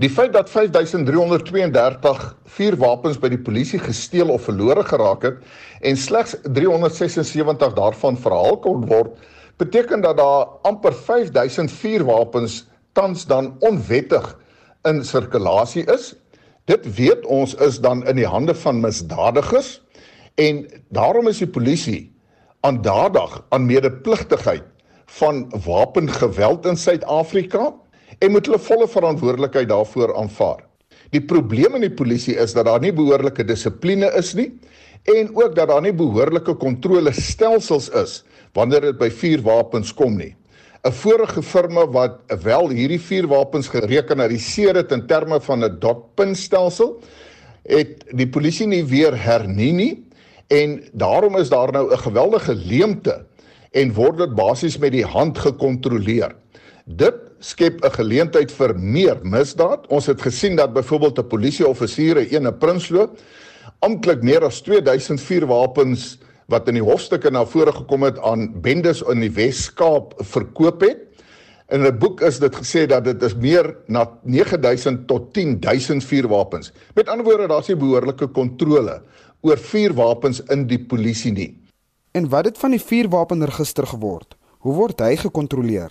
Die 0.00 0.08
feit 0.08 0.32
dat 0.32 0.48
5332 0.48 2.22
vuurwapens 2.56 3.18
by 3.20 3.28
die 3.34 3.42
polisie 3.44 3.80
gesteel 3.82 4.30
of 4.32 4.46
verlore 4.48 4.80
geraak 4.88 5.26
het 5.28 5.42
en 5.84 5.98
slegs 6.00 6.38
376 6.46 7.74
daarvan 7.76 8.16
verhaal 8.16 8.56
kon 8.64 8.86
word, 8.88 9.12
beteken 9.60 10.00
dat 10.00 10.16
daar 10.16 10.46
amper 10.62 10.94
5000 10.94 11.72
vuurwapens 11.72 12.64
tans 12.96 13.26
dan 13.26 13.54
onwettig 13.58 14.32
in 14.88 15.04
sirkulasie 15.04 15.84
is. 15.92 16.14
Dit 16.64 16.86
weet 16.96 17.26
ons 17.26 17.54
is 17.54 17.80
dan 17.80 18.06
in 18.08 18.16
die 18.16 18.28
hande 18.28 18.54
van 18.54 18.80
misdadigers 18.80 19.80
en 20.40 20.64
daarom 20.88 21.28
is 21.28 21.42
die 21.42 21.50
polisie 21.50 22.00
aandadig 22.64 23.40
aan 23.48 23.66
medepligtigheid 23.66 24.64
van 25.20 25.46
wapengeweld 25.64 26.66
in 26.66 26.76
Suid-Afrika 26.76 27.72
en 28.18 28.32
moet 28.32 28.46
hulle 28.46 28.60
volle 28.62 28.88
verantwoordelikheid 28.88 29.68
daarvoor 29.68 30.14
aanvaar. 30.16 30.64
Die 31.10 31.22
probleem 31.24 31.74
in 31.80 31.88
die 31.88 31.96
polisie 31.96 32.36
is 32.38 32.54
dat 32.54 32.68
daar 32.68 32.80
nie 32.80 32.94
behoorlike 32.94 33.44
dissipline 33.44 34.12
is 34.16 34.32
nie 34.38 34.52
en 35.10 35.32
ook 35.34 35.56
dat 35.56 35.68
daar 35.72 35.82
nie 35.82 35.96
behoorlike 35.96 36.54
kontrolestelsels 36.60 37.88
is 37.98 38.20
wanneer 38.54 38.80
dit 38.80 38.98
by 38.98 39.10
vuurwapens 39.10 39.94
kom 39.94 40.16
nie. 40.16 40.34
'n 40.82 40.92
Vorige 40.92 41.42
firma 41.42 41.86
wat 41.86 42.20
wel 42.42 42.70
hierdie 42.72 43.00
vuurwapens 43.00 43.68
gerekenariseer 43.68 44.74
het 44.80 44.92
in 44.92 45.06
terme 45.06 45.40
van 45.40 45.64
'n 45.64 45.78
dotpunstelsel, 45.78 47.00
het 47.68 48.04
die 48.16 48.28
polisie 48.28 48.66
nie 48.66 48.84
weer 48.84 49.12
hernie 49.12 49.72
nie 49.72 50.04
en 50.48 50.80
daarom 50.92 51.36
is 51.36 51.48
daar 51.48 51.72
nou 51.72 51.92
'n 51.92 51.98
geweldige 51.98 52.54
leemte 52.54 53.26
en 53.72 53.92
word 53.92 54.18
dit 54.18 54.34
basies 54.34 54.78
met 54.78 54.92
die 54.92 55.04
hand 55.04 55.38
gekontroleer. 55.38 56.34
Dit 56.86 57.14
skep 57.38 57.84
'n 57.84 57.92
geleentheid 57.92 58.52
vir 58.52 58.74
meer 58.78 59.18
misdaad. 59.22 59.86
Ons 59.88 60.06
het 60.06 60.22
gesien 60.22 60.56
dat 60.56 60.72
byvoorbeeld 60.72 61.18
'n 61.18 61.26
polisieoffisier 61.26 62.32
in 62.32 62.46
'n 62.46 62.58
Prinsloo 62.58 63.10
amptelik 63.78 64.22
meer 64.22 64.44
as 64.44 64.60
2000 64.60 65.20
vuurwapens 65.20 66.18
wat 66.50 66.68
in 66.68 66.80
die 66.80 66.84
hofstukke 66.84 67.30
na 67.30 67.44
vore 67.46 67.72
gekom 67.72 68.04
het 68.08 68.18
aan 68.26 68.48
bendes 68.62 69.04
in 69.12 69.22
die 69.22 69.30
Wes-Kaap 69.30 70.16
verkoop 70.32 70.82
het. 70.82 71.06
In 71.70 71.86
'n 71.86 71.98
boek 71.98 72.20
is 72.20 72.38
dit 72.38 72.54
gesê 72.56 72.86
dat 72.86 73.04
dit 73.04 73.22
is 73.22 73.34
meer 73.34 73.76
na 73.86 74.10
9000 74.24 75.06
tot 75.06 75.32
10000 75.32 76.04
vuurwapens. 76.04 76.72
Met 76.94 77.08
ander 77.08 77.24
woorde, 77.24 77.46
daar's 77.46 77.68
nie 77.68 77.76
behoorlike 77.76 78.26
kontrole 78.26 79.02
oor 79.40 79.58
vuurwapens 79.58 80.42
in 80.50 80.66
die 80.66 80.84
polisie 80.84 81.32
nie. 81.32 81.60
En 82.12 82.28
wat 82.28 82.44
het 82.44 82.58
van 82.58 82.70
die 82.70 82.82
vuurwapenregister 82.82 83.86
geword? 83.86 84.34
Hoe 84.58 84.74
word 84.74 85.00
hy 85.00 85.16
gekontroleer? 85.16 85.90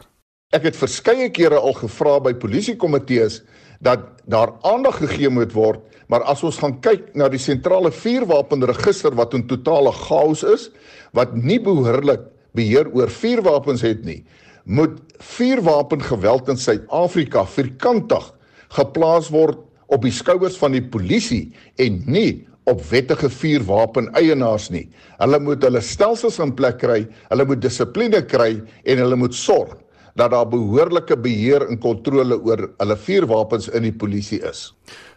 Ek 0.51 0.64
het 0.64 0.76
verskeie 0.76 1.30
kere 1.30 1.60
al 1.60 1.74
gevra 1.74 2.20
by 2.20 2.34
polisiekomitees 2.34 3.43
dat 3.80 3.99
daar 4.26 4.51
aandag 4.62 4.97
gegee 4.97 5.30
moet 5.30 5.53
word 5.53 5.80
Maar 6.10 6.26
as 6.32 6.41
ons 6.43 6.57
gaan 6.57 6.80
kyk 6.82 7.14
na 7.18 7.30
die 7.30 7.41
sentrale 7.41 7.91
vuurwapenregister 7.93 9.14
wat 9.16 9.34
'n 9.34 9.45
totale 9.47 9.91
chaos 9.93 10.43
is, 10.43 10.70
wat 11.14 11.36
nie 11.36 11.60
behoorlik 11.60 12.22
beheer 12.53 12.89
oor 12.93 13.10
vuurwapens 13.10 13.82
het 13.82 14.03
nie, 14.05 14.26
moet 14.66 14.97
vuurwapengeweld 15.20 16.49
in 16.49 16.57
Suid-Afrika 16.57 17.45
vierkantig 17.45 18.34
geplaas 18.70 19.30
word 19.30 19.60
op 19.88 20.01
die 20.01 20.14
skouers 20.14 20.57
van 20.57 20.72
die 20.72 20.82
polisie 20.82 21.51
en 21.78 22.03
nie 22.05 22.47
op 22.70 22.82
wettige 22.89 23.30
vuurwapen 23.30 24.10
eienaars 24.14 24.70
nie. 24.70 24.89
Hulle 25.18 25.39
moet 25.39 25.64
hulle 25.66 25.82
stelsels 25.82 26.39
in 26.39 26.53
plek 26.53 26.78
kry, 26.82 27.07
hulle 27.30 27.45
moet 27.45 27.62
dissipline 27.62 28.22
kry 28.30 28.62
en 28.86 28.97
hulle 28.97 29.16
moet 29.16 29.34
sorg 29.34 29.78
dat 30.20 30.34
daar 30.34 30.47
behoorlike 30.49 31.16
beheer 31.22 31.68
en 31.70 31.80
kontrole 31.80 32.38
oor 32.43 32.66
hulle 32.82 32.97
vuurwapens 32.97 33.70
in 33.78 33.88
die 33.88 33.95
polisie 33.95 34.41
is. 34.45 34.74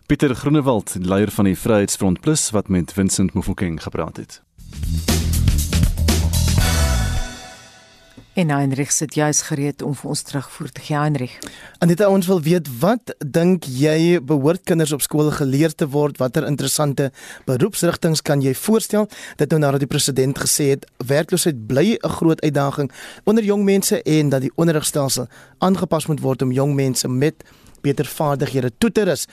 Pieter 0.06 0.34
Groenewald, 0.34 0.96
leier 1.00 1.30
van 1.30 1.44
die 1.44 1.58
Vryheidsfront 1.58 2.20
Plus 2.20 2.50
wat 2.50 2.68
met 2.68 2.92
Vincent 2.92 3.32
Mofokeng 3.32 3.82
gepraat 3.82 4.16
het. 4.16 4.42
En 8.32 8.50
Heinrich 8.50 8.92
sit 8.92 9.14
juis 9.14 9.42
gereed 9.42 9.82
om 9.82 9.94
vir 9.94 10.08
ons 10.08 10.22
terugvoer 10.22 10.70
te 10.72 10.80
gee, 10.80 10.96
Heinrich. 10.96 11.34
Anita, 11.84 12.08
ons 12.08 12.26
wil 12.26 12.40
weet 12.40 12.68
wat 12.80 13.12
dink 13.20 13.68
jy 13.68 14.20
behoort 14.24 14.64
kinders 14.64 14.94
op 14.96 15.04
skool 15.04 15.28
geleer 15.36 15.74
te 15.74 15.88
word? 15.92 16.16
Watter 16.16 16.46
interessante 16.48 17.10
beroepsrigtinge 17.44 18.24
kan 18.24 18.40
jy 18.40 18.54
voorstel? 18.56 19.08
Dit 19.36 19.52
nou 19.52 19.60
nadat 19.60 19.84
die 19.84 19.90
president 19.90 20.40
gesê 20.40 20.72
het 20.72 20.88
werkloosheid 20.96 21.66
bly 21.68 21.98
'n 22.00 22.08
groot 22.08 22.40
uitdaging 22.40 22.90
onder 23.24 23.44
jong 23.44 23.64
mense 23.64 24.02
en 24.02 24.28
dat 24.28 24.40
die 24.40 24.52
onderrigstelsel 24.54 25.28
aangepas 25.58 26.06
moet 26.06 26.20
word 26.20 26.42
om 26.42 26.52
jong 26.52 26.74
mense 26.74 27.08
met 27.08 27.44
beter 27.82 28.06
vaardighede 28.06 28.72
toe 28.78 28.92
te 28.92 29.02
rus. 29.02 29.26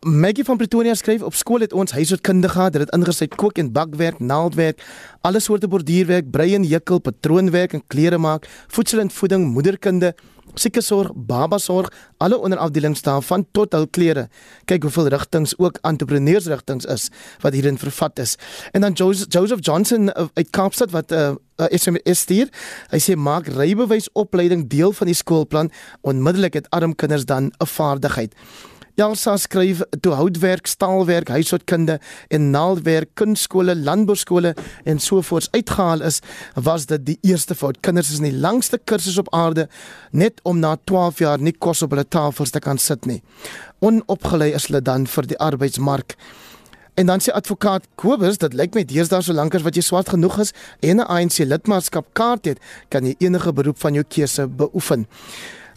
Maggie 0.00 0.44
van 0.44 0.56
Pretoria 0.56 0.94
skryf 0.94 1.22
op 1.22 1.34
skool 1.34 1.60
het 1.64 1.72
ons 1.72 1.92
huishoudkundige 1.92 2.52
gehad, 2.52 2.72
dit 2.72 2.80
het 2.80 2.92
ingesluit 2.94 3.34
kook 3.34 3.58
en 3.58 3.72
bakwerk, 3.72 4.18
naaldwerk, 4.20 4.82
alle 5.20 5.40
soorte 5.40 5.68
borduurwerk, 5.68 6.30
brei 6.30 6.54
en 6.54 6.66
hekel, 6.68 6.98
patroonwerk 7.00 7.72
en 7.72 7.82
klere 7.86 8.18
maak, 8.18 8.46
voedsel 8.68 9.00
en 9.00 9.10
voeding, 9.10 9.46
moederkunde, 9.52 10.12
siekesorg, 10.54 11.10
babasorg, 11.14 11.88
alle 12.16 12.38
onderafdelings 12.38 13.02
daarvan 13.02 13.46
tot 13.56 13.72
hul 13.72 13.88
klere. 13.88 14.28
Kyk 14.68 14.84
hoeveel 14.84 15.08
rigtings 15.16 15.56
ook 15.58 15.80
entrepreneursrigtings 15.82 16.84
is 16.92 17.08
wat 17.40 17.56
hierin 17.56 17.80
vervat 17.80 18.18
is. 18.18 18.36
En 18.72 18.84
dan 18.84 18.92
Joseph 18.92 19.64
Johnson 19.64 20.08
uh, 20.08 20.28
uit 20.34 20.50
Kaapstad 20.50 20.90
wat 20.90 21.10
'n 21.10 21.14
uh, 21.14 21.34
uh, 21.56 21.66
SMS 21.70 22.20
stuur. 22.20 22.48
Hy 22.90 22.98
sê 23.00 23.16
maak 23.16 23.48
rybewysopleiding 23.48 24.68
deel 24.68 24.92
van 24.92 25.06
die 25.06 25.16
skoolplan. 25.16 25.70
Onmiddellik 26.00 26.54
het 26.54 26.70
arm 26.70 26.94
kinders 26.94 27.24
dan 27.24 27.52
'n 27.58 27.66
vaardigheid. 27.66 28.34
Elsa 28.96 29.34
skryf 29.36 29.82
toe 30.00 30.14
houtwerk, 30.16 30.66
staalwerk, 30.66 31.28
huishoudkunde 31.28 31.98
en 32.32 32.46
naaldwerk 32.50 33.10
kunskole, 33.20 33.74
landbouskole 33.76 34.54
en 34.88 34.98
sovoorts 34.98 35.50
uitgehaal 35.52 36.00
is, 36.00 36.22
was 36.54 36.86
dit 36.88 37.04
die 37.04 37.18
eerste 37.28 37.54
fout. 37.54 37.82
Kinders 37.84 38.14
is 38.14 38.22
in 38.22 38.30
die 38.30 38.40
langste 38.40 38.78
kursus 38.78 39.18
op 39.20 39.28
aarde 39.36 39.66
net 40.16 40.40
om 40.48 40.62
na 40.64 40.78
12 40.88 41.20
jaar 41.26 41.44
nie 41.44 41.52
kos 41.52 41.84
op 41.84 41.92
hulle 41.92 42.06
tafels 42.08 42.54
te 42.56 42.62
kan 42.64 42.80
sit 42.80 43.04
nie. 43.04 43.18
Onopgelei 43.84 44.54
is 44.56 44.70
hulle 44.70 44.80
dan 44.80 45.04
vir 45.04 45.28
die 45.28 45.38
arbeidsmark. 45.44 46.16
En 46.96 47.12
dan 47.12 47.20
sê 47.20 47.36
advokaat 47.36 47.84
Kobus, 48.00 48.40
dit 48.40 48.56
lyk 48.56 48.72
my 48.72 48.86
deesdae 48.88 49.20
so 49.20 49.36
lank 49.36 49.58
as 49.58 49.68
wat 49.68 49.76
jy 49.76 49.84
swart 49.84 50.08
genoeg 50.16 50.40
is 50.46 50.54
en 50.80 51.04
'n 51.04 51.04
ANC 51.04 51.44
lidmaatskap 51.44 52.14
kaart 52.16 52.48
het, 52.48 52.58
kan 52.88 53.04
jy 53.04 53.14
enige 53.18 53.52
beroep 53.52 53.76
van 53.76 53.92
jou 53.92 54.04
keuse 54.08 54.48
beoefen 54.48 55.04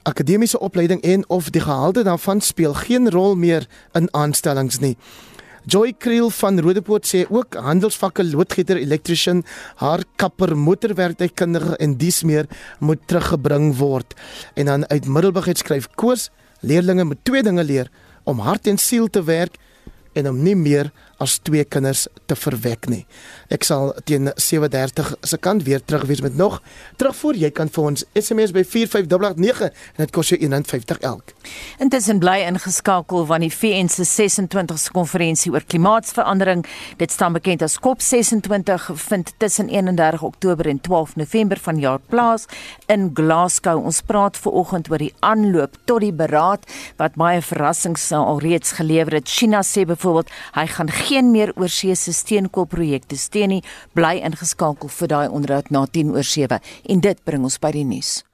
akademiese 0.09 0.59
opleiding 0.59 1.01
en 1.05 1.23
of 1.29 1.49
die 1.53 1.61
gehalte 1.61 2.03
daarvan 2.03 2.41
speel 2.41 2.73
geen 2.73 3.09
rol 3.13 3.35
meer 3.35 3.67
in 3.93 4.09
aanstellings 4.11 4.79
nie. 4.79 4.95
Joy 5.69 5.93
Kriel 6.01 6.31
van 6.33 6.59
Rodepoort 6.59 7.05
sê 7.05 7.25
ook 7.29 7.53
handelsvakke 7.53 8.23
loodgieter, 8.25 8.79
elektriesien, 8.79 9.43
haar 9.77 10.01
kapper, 10.17 10.55
motorwerktuigkundige 10.57 11.75
en 11.77 11.97
dies 11.99 12.23
meer 12.23 12.47
moet 12.79 13.01
teruggebring 13.05 13.75
word. 13.77 14.15
En 14.55 14.65
dan 14.65 14.87
uit 14.89 15.05
Middelburg 15.05 15.51
het 15.51 15.61
skryf 15.61 15.89
Koos, 15.95 16.29
leerdlinge 16.65 17.03
moet 17.03 17.21
twee 17.23 17.43
dinge 17.43 17.63
leer: 17.63 17.91
om 18.23 18.39
hart 18.39 18.67
en 18.67 18.77
siel 18.77 19.07
te 19.07 19.23
werk 19.23 19.59
en 20.13 20.29
om 20.29 20.41
nie 20.43 20.55
meer 20.55 20.89
as 21.21 21.37
twee 21.43 21.65
kinders 21.65 22.07
te 22.25 22.35
verwek 22.35 22.89
nie. 22.89 23.05
Ek 23.49 23.63
sal 23.65 23.95
teen 24.05 24.29
7:30 24.37 25.15
se 25.25 25.37
kant 25.41 25.63
weer 25.65 25.81
terug 25.81 26.03
wees 26.05 26.21
met 26.21 26.35
nog 26.37 26.61
terugvoer. 27.01 27.35
Jy 27.35 27.49
kan 27.49 27.69
vir 27.69 27.83
ons 27.83 28.03
SMS 28.13 28.51
by 28.53 28.61
45889 28.61 29.71
en 29.95 30.03
dit 30.03 30.11
kos 30.13 30.29
jou 30.29 30.37
R1.50 30.37 30.99
elk. 31.01 31.33
Intussen 31.81 32.19
bly 32.21 32.43
ingeskakel 32.45 33.25
van 33.25 33.41
die 33.41 33.49
VN 33.49 33.89
se 33.89 34.05
26ste 34.05 34.93
konferensie 34.93 35.51
oor 35.51 35.65
klimaatsverandering. 35.65 36.61
Dit 36.97 37.11
staan 37.11 37.33
bekend 37.33 37.65
as 37.65 37.79
COP26 37.81 38.91
vind 38.93 39.33
tussen 39.37 39.69
31 39.69 40.21
Oktober 40.21 40.67
en 40.67 40.81
12 40.81 41.15
November 41.15 41.57
vanjaar 41.57 41.99
plaas 41.99 42.45
in 42.85 43.09
Glasgow. 43.13 43.81
Ons 43.85 44.01
praat 44.01 44.37
ver 44.37 44.51
oggend 44.51 44.91
oor 44.91 45.01
die 45.01 45.13
aanloop 45.25 45.73
tot 45.85 46.05
die 46.05 46.13
beraad 46.13 46.69
wat 47.01 47.17
baie 47.17 47.41
verrassings 47.41 48.11
alreeds 48.11 48.77
gelewer 48.77 49.17
het. 49.17 49.29
China 49.29 49.63
sê 49.65 49.87
byvoorbeeld 49.89 50.29
hy 50.53 50.67
gaan 50.67 50.89
geen 50.89 51.31
meer 51.31 51.53
oorsese 51.57 52.13
steenkoolprojekte 52.13 53.17
steun 53.17 53.38
nie, 53.47 53.61
bly 53.95 54.19
ingeskakel 54.19 54.89
vir 54.89 55.07
daai 55.07 55.27
onderhoud 55.29 55.71
na 55.71 55.85
10 55.85 56.11
oor 56.15 56.23
7 56.23 56.59
en 56.89 56.99
dit 56.99 57.23
bring 57.25 57.43
ons 57.43 57.59
by 57.59 57.71
die 57.71 57.85
nuus. 57.85 58.28